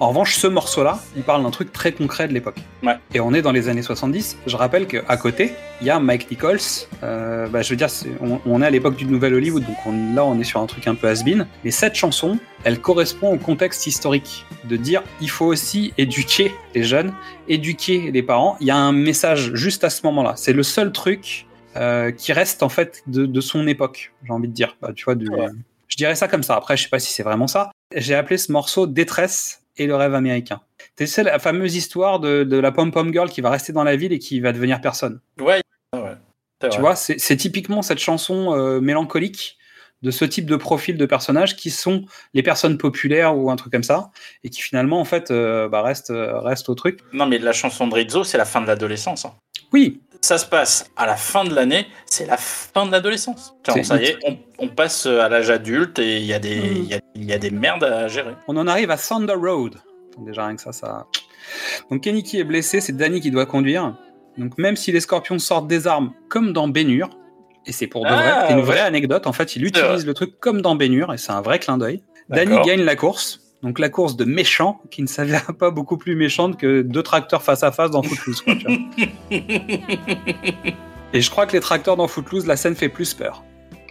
[0.00, 2.56] En revanche, ce morceau-là, il parle d'un truc très concret de l'époque.
[2.82, 2.96] Ouais.
[3.14, 4.38] Et on est dans les années 70.
[4.46, 6.58] Je rappelle qu'à côté, il y a Mike Nichols.
[7.04, 7.86] euh, bah, je veux dire,
[8.20, 10.66] on, on est à l'époque du Nouvel Hollywood, donc on- là, on est sur un
[10.66, 11.46] truc un peu has-been.
[11.64, 14.44] Mais cette chanson, elle correspond au contexte historique.
[14.64, 17.12] De dire, il faut aussi éduquer les jeunes,
[17.48, 18.56] éduquer les parents.
[18.60, 20.34] Il y a un message juste à ce moment-là.
[20.36, 21.46] C'est le seul truc
[21.76, 24.76] euh, qui reste en fait de, de son époque, j'ai envie de dire.
[24.82, 25.46] Bah, tu vois, du- Ouais.
[25.90, 26.56] Je dirais ça comme ça.
[26.56, 27.70] Après, je sais pas si c'est vraiment ça.
[27.94, 30.60] J'ai appelé ce morceau Détresse et le rêve américain.
[30.96, 33.96] Tu sais, la fameuse histoire de, de la pom-pom girl qui va rester dans la
[33.96, 35.20] ville et qui va devenir personne.
[35.40, 35.60] ouais,
[35.94, 36.00] ouais.
[36.62, 36.80] C'est Tu vrai.
[36.82, 39.56] vois, c'est c'est typiquement cette chanson euh, mélancolique
[40.02, 43.72] de ce type de profil de personnages qui sont les personnes populaires ou un truc
[43.72, 44.10] comme ça
[44.44, 47.00] et qui finalement en fait euh, bah, restent euh, restent au truc.
[47.14, 49.24] Non, mais la chanson de Rizzo, c'est la fin de l'adolescence.
[49.24, 49.32] hein.
[49.72, 53.54] Oui, Ça se passe à la fin de l'année, c'est la fin de l'adolescence.
[53.82, 56.76] Ça y est, on, on passe à l'âge adulte et il y, a des- Mm.
[56.76, 58.34] il y, a, il y a des merdes à gérer.
[58.46, 59.76] On en arrive à Thunder Road.
[60.18, 61.06] Déjà rien que ça, ça.
[61.90, 63.96] Donc Kenny qui est blessé, c'est Danny qui doit conduire.
[64.36, 67.08] Donc même si les scorpions sortent des armes comme dans Bénur,
[67.66, 68.64] et c'est pour de Ah, vrai, c'est une ouais.
[68.64, 71.58] vraie anecdote, en fait il utilise le truc comme dans Bénur, et c'est un vrai
[71.58, 72.02] clin d'œil.
[72.28, 76.16] Danny gagne la course, donc la course de méchant, qui ne s'avère pas beaucoup plus
[76.16, 78.40] méchante que deux tracteurs face à face dans Footloose.
[78.40, 78.78] quoi, tu vois.
[81.12, 83.44] et je crois que les tracteurs dans Footloose, la scène fait plus peur.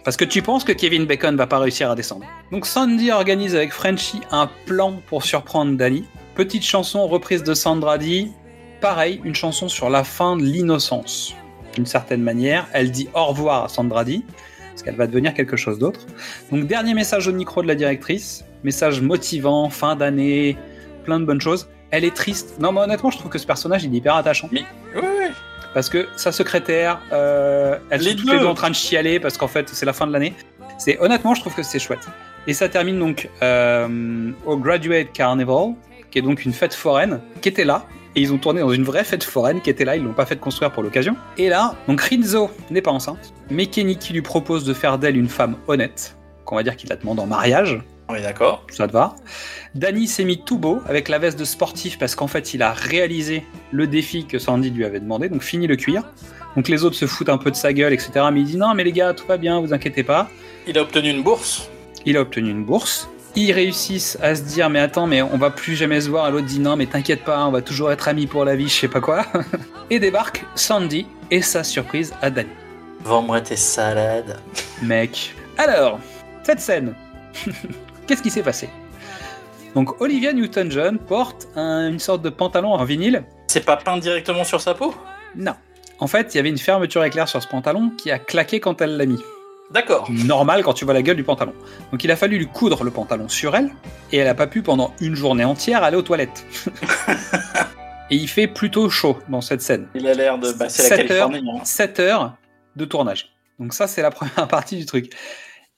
[0.04, 2.24] Parce que tu penses que Kevin Bacon va pas réussir à descendre.
[2.52, 6.04] Donc Sandy organise avec Frenchy un plan pour surprendre Dali.
[6.34, 8.32] Petite chanson reprise de Sandra Dee.
[8.80, 11.34] Pareil, une chanson sur la fin de l'innocence.
[11.74, 14.24] D'une certaine manière, elle dit au revoir à Sandra Dee,
[14.70, 16.00] parce qu'elle va devenir quelque chose d'autre.
[16.50, 18.44] Donc dernier message au micro de la directrice.
[18.64, 20.56] Message motivant, fin d'année,
[21.04, 21.68] plein de bonnes choses.
[21.90, 22.56] Elle est triste.
[22.60, 24.48] Non mais honnêtement, je trouve que ce personnage il est hyper attachant.
[24.52, 25.02] Oui, oui.
[25.74, 28.46] Parce que sa secrétaire, euh, elles Les sont toutes les deux.
[28.46, 30.34] en train de chialer parce qu'en fait c'est la fin de l'année.
[30.78, 32.06] C'est honnêtement, je trouve que c'est chouette.
[32.46, 35.74] Et ça termine donc euh, au Graduate Carnival,
[36.10, 37.84] qui est donc une fête foraine, qui était là.
[38.16, 40.26] Et ils ont tourné dans une vraie fête foraine qui était là, ils l'ont pas
[40.26, 41.14] fait construire pour l'occasion.
[41.38, 45.16] Et là, donc Rinzo n'est pas enceinte, mais Kenny qui lui propose de faire d'elle
[45.16, 47.78] une femme honnête, qu'on va dire qu'il la demande en mariage,
[48.10, 48.66] On est d'accord.
[48.72, 49.14] ça te va?
[49.76, 52.72] Danny s'est mis tout beau avec la veste de sportif parce qu'en fait il a
[52.72, 56.02] réalisé le défi que Sandy lui avait demandé, donc fini le cuir.
[56.56, 58.10] Donc les autres se foutent un peu de sa gueule, etc.
[58.32, 60.28] Mais il dit non mais les gars, tout va bien, vous inquiétez pas.
[60.66, 61.70] Il a obtenu une bourse.
[62.04, 63.08] Il a obtenu une bourse.
[63.36, 66.28] Ils réussissent à se dire mais attends mais on va plus jamais se voir.
[66.28, 68.68] Et l'autre dit non mais t'inquiète pas, on va toujours être amis pour la vie,
[68.68, 69.24] je sais pas quoi.
[69.90, 72.50] et débarque Sandy et sa surprise à Danny.
[73.04, 74.40] Vends-moi tes salades.
[74.82, 75.32] Mec.
[75.56, 76.00] Alors,
[76.42, 76.94] cette scène,
[78.10, 78.68] qu'est-ce qui s'est passé
[79.76, 83.22] Donc Olivia Newton-John porte un- une sorte de pantalon en vinyle.
[83.46, 84.92] C'est pas peint directement sur sa peau
[85.36, 85.54] Non.
[86.00, 88.80] En fait, il y avait une fermeture éclair sur ce pantalon qui a claqué quand
[88.82, 89.20] elle l'a mis.
[89.70, 90.08] D'accord.
[90.10, 91.52] Normal quand tu vois la gueule du pantalon.
[91.92, 93.70] Donc il a fallu lui coudre le pantalon sur elle
[94.10, 96.44] et elle a pas pu pendant une journée entière aller aux toilettes.
[98.10, 99.86] et il fait plutôt chaud dans cette scène.
[99.94, 100.50] Il a l'air de.
[100.52, 101.28] Bah, c'est la Sept heures.
[101.30, 101.60] Californie.
[101.60, 101.64] hein.
[101.64, 102.34] 7 heures
[102.74, 103.28] de tournage.
[103.60, 105.12] Donc ça, c'est la première partie du truc.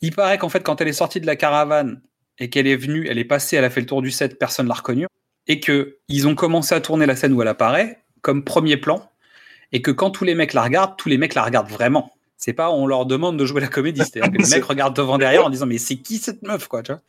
[0.01, 2.01] Il paraît qu'en fait, quand elle est sortie de la caravane
[2.43, 4.67] et qu'elle est venue, elle est passée, elle a fait le tour du set, personne
[4.69, 5.07] l'a reconnue,
[5.47, 9.09] et que ils ont commencé à tourner la scène où elle apparaît comme premier plan,
[9.73, 12.13] et que quand tous les mecs la regardent, tous les mecs la regardent vraiment.
[12.37, 15.19] C'est pas on leur demande de jouer la comédie, c'est-à-dire que les mecs regardent devant
[15.19, 17.01] derrière en disant mais c'est qui cette meuf quoi, tu vois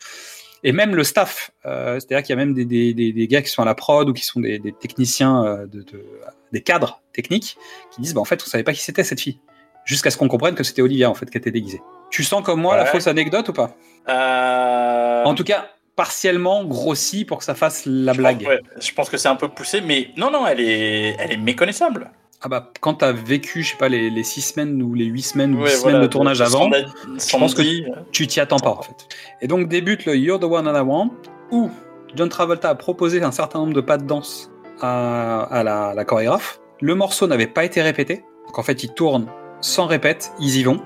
[0.63, 3.41] Et même le staff, euh, c'est-à-dire qu'il y a même des, des, des, des gars
[3.41, 6.05] qui sont à la prod ou qui sont des, des techniciens, euh, de, de-
[6.51, 7.57] des cadres techniques
[7.91, 9.39] qui disent bah en fait on savait pas qui c'était cette fille,
[9.85, 11.81] jusqu'à ce qu'on comprenne que c'était Olivia en fait qui était déguisée.
[12.13, 13.71] Tu sens comme moi la fausse anecdote ou pas
[14.07, 15.65] Euh, En tout cas,
[15.95, 18.45] partiellement grossi pour que ça fasse la blague.
[18.47, 21.37] Ouais, je pense que c'est un peu poussé, mais non, non, elle est, elle est
[21.37, 22.11] méconnaissable.
[22.43, 25.23] Ah bah, quand t'as vécu, je sais pas, les, les six semaines ou les huit
[25.23, 28.39] semaines ou Ouais, six voilà, semaines de tournage avant, je pense que Sandy, tu t'y
[28.39, 29.07] attends pas en fait.
[29.41, 31.09] Et donc débute le You're the One and I Want,
[31.49, 31.71] où
[32.15, 36.05] John Travolta a proposé un certain nombre de pas de danse à, à la, la
[36.05, 36.59] chorégraphe.
[36.79, 39.27] Le morceau n'avait pas été répété, donc en fait ils tournent
[39.61, 40.79] sans répète, ils y vont.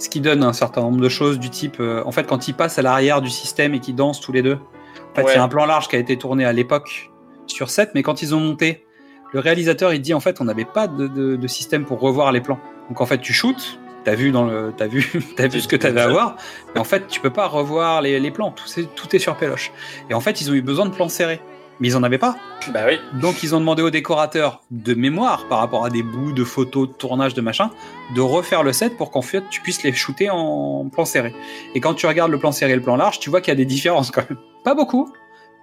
[0.00, 2.54] Ce qui donne un certain nombre de choses du type, euh, en fait quand ils
[2.54, 4.54] passent à l'arrière du système et qu'ils dansent tous les deux,
[5.12, 5.34] en fait il Ouais.
[5.34, 7.10] y a un plan large qui a été tourné à l'époque
[7.46, 8.84] sur set, mais quand ils ont monté,
[9.32, 12.32] le réalisateur il dit en fait on n'avait pas de, de- de système pour revoir
[12.32, 12.58] les plans.
[12.88, 15.04] Donc en fait tu shootes, t'as vu dans le, t'as vu,
[15.36, 16.36] t'as vu ce que t'avais à voir,
[16.74, 18.52] mais en fait tu peux pas revoir les, les plans,
[18.96, 19.70] tout est sur péloche.
[20.08, 21.40] Et en fait ils ont eu besoin de plans serrés,
[21.80, 22.36] mais ils en avaient pas.
[22.72, 22.98] Bah oui.
[23.20, 26.88] Donc ils ont demandé aux décorateurs de mémoire par rapport à des bouts de photos,
[26.88, 27.70] de tournage, de machin,
[28.14, 31.34] de refaire le set pour qu'en fait tu puisses les shooter en plan serré.
[31.74, 33.56] Et quand tu regardes le plan serré et le plan large, tu vois qu'il y
[33.56, 34.38] a des différences quand même.
[34.62, 35.12] Pas beaucoup,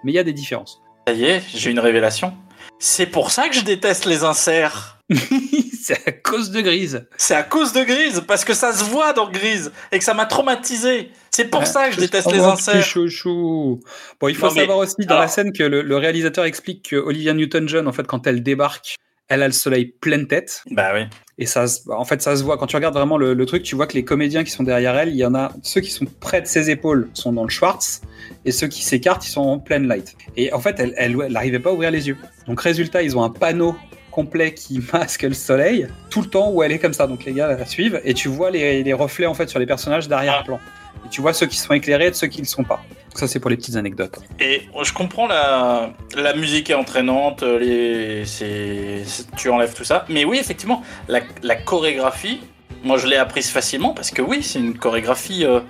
[0.04, 0.82] mais il y a des différences.
[1.06, 2.34] Ça y est, j'ai une révélation.
[2.78, 4.98] C'est pour ça que je déteste les inserts.
[5.82, 7.06] c'est à cause de Grise.
[7.16, 10.14] C'est à cause de Grise, parce que ça se voit dans Grise et que ça
[10.14, 11.10] m'a traumatisé.
[11.30, 12.84] C'est pour ça que je déteste les inserts.
[12.84, 13.80] chouchou.
[14.20, 16.44] Bon, il faut Non, mais- savoir aussi dans alors- la scène que le, le réalisateur
[16.44, 18.96] explique que Olivia Newton-John, en fait, quand elle débarque,
[19.28, 20.62] elle a le soleil pleine tête.
[20.70, 21.02] Bah oui.
[21.40, 22.56] Et ça, se- en fait, ça se voit.
[22.58, 24.96] Quand tu regardes vraiment le, le truc, tu vois que les comédiens qui sont derrière
[24.96, 27.48] elle, il y en a ceux qui sont près de ses épaules sont dans le
[27.50, 28.00] Schwartz,
[28.44, 30.16] et ceux qui s'écartent, ils sont en pleine light.
[30.36, 32.16] Et en fait, elle n'arrivait pas à ouvrir les yeux.
[32.46, 33.76] Donc, résultat, ils ont un panneau
[34.10, 37.06] complet qui masque le soleil tout le temps où elle est comme ça.
[37.06, 39.66] Donc, les gars la suivent, et tu vois les, les reflets en fait sur les
[39.66, 40.58] personnages d'arrière-plan.
[41.06, 42.82] Et tu vois ceux qui sont éclairés et ceux qui ne le sont pas.
[43.14, 44.18] Ça, c'est pour les petites anecdotes.
[44.38, 49.02] Et je comprends la, la musique est entraînante, les, c'est,
[49.36, 50.04] tu enlèves tout ça.
[50.08, 52.40] Mais oui, effectivement, la, la chorégraphie,
[52.84, 55.60] moi je l'ai apprise facilement parce que oui, c'est une chorégraphie euh,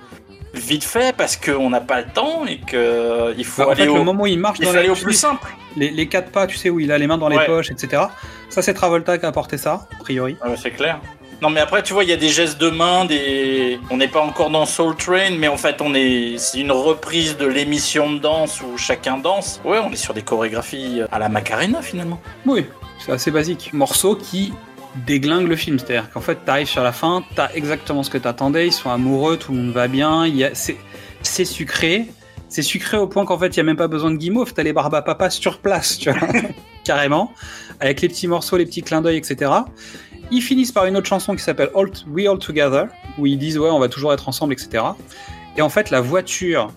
[0.53, 3.95] vite fait parce qu'on n'a pas le temps et qu'il faut Bah, aller, fait, au,
[3.97, 5.47] le moment où il marche il dans faut la aller au plus simple.
[5.75, 8.03] les, les quatre pas, tu sais, où il a les mains dans les poches, etc.
[8.49, 10.37] Ça, c'est Travolta qui a apporté ça, a priori.
[10.41, 10.99] Ah c'est clair.
[11.41, 14.07] Non mais après tu vois il y a des gestes de main, des on n'est
[14.07, 18.11] pas encore dans Soul Train mais en fait on est c'est une reprise de l'émission
[18.11, 19.61] de danse où chacun danse.
[19.63, 22.19] Ouais on est sur des chorégraphies à la Macarena finalement.
[22.45, 22.65] Oui,
[22.99, 23.71] c'est assez basique.
[23.73, 24.51] Morceau qui
[25.05, 28.67] déglingue le film, c'est-à-dire qu'en fait, t'arrives sur la fin, t'as exactement ce que t'attendais,
[28.67, 31.45] ils sont amoureux, tout le monde va bien, c'est...
[31.45, 32.07] sucré,
[32.47, 34.63] c'est sucré au point qu'en fait, il y a même pas besoin de guimauve, t'as
[34.63, 36.27] les barbes papa sur place, tu vois,
[36.83, 37.31] carrément,
[37.79, 39.51] avec les petits morceaux, les petits clins d'œil, etc.
[40.31, 42.87] Ils finissent par une autre chanson qui s'appelle All We All Together,
[43.17, 44.83] où ils disent ouais, on va toujours être ensemble, etc.
[45.57, 46.71] Et en fait, la voiture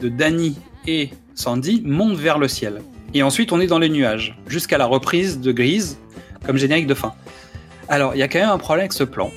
[0.00, 0.56] de Danny
[0.86, 2.82] et Sandy monte vers le ciel.
[3.12, 5.98] Et ensuite, on est dans les nuages, jusqu'à la reprise de Grise
[6.46, 7.14] comme générique de fin.
[7.88, 9.30] Alors, il y a quand même un problème avec ce plan,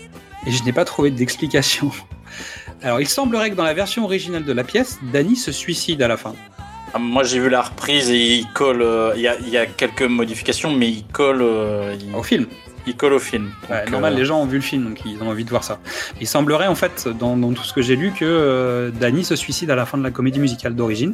[0.45, 1.91] et je n'ai pas trouvé d'explication.
[2.81, 6.07] Alors, il semblerait que dans la version originale de la pièce, Danny se suicide à
[6.07, 6.33] la fin.
[6.93, 9.57] Ah, Moi j'ai vu la reprise et il colle euh, il y, a, il y
[9.57, 12.47] a quelques modifications mais il colle euh, il, Au film.
[12.87, 13.51] Il colle au film.
[13.69, 15.63] Ouais, normal, euh, les gens ont vu le film, donc ils ont envie de voir
[15.63, 15.79] ça.
[16.21, 19.35] Il semblerait en fait, dans, dans tout ce que j'ai lu, que euh, Danny se
[19.35, 21.13] suicide à la fin de la comédie musicale d'origine.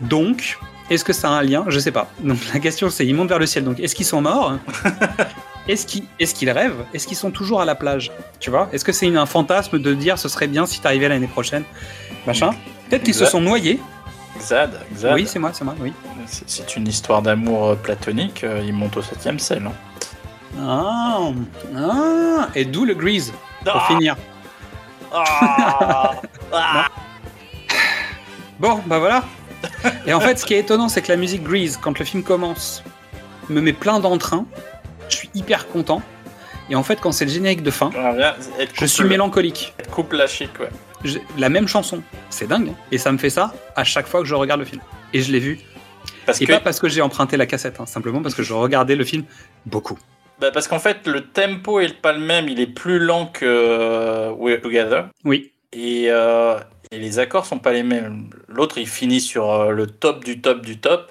[0.00, 0.58] Donc,
[0.90, 1.64] est-ce que ça a un lien?
[1.68, 2.10] Je sais pas.
[2.20, 3.64] Donc la question c'est, ils montent vers le ciel.
[3.64, 4.56] Donc est-ce qu'ils sont morts?
[5.68, 6.82] Est-ce qu'ils est qu'ils rêvent?
[6.94, 8.10] Est-ce qu'ils sont toujours à la plage?
[8.40, 8.70] Tu vois?
[8.72, 11.62] Est-ce que c'est un fantasme de dire ce serait bien si t'arrivais l'année prochaine?
[12.26, 12.52] Machin
[12.88, 13.78] Peut-être qu'ils se sont noyés.
[14.38, 15.92] Xad, Xad, Oui, c'est moi, c'est moi, oui.
[16.26, 19.64] c'est- une histoire d'amour euh, platonique, euh, il monte au septième ciel.
[19.66, 19.72] hein.
[20.60, 21.30] Ah,
[21.76, 23.32] ah, et d'où le grease,
[23.64, 24.16] pour Ah, finir.
[25.12, 26.12] ah,
[26.52, 26.86] ah.
[28.58, 29.24] Bon, bah voilà.
[30.06, 32.22] Et en fait, ce qui est étonnant, c'est que la musique Grease, quand le film
[32.22, 32.82] commence,
[33.48, 34.46] me met plein d'entrain.
[35.08, 36.02] Je suis hyper content.
[36.70, 37.90] Et en fait, quand c'est le générique de fin,
[38.74, 39.74] je suis mélancolique.
[39.78, 40.68] être couple la chic, ouais.
[41.38, 42.70] La même chanson, c'est dingue.
[42.70, 42.74] hein.
[42.90, 44.82] Et ça me fait ça à chaque fois que je regarde le film.
[45.12, 45.60] Et je l'ai vu.
[46.26, 48.52] Parce Et que pas parce que j'ai emprunté la cassette, hein, simplement parce que je
[48.52, 49.24] regardais le film
[49.64, 49.98] beaucoup.
[50.40, 53.44] Bah, parce qu'en fait, le tempo est pas le même, il est plus lent que
[53.44, 55.06] euh, We're Together.
[55.24, 55.52] Oui.
[55.72, 56.58] Et, euh,
[56.90, 58.30] et les accords sont pas les mêmes.
[58.46, 61.10] L'autre, il finit sur euh, le top du top du top.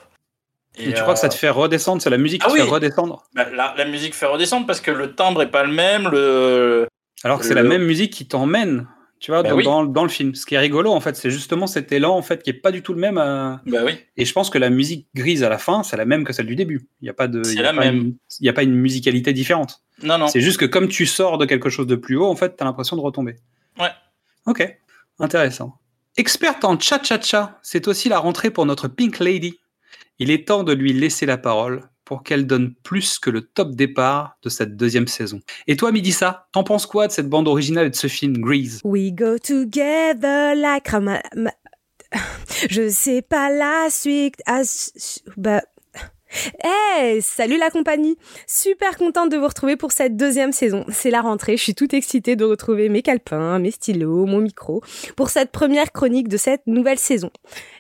[0.80, 2.02] Et, tu crois que ça te fait redescendre?
[2.02, 2.70] C'est la musique qui Ah te fait oui.
[2.70, 3.24] redescendre?
[3.34, 6.08] Bah, la, la musique fait redescendre parce que le timbre est pas le même.
[6.10, 6.88] Le...
[7.24, 8.88] Alors que c'est Le- la même musique qui t'emmène,
[9.20, 9.64] tu vois, Bah dans, oui.
[9.64, 10.36] dans- dans le film.
[10.36, 12.72] Ce qui est rigolo, en fait, c'est justement cet élan, en fait, qui est pas
[12.72, 13.18] du tout le même.
[13.18, 13.94] à- Bah oui.
[14.16, 16.46] Et je pense que la musique grise à la fin, c'est la même que celle
[16.48, 16.88] du début.
[17.02, 17.96] Il n'y a pas de, C'est il y a la pas même.
[17.96, 19.82] une- il n'y a pas une musicalité différente.
[20.04, 20.28] Non, non.
[20.28, 22.62] C'est juste que comme tu sors de quelque chose de plus haut, en fait, tu
[22.64, 23.36] as l'impression de retomber.
[23.80, 23.90] Ouais.
[24.46, 24.78] Ok,
[25.20, 25.80] intéressant.
[26.18, 29.60] Experte en cha-cha-cha, c'est aussi la rentrée pour notre Pink Lady.
[30.20, 33.76] Il est temps de lui laisser la parole pour qu'elle donne plus que le top
[33.76, 35.42] départ de cette deuxième saison.
[35.68, 38.80] Et toi, Midissa, t'en penses quoi de cette bande originale et de ce film Grease?
[38.86, 40.56] We go together
[42.70, 44.36] Je sais pas la suite.
[44.46, 44.62] Ah,
[45.36, 45.64] bah.
[46.64, 50.86] Hey, salut la compagnie Super contente de vous retrouver pour cette deuxième saison.
[50.90, 54.82] C'est la rentrée, je suis toute excitée de retrouver mes calepins, mes stylos, mon micro,
[55.16, 57.32] pour cette première chronique de cette nouvelle saison.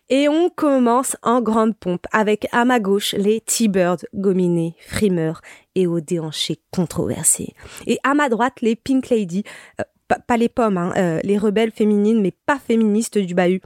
[0.09, 5.41] Et on commence en grande pompe avec à ma gauche les T-Birds gominés, frimeurs
[5.75, 7.53] et aux déhanchés controversés.
[7.85, 9.43] Et à ma droite les Pink Lady,
[9.79, 9.83] euh,
[10.25, 13.61] pas, les pommes, hein, euh, les rebelles féminines mais pas féministes du bahut.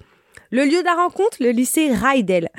[0.50, 2.50] Le lieu de la rencontre, le lycée Rydell.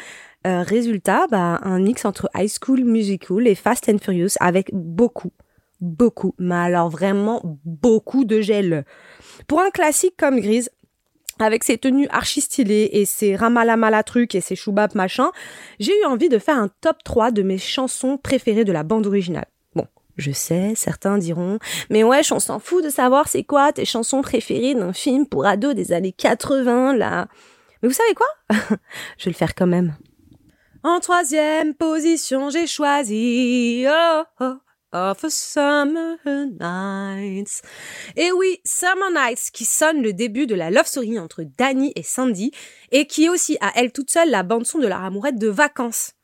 [0.46, 5.32] Euh, résultat, bah, un mix entre High School Musical et Fast and Furious avec beaucoup,
[5.80, 8.84] beaucoup, mais alors vraiment beaucoup de gel.
[9.46, 10.68] Pour un classique comme Grise,
[11.38, 15.30] avec ses tenues archi stylées et ses ramalamala trucs et ses choubab machin,
[15.78, 19.06] j'ai eu envie de faire un top 3 de mes chansons préférées de la bande
[19.06, 19.46] originale.
[19.76, 19.86] Bon,
[20.16, 21.58] je sais, certains diront,
[21.88, 25.46] mais wesh, on s'en fout de savoir c'est quoi tes chansons préférées d'un film pour
[25.46, 27.28] ados des années 80, là.
[27.82, 28.26] Mais vous savez quoi?
[29.18, 29.94] Je vais le faire quand même.
[30.84, 34.56] En troisième position, j'ai choisi Oh, oh,
[34.92, 37.62] of Summer Nights.
[38.16, 42.02] Et oui, Summer Nights, qui sonne le début de la love story entre Danny et
[42.02, 42.50] Sandy,
[42.90, 46.14] et qui est aussi à elle toute seule la bande-son de leur amourette de vacances.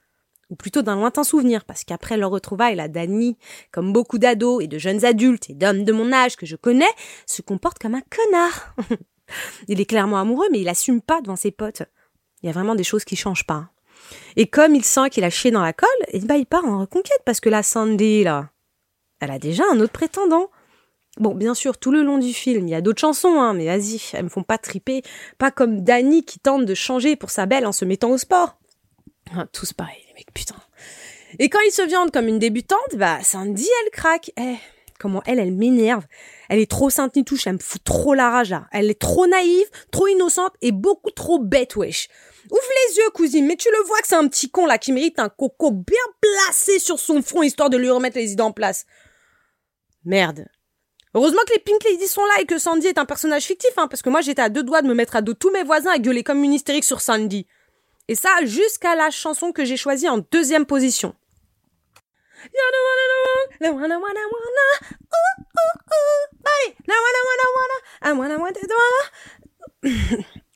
[0.51, 3.39] Ou plutôt d'un lointain souvenir, parce qu'après leur retrouvaille, la Danny,
[3.71, 6.91] comme beaucoup d'ados et de jeunes adultes et d'hommes de mon âge que je connais,
[7.27, 8.75] se comporte comme un connard.
[9.69, 11.85] il est clairement amoureux, mais il assume pas devant ses potes.
[12.43, 13.71] Il y a vraiment des choses qui changent pas.
[14.37, 16.81] Et comme il sent qu'il a chié dans la colle, eh ben, il part en
[16.81, 18.51] reconquête parce que la Sandy, là,
[19.21, 20.51] elle a déjà un autre prétendant.
[21.19, 23.67] Bon, bien sûr, tout le long du film, il y a d'autres chansons, hein, mais
[23.67, 25.03] vas-y, elles me font pas triper.
[25.39, 28.59] Pas comme Danny qui tente de changer pour sa belle en se mettant au sport.
[29.35, 30.55] Ah, tous pareils, les mecs, putain.
[31.39, 34.31] Et quand il se viande comme une débutante, bah, Sandy, elle craque.
[34.39, 34.57] Eh,
[34.99, 36.05] comment elle, elle m'énerve.
[36.49, 38.55] Elle est trop sainte touche, elle me fout trop la rage.
[38.73, 42.09] Elle est trop naïve, trop innocente et beaucoup trop bête, wesh.
[42.51, 44.93] Ouvre les yeux, cousine, mais tu le vois que c'est un petit con là qui
[44.93, 48.53] mérite un coco bien placé sur son front histoire de lui remettre les idées en
[48.53, 48.87] place.
[50.05, 50.47] Merde.
[51.15, 53.89] Heureusement que les Pink Ladies sont là et que Sandy est un personnage fictif, hein,
[53.89, 55.93] parce que moi j'étais à deux doigts de me mettre à dos tous mes voisins
[55.93, 57.47] et gueuler comme une hystérique sur Sandy.
[58.09, 61.15] Et ça jusqu'à la chanson que j'ai choisie en deuxième position.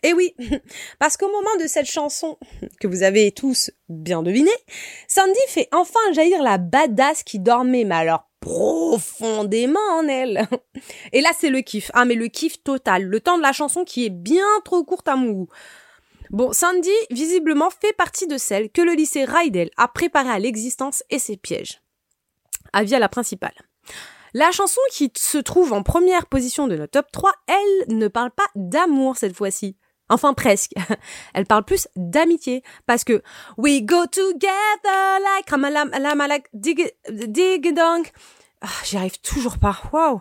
[0.02, 0.34] Et oui,
[0.98, 2.38] parce qu'au moment de cette chanson,
[2.80, 4.50] que vous avez tous bien deviné,
[5.06, 10.48] Sandy fait enfin jaillir la badass qui dormait, mais alors profondément en elle.
[11.12, 11.90] Et là, c'est le kiff.
[11.94, 13.04] Ah, mais le kiff total.
[13.04, 15.48] Le temps de la chanson qui est bien trop courte à mon goût.
[16.30, 21.04] Bon, Sandy, visiblement, fait partie de celles que le lycée Rydell a préparé à l'existence
[21.10, 21.82] et ses pièges.
[22.72, 23.54] Avis à la principale.
[24.34, 28.30] La chanson qui se trouve en première position de notre top 3, elle ne parle
[28.30, 29.76] pas d'amour cette fois-ci.
[30.12, 30.72] Enfin presque.
[31.34, 33.22] Elle parle plus d'amitié parce que
[33.56, 38.06] we go together like ramalamalak dig dig dong.
[38.60, 39.76] Ah, J'y arrive toujours pas.
[39.93, 40.20] Waouh.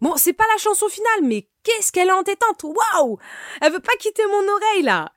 [0.00, 2.64] Bon, c'est pas la chanson finale, mais qu'est-ce qu'elle est entêtante.
[2.64, 3.18] Waouh.
[3.60, 5.12] Elle veut pas quitter mon oreille là.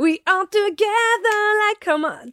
[0.00, 2.30] We are together like ram-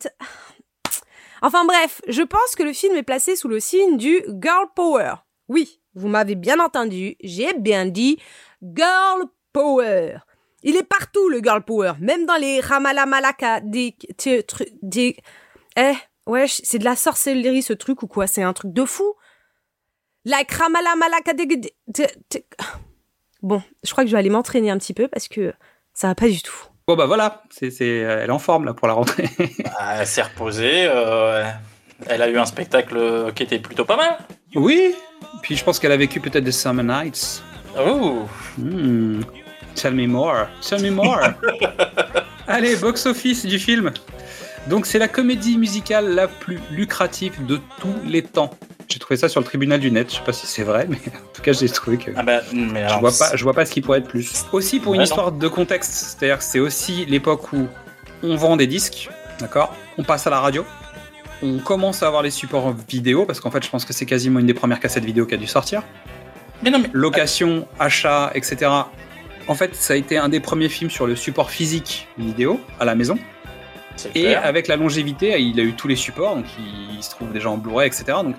[1.43, 5.13] Enfin bref, je pense que le film est placé sous le signe du girl power.
[5.47, 8.19] Oui, vous m'avez bien entendu, j'ai bien dit
[8.63, 10.17] girl power.
[10.63, 14.45] Il est partout le girl power, même dans les ramalamalaka des des
[14.81, 15.17] des
[15.77, 15.93] Eh,
[16.27, 18.27] ouais, c'est de la sorcellerie ce truc ou quoi?
[18.27, 19.13] C'est un truc de fou.
[20.25, 20.51] Like
[21.35, 21.45] des-
[21.87, 22.45] des-
[23.41, 25.51] Bon, je crois que je vais aller m'entraîner un petit peu parce que
[25.93, 26.53] ça va pas du tout.
[26.87, 29.29] Bon bah voilà, c'est, c'est, elle est en forme là pour la rentrée.
[29.77, 30.85] Ah, elle s'est reposée.
[30.87, 31.43] euh,
[32.07, 34.17] elle a eu un spectacle qui était plutôt pas mal.
[34.55, 34.93] oui,
[35.41, 37.41] puis je pense qu'elle a vécu peut-être des Summer Nights.
[37.79, 38.25] Oh.
[39.75, 41.19] Tell me more, tell me more.
[42.47, 43.91] Allez, box-office du film.
[44.67, 48.51] Donc c'est la comédie musicale la plus lucrative de tous les temps.
[48.89, 50.09] J'ai trouvé ça sur le tribunal du net.
[50.11, 52.41] Je sais pas si c'est vrai, mais en tout cas j'ai trouvé que ah bah,
[52.53, 54.45] mais je vois pas, je vois pas ce qui pourrait être plus.
[54.51, 55.05] Aussi pour une non.
[55.05, 57.67] histoire de contexte, c'est-à-dire que c'est aussi l'époque où
[58.21, 59.73] on vend des disques, d'accord?
[59.97, 60.65] On passe à la radio.
[61.41, 64.39] On commence à avoir les supports vidéo parce qu'en fait, je pense que c'est quasiment
[64.39, 65.81] une des premières cassettes vidéo qui a dû sortir.
[66.61, 68.69] Mais non, mais Location, achat, etc.
[69.47, 72.85] En fait, ça a été un des premiers films sur le support physique vidéo à
[72.85, 73.17] la maison.
[74.15, 74.41] Et clair.
[74.43, 77.49] avec la longévité, il a eu tous les supports, donc il, il se trouve déjà
[77.49, 78.05] en Blu-ray, etc.
[78.23, 78.35] Donc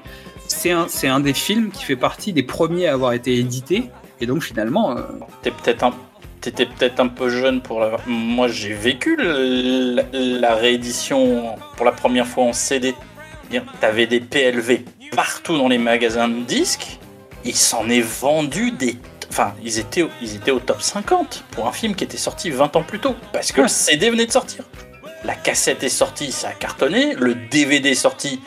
[0.48, 3.90] c'est un, un des films qui fait partie des premiers à avoir été édités.
[4.20, 5.02] Et donc finalement, euh,
[5.42, 5.92] T'es peut-être un,
[6.40, 7.96] t'étais peut-être un peu jeune pour la.
[8.06, 12.94] Moi, j'ai vécu la, la réédition pour la première fois en CD.
[13.80, 14.84] T'avais des PLV
[15.14, 16.98] partout dans les magasins de disques.
[17.44, 18.96] Il s'en est vendu des
[19.32, 22.50] Enfin, ils étaient, au- ils étaient au top 50 pour un film qui était sorti
[22.50, 23.14] 20 ans plus tôt.
[23.32, 23.68] Parce que le.
[23.68, 24.62] CD venait de sortir.
[25.24, 27.14] La cassette est sortie, ça a cartonné.
[27.14, 28.40] Le DVD est sorti,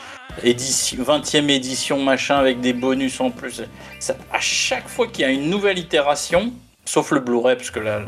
[0.44, 3.62] édition, 20e édition, machin, avec des bonus en plus.
[3.98, 6.52] Ça, à chaque fois qu'il y a une nouvelle itération,
[6.84, 8.02] sauf le Blu-ray, parce que là,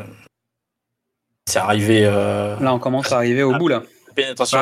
[1.46, 2.02] c'est arrivé.
[2.04, 3.82] euh, Là, on commence à arriver au Ah, bout, là.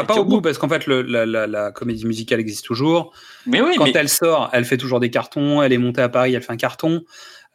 [0.07, 3.13] pas au bout, parce qu'en fait, le- la, la- la comédie musicale existe toujours.
[3.45, 5.63] Mais oui, Quand mais elle sort, elle fait toujours des cartons.
[5.63, 7.03] Elle est montée à Paris, elle fait un carton.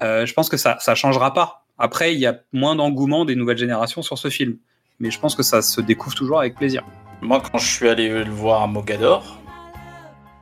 [0.01, 1.63] Euh, je pense que ça ça changera pas.
[1.77, 4.57] Après, il y a moins d'engouement des nouvelles générations sur ce film.
[4.99, 6.83] Mais je pense que ça se découvre toujours avec plaisir.
[7.21, 9.37] Moi, quand je suis allé le voir à Mogador,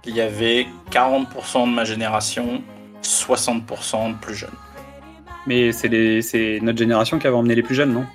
[0.06, 2.62] il y avait 40% de ma génération,
[3.04, 4.50] 60% de plus jeunes.
[5.48, 8.06] Mais c'est notre génération qui avait emmené les plus jeunes, non?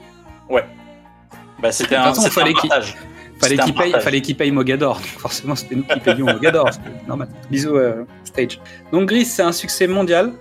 [1.61, 2.97] Bah, c'était un, façon, c'était fallait un qu'il- partage.
[3.41, 4.03] Fallait payent, partage.
[4.03, 4.97] fallait qu'ils payent Mogador.
[4.97, 6.69] Donc forcément, c'était nous qui payions Mogador.
[7.09, 7.29] normal.
[7.51, 8.61] Bisous, euh, Stage.
[8.93, 10.33] Donc Grease, c'est un succès mondial.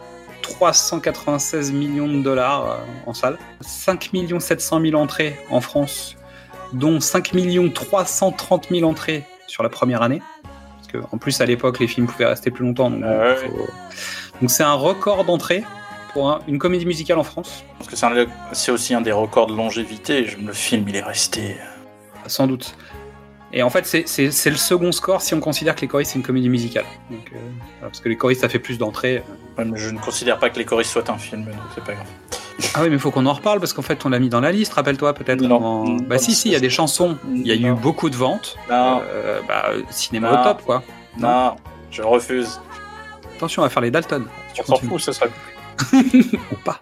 [0.53, 2.75] 396 millions de dollars euh,
[3.05, 3.37] en salle.
[3.61, 6.15] 5 700 000 entrées en France,
[6.73, 7.31] dont 5
[7.73, 10.21] 330 000 entrées sur la première année.
[10.75, 12.89] Parce que, en plus, à l'époque, les films pouvaient rester plus longtemps.
[12.89, 13.35] Donc, Ah
[14.41, 15.63] donc c'est un record d'entrées
[16.13, 17.95] pour un- une comédie musicale en France, Parce que
[18.51, 20.21] c'est aussi un des records de longévité.
[20.43, 21.57] Le film, il est resté.
[22.27, 22.75] sans doute.
[23.55, 26.25] Et en fait, c'est- le second score si on considère que Les Choristes c'est une
[26.25, 26.85] comédie musicale.
[27.11, 27.37] Donc, euh,
[27.79, 29.23] voilà, parce que Les Choristes ça fait plus d'entrées.
[29.57, 31.93] Ouais, mais je ne considère pas que Les Choristes soit un film, donc c'est pas
[31.93, 32.07] grave.
[32.75, 34.39] Ah oui, mais il faut qu'on en reparle parce qu'en fait, on l'a mis dans
[34.39, 35.41] la liste, rappelle-toi peut-être.
[35.41, 35.55] Non.
[35.63, 35.95] en- Non.
[36.07, 37.17] Bah si, si, il y a des chansons.
[37.31, 38.57] Il y a eu beaucoup de ventes.
[38.69, 40.41] Non, Euh, bah, cinéma Non.
[40.41, 40.83] au top, quoi.
[41.17, 41.55] non,
[41.91, 42.59] je refuse.
[43.35, 44.25] Attention, on va faire les Dalton.
[44.53, 45.27] Tu On s'en fout, ce sera.
[45.93, 46.81] Ou pas.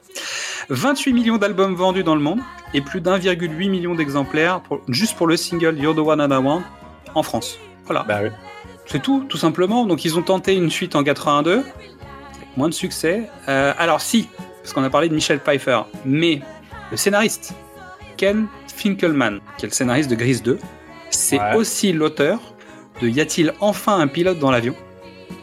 [0.70, 2.40] 28 millions d'albums vendus dans le monde
[2.74, 6.42] et plus d'1,8 million d'exemplaires pour- juste pour le single You're the One and I
[6.44, 6.64] Want
[7.16, 7.58] en France.
[7.86, 8.04] Voilà.
[8.04, 8.30] Bah oui.
[8.86, 9.86] C'est tout, tout simplement.
[9.86, 11.66] Donc ils ont tenté une suite en 82, avec
[12.58, 13.30] moins de succès.
[13.50, 14.28] Euh, alors si,
[14.62, 16.42] parce qu'on a parlé de Michel Pfeiffer, mais
[16.92, 17.54] le scénariste,
[18.18, 20.58] Ken Finkelman, qui est le scénariste de Grease 2,
[21.10, 21.56] c'est Ouais.
[21.56, 22.40] aussi l'auteur
[23.02, 24.76] de Y a-t-il enfin un pilote dans l'avion,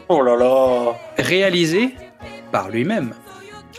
[0.07, 0.93] Oh là là.
[1.17, 1.93] réalisé
[2.51, 3.13] par lui-même.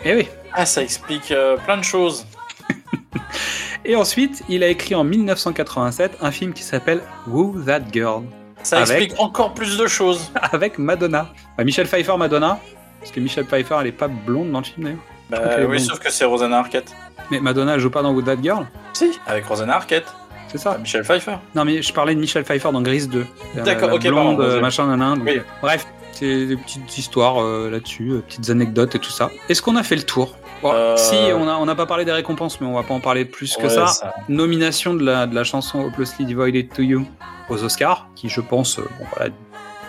[0.05, 0.29] Eh oui.
[0.53, 2.27] Ah, ça explique euh, plein de choses.
[3.85, 8.25] Et ensuite, il a écrit en 1987 un film qui s'appelle Who That Girl,
[8.63, 10.31] Ça Avec- explique encore plus de choses.
[10.53, 11.29] avec Madonna.
[11.57, 12.59] Bah, Michel Pfeiffer, Madonna,
[13.01, 15.01] parce que Michel Pfeiffer, elle est pas blonde dans le film d'ailleurs.
[15.31, 16.93] Bah oui, sauf que c'est Rosanna Arquette.
[17.31, 20.07] Mais Madonna, elle joue pas dans Who That Girl, Si, avec Rosanna Arquette.
[20.49, 21.37] c'est ça Michel Pfeiffer.
[21.55, 23.25] Non, mais je parlais de Michel Pfeiffer dans Grease 2.
[23.55, 25.17] La- D'accord, ok, blonde, pardon, euh, machin, nanan.
[25.19, 25.39] donc, Oui.
[25.39, 29.31] euh, Bref, c'est des petites histoires euh, là-dessus, euh, petites anecdotes et tout ça.
[29.49, 30.37] Est-ce qu'on a fait le tour?
[30.63, 32.95] Bon, Euh, Si, on n'a on n'a pas parlé des récompenses, mais on va pas
[32.95, 34.15] en parler plus que Ouais, ça.
[34.29, 37.07] Nomination de la, de la chanson Hopelessly Divided to You
[37.49, 39.33] aux Oscars, qui je pense, euh, bon, voilà,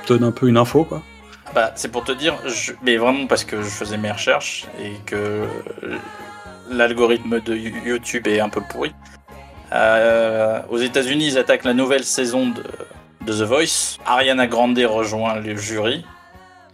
[0.07, 1.02] donne un peu une info, quoi.
[1.53, 4.93] Bah, c'est pour te dire, je- mais vraiment parce que je faisais mes recherches et
[5.06, 5.43] que
[6.69, 8.93] l'algorithme de You- YouTube est un peu pourri.
[9.73, 12.64] Euh, aux États-Unis, ils attaquent la nouvelle saison de,
[13.26, 13.98] de The Voice.
[14.06, 16.03] Ariana Grande rejoint le jury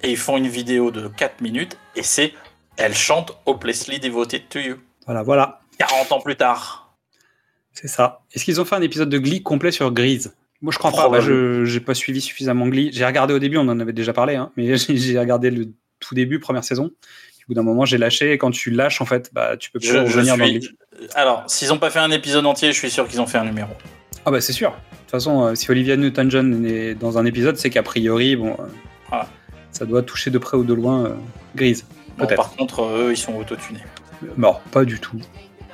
[0.04, 2.34] et ils font une vidéo de 4 minutes et c'est
[2.78, 4.76] elle chante Hopelessly Devoted to You.
[5.06, 5.60] Voilà, voilà.
[5.80, 6.96] 40 ans plus tard.
[7.74, 8.22] C'est ça.
[8.34, 10.36] Est-ce qu'ils ont fait un épisode de Glee complet sur Grease?
[10.62, 11.10] Moi, je crois pas.
[11.10, 12.90] Bah, je j'ai pas suivi suffisamment Glee.
[12.92, 15.70] J'ai regardé au début, on en avait déjà parlé, hein, mais j'ai regardé le
[16.00, 16.86] tout début, première saison.
[16.86, 18.34] Au bout d'un moment, j'ai lâché.
[18.34, 20.46] Et quand tu lâches, en fait, bah, tu peux plus Je, je revenir dans.
[20.46, 20.70] Glee.
[21.16, 23.46] Alors, s'ils ont pas fait un épisode entier, je suis sûr qu'ils ont fait un
[23.46, 23.70] numéro.
[24.28, 24.72] Ah bah c'est sûr.
[24.72, 28.58] De toute façon, euh, si Olivia Newton-John est dans un épisode, c'est qu'a priori, bon,
[28.60, 28.64] euh,
[29.08, 29.30] Voilà.
[29.72, 31.14] ça doit toucher de près ou de loin euh.
[31.56, 32.36] Bon, Peut-être.
[32.36, 33.80] par contre, eux, ils sont autotunés.
[34.38, 35.18] Non, pas du tout.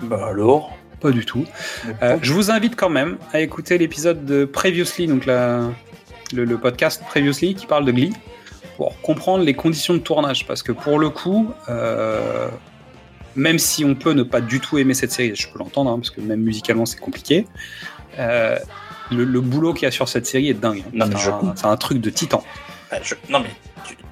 [0.01, 0.77] Bah alors?
[1.01, 1.45] Pas du tout.
[2.03, 5.71] Euh, je vous invite quand même à écouter l'épisode de Previously, donc la,
[6.31, 8.13] le, le podcast Previously qui parle de Glee,
[8.77, 10.45] pour comprendre les conditions de tournage.
[10.45, 12.49] Parce que pour le coup, euh,
[13.35, 15.97] même si on peut ne pas du tout aimer cette série, je peux l'entendre, hein,
[15.97, 17.47] parce que même musicalement c'est compliqué,
[18.19, 18.57] euh,
[19.11, 20.83] le, le boulot qu'il y a sur cette série est dingue.
[20.85, 20.91] hein.
[20.93, 21.15] Non, mais
[21.55, 22.43] C'est un- truc de titan.
[22.91, 23.49] Bah, je- Non mais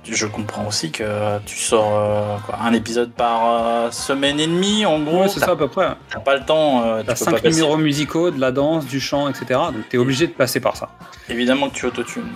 [0.03, 4.47] tu- je comprends aussi que tu sors euh, quoi, un épisode par euh, semaine et
[4.47, 5.21] demie en gros.
[5.21, 5.89] Ouais, c'est ça à peu près.
[6.09, 6.83] T'as pas le temps.
[6.85, 9.45] euh, T'as cinq numéros musicaux, de la danse, du chant, etc.
[9.73, 10.89] Donc t'es obligé de passer par ça.
[11.29, 12.29] Évidemment que tu autotunes.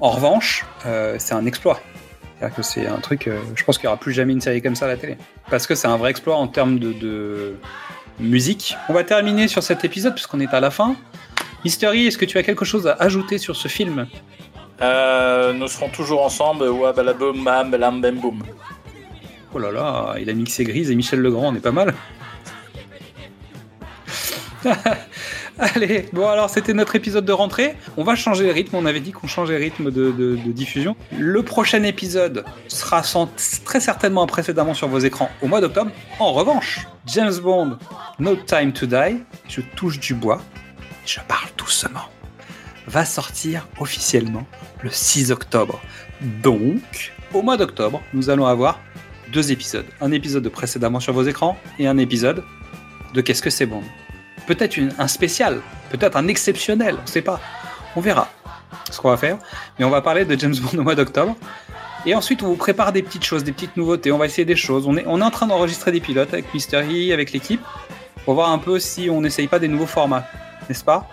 [0.00, 0.64] En revanche,
[1.18, 1.78] c'est un exploit.
[2.38, 4.74] C'est-à-dire que c'est un truc, je pense qu'il n'y aura plus jamais une série comme
[4.74, 5.18] ça à la télé.
[5.50, 7.56] Parce que c'est un vrai exploit en termes de, de
[8.20, 8.76] musique.
[8.88, 10.96] On va terminer sur cet épisode puisqu'on est à la fin.
[11.64, 14.06] Mystery, est-ce que tu as quelque chose à ajouter sur ce film?
[14.80, 16.64] Euh, nous serons toujours ensemble.
[18.12, 18.42] Boum.
[19.52, 21.94] Oh là là, il a mixé Grise et Michel Legrand, on est pas mal.
[25.74, 27.76] Allez, bon alors c'était notre épisode de rentrée.
[27.98, 28.76] On va changer le rythme.
[28.76, 30.96] On avait dit qu'on changeait le rythme de, diffusion.
[31.18, 33.02] Le prochain épisode sera
[33.64, 35.90] très certainement précédemment sur vos écrans au mois d'octobre.
[36.18, 37.76] En revanche, James Bond,
[38.18, 40.40] No Time to Die, je touche du bois,
[41.04, 42.08] je parle doucement,
[42.86, 44.46] va sortir officiellement
[44.82, 45.78] le 6 octobre.
[46.42, 48.80] Donc, au mois d'octobre, nous allons avoir
[49.30, 49.86] deux épisodes.
[50.00, 52.44] Un épisode de précédemment sur vos écrans et un épisode
[53.12, 53.82] de Qu'est-ce que c'est Bond?
[54.46, 55.60] Peut-être un spécial,
[55.90, 57.40] peut-être un exceptionnel, on sait pas.
[57.96, 58.28] On verra
[58.90, 59.38] ce qu'on va faire.
[59.78, 61.36] Mais on va parler de James Bond au mois d'octobre.
[62.06, 64.10] Et ensuite, on vous prépare des petites choses, des petites nouveautés.
[64.12, 64.86] On va essayer des choses.
[64.86, 67.60] On est, on est en train d'enregistrer des pilotes avec Mystery, avec l'équipe,
[68.24, 70.24] pour voir un peu si on n'essaye pas des nouveaux formats,
[70.68, 71.06] n'est-ce pas?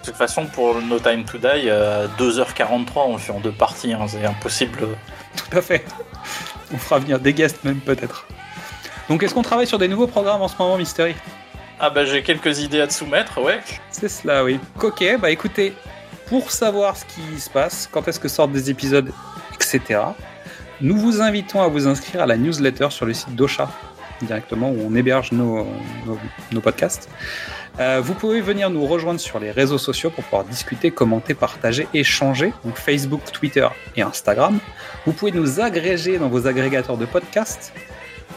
[0.00, 3.52] De toute façon, pour No Time to Die, à 2h43, on le fait en deux
[3.52, 3.92] parties.
[3.92, 4.88] hein, C'est impossible.
[5.36, 5.84] Tout à fait.
[6.72, 8.26] On fera venir des guests même peut-être.
[9.08, 11.14] Donc, est-ce qu'on travaille sur des nouveaux programmes en ce moment, Mystery
[11.84, 13.58] Ah bah j'ai quelques idées à te soumettre, ouais.
[13.90, 14.60] C'est cela, oui.
[14.80, 15.74] Ok, bah écoutez,
[16.26, 19.10] pour savoir ce qui se passe, quand est-ce que sortent des épisodes,
[19.52, 20.00] etc.,
[20.80, 23.68] nous vous invitons à vous inscrire à la newsletter sur le site d'Ocha,
[24.20, 25.66] directement, où on héberge nos,
[26.52, 27.08] nos, podcasts.
[27.80, 31.88] Euh, vous pouvez venir nous rejoindre sur les réseaux sociaux pour pouvoir discuter, commenter, partager,
[31.94, 34.60] échanger, donc Facebook, Twitter et Instagram.
[35.04, 37.72] Vous pouvez nous agréger dans vos agrégateurs de podcasts,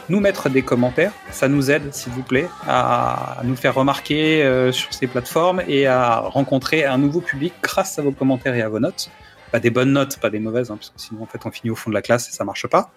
[0.08, 4.72] nous mettre des commentaires, ça nous aide, s'il vous plaît, à nous faire remarquer euh,
[4.72, 8.68] sur ces plateformes et à rencontrer un nouveau public grâce à vos commentaires et à
[8.68, 9.10] vos notes.
[9.52, 11.70] Pas des bonnes notes, pas des mauvaises, hein, parce que sinon en fait on finit
[11.70, 12.92] au fond de la classe et ça marche pas.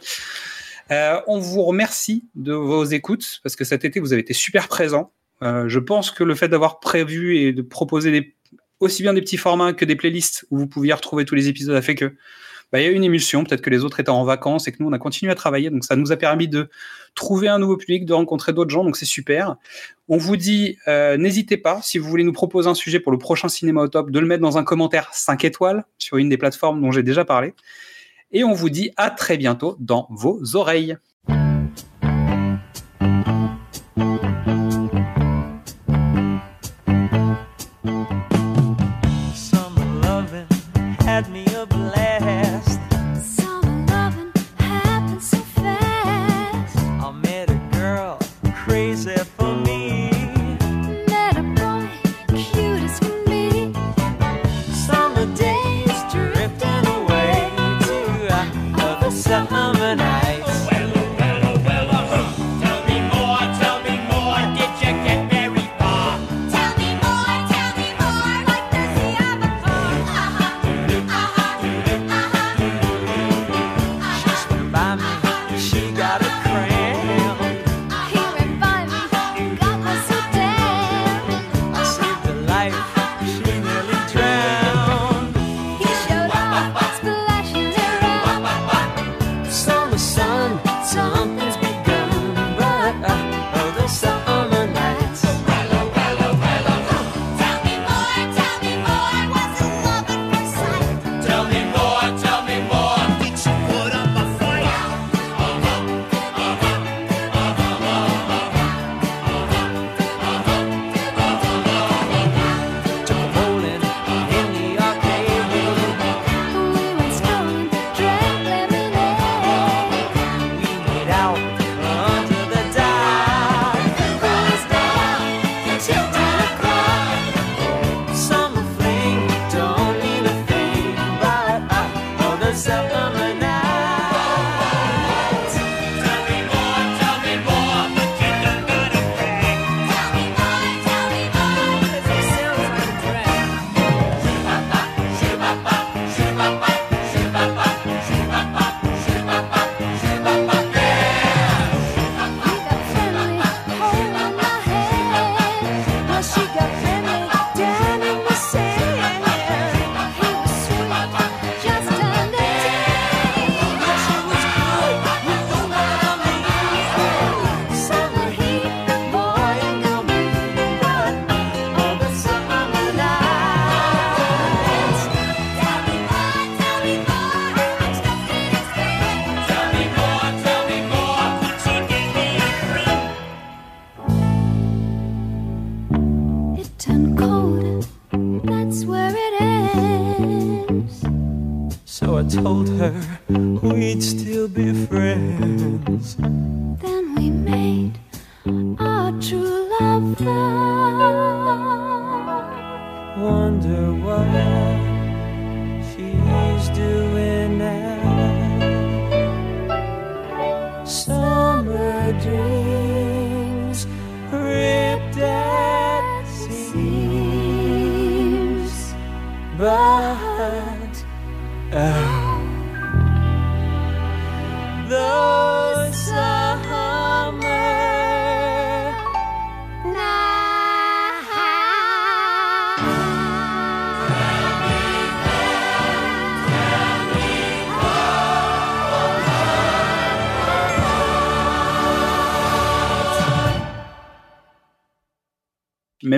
[0.92, 4.68] Euh, on vous remercie de vos écoutes parce que cet été vous avez été super
[4.68, 5.12] présents.
[5.42, 8.36] Euh, je pense que le fait d'avoir prévu et de proposer
[8.80, 11.76] aussi bien des petits formats que des playlists où vous pouviez retrouver tous les épisodes
[11.76, 12.16] a fait que
[12.72, 13.44] bah, il y a eu une émulsion.
[13.44, 15.70] Peut-être que les autres étaient en vacances et que nous on a continué à travailler.
[15.70, 16.70] Donc ça nous a permis de
[17.16, 18.84] trouver un nouveau public, de rencontrer d'autres gens.
[18.84, 19.56] Donc c'est super.
[20.08, 23.18] On vous dit, euh, n'hésitez pas, si vous voulez nous proposer un sujet pour le
[23.18, 26.38] prochain Cinéma au Top, de le mettre dans un commentaire 5 étoiles sur une des
[26.38, 27.54] plateformes dont j'ai déjà parlé.
[28.32, 30.98] Et on vous dit à très bientôt dans vos oreilles.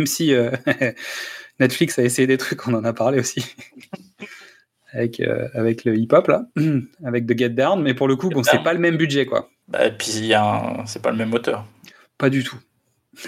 [0.02, 0.49] Même si euh,
[1.60, 3.45] Netflix a essayé des trucs, on en a parlé aussi.
[4.94, 6.45] avec, euh, avec le hip-hop, là.
[7.06, 7.84] avec The Get Down.
[7.84, 9.52] Mais pour le coup, bon, c'est pas le même budget, quoi.
[9.68, 11.68] Bah, et puis, un- c'est pas le même auteur.
[12.18, 12.57] Pas du tout.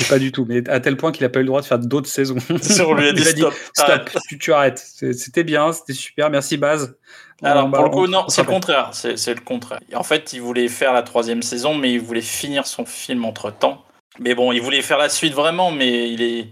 [0.09, 0.45] Pas du tout.
[0.49, 2.37] Mais à tel point qu'il a pas eu le droit de faire d'autres saisons.
[2.49, 4.09] On lui a dit Il a dit, stop.
[4.09, 4.79] Stop, tu, tu arrêtes.
[4.79, 6.31] C'était bien, c'était super.
[6.31, 6.95] Merci, Baz.
[7.43, 8.89] Alors, pour le coup, non, on c'est le contraire.
[8.93, 9.79] C'est le contraire.
[9.93, 13.51] En fait, il voulait faire la troisième saison, mais il voulait finir son film entre
[13.51, 13.85] temps.
[14.19, 16.47] Mais bon, il voulait faire la suite vraiment, mais il est,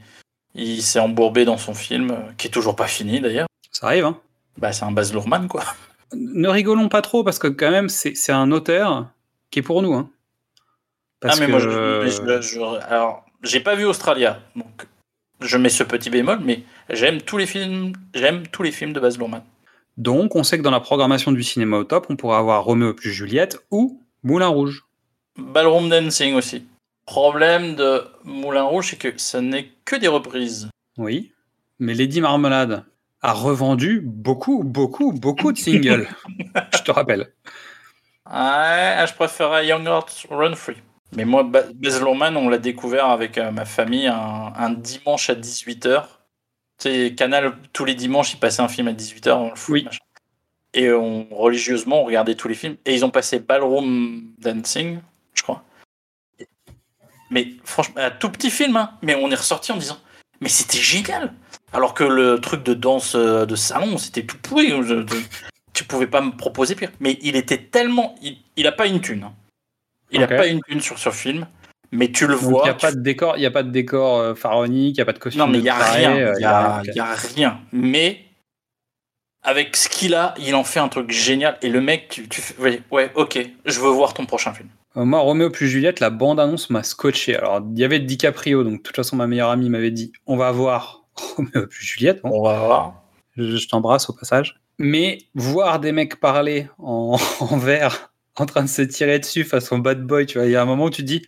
[0.55, 3.47] il s'est embourbé dans son film, euh, qui est toujours pas fini d'ailleurs.
[3.71, 4.17] Ça arrive, hein.
[4.57, 5.63] Bah, c'est un Baz Luhrmann, quoi.
[6.13, 9.07] Ne rigolons pas trop parce que quand même, c'est c'est un auteur
[9.49, 9.93] qui est pour nous.
[9.93, 10.09] Hein.
[11.21, 12.59] Parce ah, mais que, moi, je, je- je-
[12.89, 14.87] alors, j'ai pas vu Australia, donc
[15.39, 18.99] je mets ce petit bémol, mais j'aime tous les films, j'aime tous les films de
[18.99, 19.43] Baz Luhrmann.
[19.95, 22.93] Donc, on sait que dans la programmation du cinéma au top, on pourrait avoir Roméo
[22.93, 24.83] plus Juliette ou Moulin Rouge.
[25.37, 26.65] Ballroom Dancing aussi.
[27.11, 30.69] Problème de Moulin Rouge, c'est que ça n'est que des reprises.
[30.97, 31.33] Oui.
[31.77, 32.85] Mais Lady Marmelade
[33.21, 36.07] a revendu beaucoup, beaucoup, beaucoup de singles.
[36.73, 37.33] Je te rappelle.
[38.31, 40.77] Ouais, je préférais Young Hearts Run Free.
[41.13, 45.29] Mais moi, Ba- Baz Luhrmann, on l'a découvert avec euh, ma famille un, un dimanche
[45.29, 46.03] à 18h.
[46.77, 49.31] Tu sais, Canal, tous les dimanches, ils passaient un film à 18h.
[49.33, 49.87] On le fout, Oui.
[50.73, 52.77] Et on, religieusement, on regardait tous les films.
[52.85, 54.99] Et ils ont passé Ballroom Dancing,
[55.33, 55.61] je crois.
[57.31, 58.91] Mais franchement, un tout petit film, hein.
[59.01, 59.97] Mais on est ressorti en disant,
[60.41, 61.33] mais c'était génial.
[61.73, 64.69] Alors que le truc de danse euh, de salon, c'était tout pourri.
[64.83, 65.15] Je- je-
[65.73, 66.91] tu pouvais pas me proposer pire.
[66.99, 68.15] Mais il était tellement.
[68.21, 69.23] Il, il a pas une thune.
[69.23, 69.33] hein.
[70.11, 70.31] Il Ok.
[70.31, 71.47] a pas une thune sur ce film.
[71.93, 72.61] Mais tu le vois.
[72.63, 74.99] il n'y a tu- pas de décor, y a pas de décor euh, pharaonique, il
[74.99, 75.39] n'y a pas de costume.
[75.39, 76.15] Non, mais il de y a rien.
[76.15, 76.45] euh, Il y
[76.99, 77.59] a, rien.
[77.73, 78.25] Mais
[79.43, 81.57] avec ce qu'il a, il en fait un truc génial.
[81.61, 84.69] Et le mec, tu, tu fais, ouais, ok, je veux voir ton prochain film.
[84.97, 87.35] Euh, Moi, Roméo plus Juliette, la bande-annonce m'a scotché.
[87.35, 90.37] Alors, il y avait DiCaprio, donc de toute façon, ma meilleure amie m'avait dit on
[90.37, 91.03] va voir
[91.35, 92.21] Roméo plus Juliette.
[92.23, 93.03] Bon, On va voir.
[93.37, 94.59] je, je t'embrasse au passage.
[94.77, 99.77] Mais voir des mecs parler en, en verre, en train de se tirer dessus façon
[99.79, 101.21] bad boy, tu vois, il y a un moment où tu te dis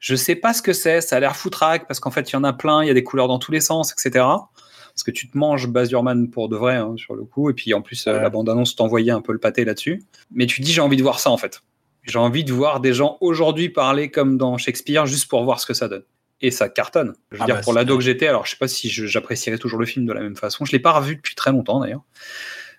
[0.00, 2.36] je sais pas ce que c'est, ça a l'air foutraque parce qu'en fait, il y
[2.36, 4.24] en a plein, il y a des couleurs dans tous les sens, etc.
[4.24, 7.50] Parce que tu te manges Baz Luhrmann pour de vrai, hein, sur le coup.
[7.50, 8.22] Et puis, en plus, euh, Ouais.
[8.22, 10.02] la bande-annonce t'envoyait un peu le pâté là-dessus.
[10.32, 11.62] Mais tu te dis j'ai envie de voir ça, en fait.
[12.08, 15.66] J'ai envie de voir des gens aujourd'hui parler comme dans Shakespeare juste pour voir ce
[15.66, 16.04] que ça donne.
[16.40, 17.14] Et ça cartonne.
[17.32, 19.58] Je veux Ah dire, bah, pour l'ado que j'étais, alors je sais pas si j'apprécierais
[19.58, 20.64] toujours le film de la même façon.
[20.64, 22.02] Je l'ai pas revu depuis très longtemps d'ailleurs.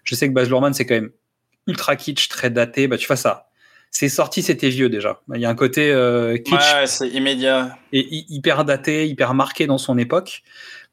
[0.04, 1.12] Je sais que Baz Luhrmann, c'est quand même
[1.68, 2.88] ultra kitsch, très daté.
[2.88, 3.48] Bah, tu vois ça.
[3.92, 5.22] C'est sorti, c'était vieux déjà.
[5.34, 7.78] Il y a un côté euh, kitsch Ouais, c'est immédiat.
[7.92, 10.44] et hy- hyper daté, hyper marqué dans son époque.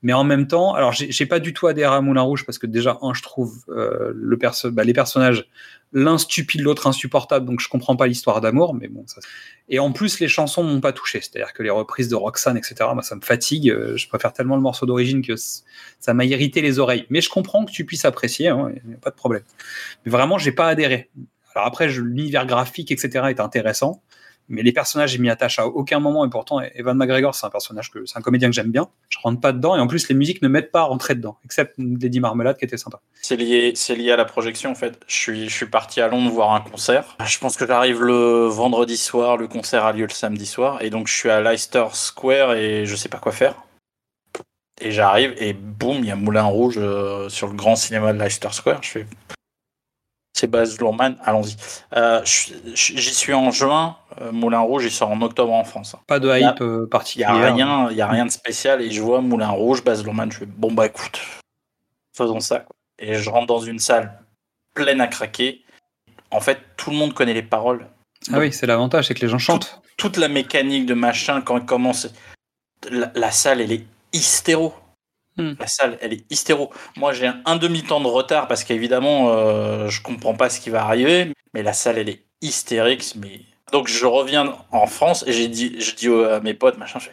[0.03, 2.67] Mais en même temps, alors j'ai pas du tout adhéré à Moulin Rouge parce que
[2.67, 5.49] déjà, un, je trouve euh, le perso bah, les personnages,
[5.93, 9.21] l'un stupide, l'autre insupportable, donc je comprends pas l'histoire d'amour, mais bon, ça.
[9.69, 12.75] Et en plus, les chansons m'ont pas touché, c'est-à-dire que les reprises de Roxane, etc.,
[12.93, 13.71] moi, ça me fatigue.
[13.71, 17.07] euh, Je préfère tellement le morceau d'origine que ça m'a irrité les oreilles.
[17.09, 19.43] Mais je comprends que tu puisses apprécier, hein, y a pas de problème.
[20.05, 21.11] Mais vraiment, j'ai pas adhéré.
[21.55, 24.03] Alors après, l'univers graphique, etc., est intéressant
[24.49, 26.25] mais les personnages, je m'y attache à aucun moment.
[26.25, 28.89] Et pourtant, Evan McGregor, c'est un personnage que c'est un comédien que j'aime bien.
[29.09, 29.77] Je rentre pas dedans.
[29.77, 32.65] Et en plus, les musiques ne m'aident pas à rentrer dedans, except Lady Marmelade qui
[32.65, 33.01] était sympa.
[33.23, 35.01] C'est lié, c'est lié à la projection en fait.
[35.07, 37.17] Je suis, je suis parti à Londres voir un concert.
[37.25, 40.91] Je pense que j'arrive le vendredi soir, le concert a lieu le samedi soir, et
[40.91, 43.55] donc je suis à Leicester Square et je sais pas quoi faire.
[44.81, 48.19] Et j'arrive et boum, il y a Moulin Rouge euh, sur le grand cinéma de
[48.19, 48.83] Leicester Square.
[48.83, 49.07] Je fais,
[50.37, 51.57] c'est Baz Luhrmann, allons-y.
[51.95, 53.97] Euh, J'y suis en juin.
[54.21, 55.95] Euh, Moulin Rouge, il sort en octobre en France.
[55.95, 56.01] hein.
[56.07, 57.31] Pas de Il hype euh, Il y particulière.
[57.31, 60.31] a rien, il y a rien de spécial et je vois Moulin Rouge, Baz Luhrmann,
[60.33, 61.21] je fais bon bah écoute,
[62.17, 62.61] faisons ça.
[62.61, 62.77] quoi.
[62.99, 64.19] Et je rentre dans une salle
[64.75, 65.63] pleine à craquer.
[66.31, 67.87] En fait, tout le monde connaît les paroles.
[68.33, 69.81] Ah oui, c'est l'avantage, c'est que les gens chantent.
[69.97, 72.09] Toute la mécanique de machin quand il commence,
[72.91, 74.75] la, la salle elle est hystéro.
[75.37, 75.53] Hmm.
[75.61, 76.73] La salle elle est hystéro.
[76.97, 80.71] Moi j'ai un, un demi-temps de retard parce qu'évidemment euh, je comprends pas ce qui
[80.71, 83.15] va arriver, mais la salle elle est hystérique.
[83.17, 83.41] Mais
[83.73, 87.07] donc je reviens en France et j'ai dit, je dis à mes potes machin, je
[87.07, 87.13] fais,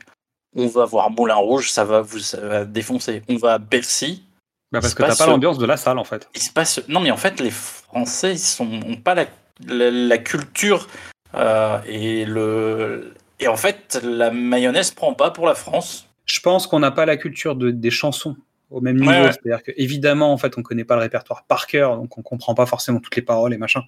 [0.56, 3.24] on va voir Moulin Rouge, ça va vous ça va défoncer.
[3.30, 4.24] On va à Bercy.
[4.72, 6.28] Bah, parce que t'as pas l'ambiance de la salle en fait.
[6.36, 6.82] Il se passe.
[6.88, 9.26] Non, mais en fait, les Français, ils sont ont pas la,
[9.68, 10.88] la, la culture
[11.36, 13.14] euh, et le.
[13.40, 16.08] Et en fait, la mayonnaise prend pas pour la France.
[16.26, 18.36] Je pense qu'on n'a pas la culture de, des chansons
[18.74, 19.10] au même niveau.
[19.10, 19.32] Ouais, ouais.
[19.32, 22.54] C'est-à-dire que évidemment, en fait, on connaît pas le répertoire par cœur, donc on comprend
[22.56, 23.84] pas forcément toutes les paroles et machin.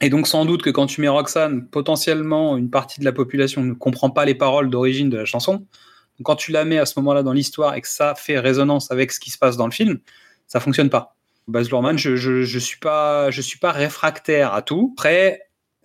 [0.00, 3.62] Et donc sans doute que quand tu mets Roxane, potentiellement une partie de la population
[3.62, 5.56] ne comprend pas les paroles d'origine de la chanson.
[5.56, 8.90] Donc quand tu la mets à ce moment-là dans l'histoire et que ça fait résonance
[8.90, 9.98] avec ce qui se passe dans le film,
[10.46, 11.14] ça fonctionne pas.
[11.48, 14.94] Baz Luhrmann, je, je, je suis pas, je suis pas réfractaire à tout.
[14.96, 15.42] Après,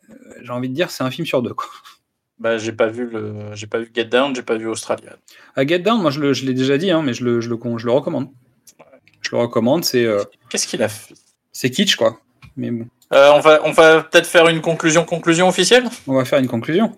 [0.10, 0.14] euh,
[0.44, 1.53] j'ai envie de dire, c'est un film sur deux.
[1.53, 1.68] Quoi.
[2.38, 5.15] Bah, j'ai pas vu le, j'ai pas vu Get Down, j'ai pas vu Australia.
[5.56, 7.49] À Get Down, moi je, le- je l'ai déjà dit, hein, mais je le, je,
[7.49, 8.30] le, je le recommande.
[9.26, 11.14] Je le recommande, c'est euh, Qu'est-ce qu'il a fait
[11.52, 12.19] c'est kitsch quoi.
[12.57, 15.85] Mais bon, Euh, On va, on va peut-être faire une conclusion, conclusion officielle?
[16.06, 16.97] on va faire une conclusion.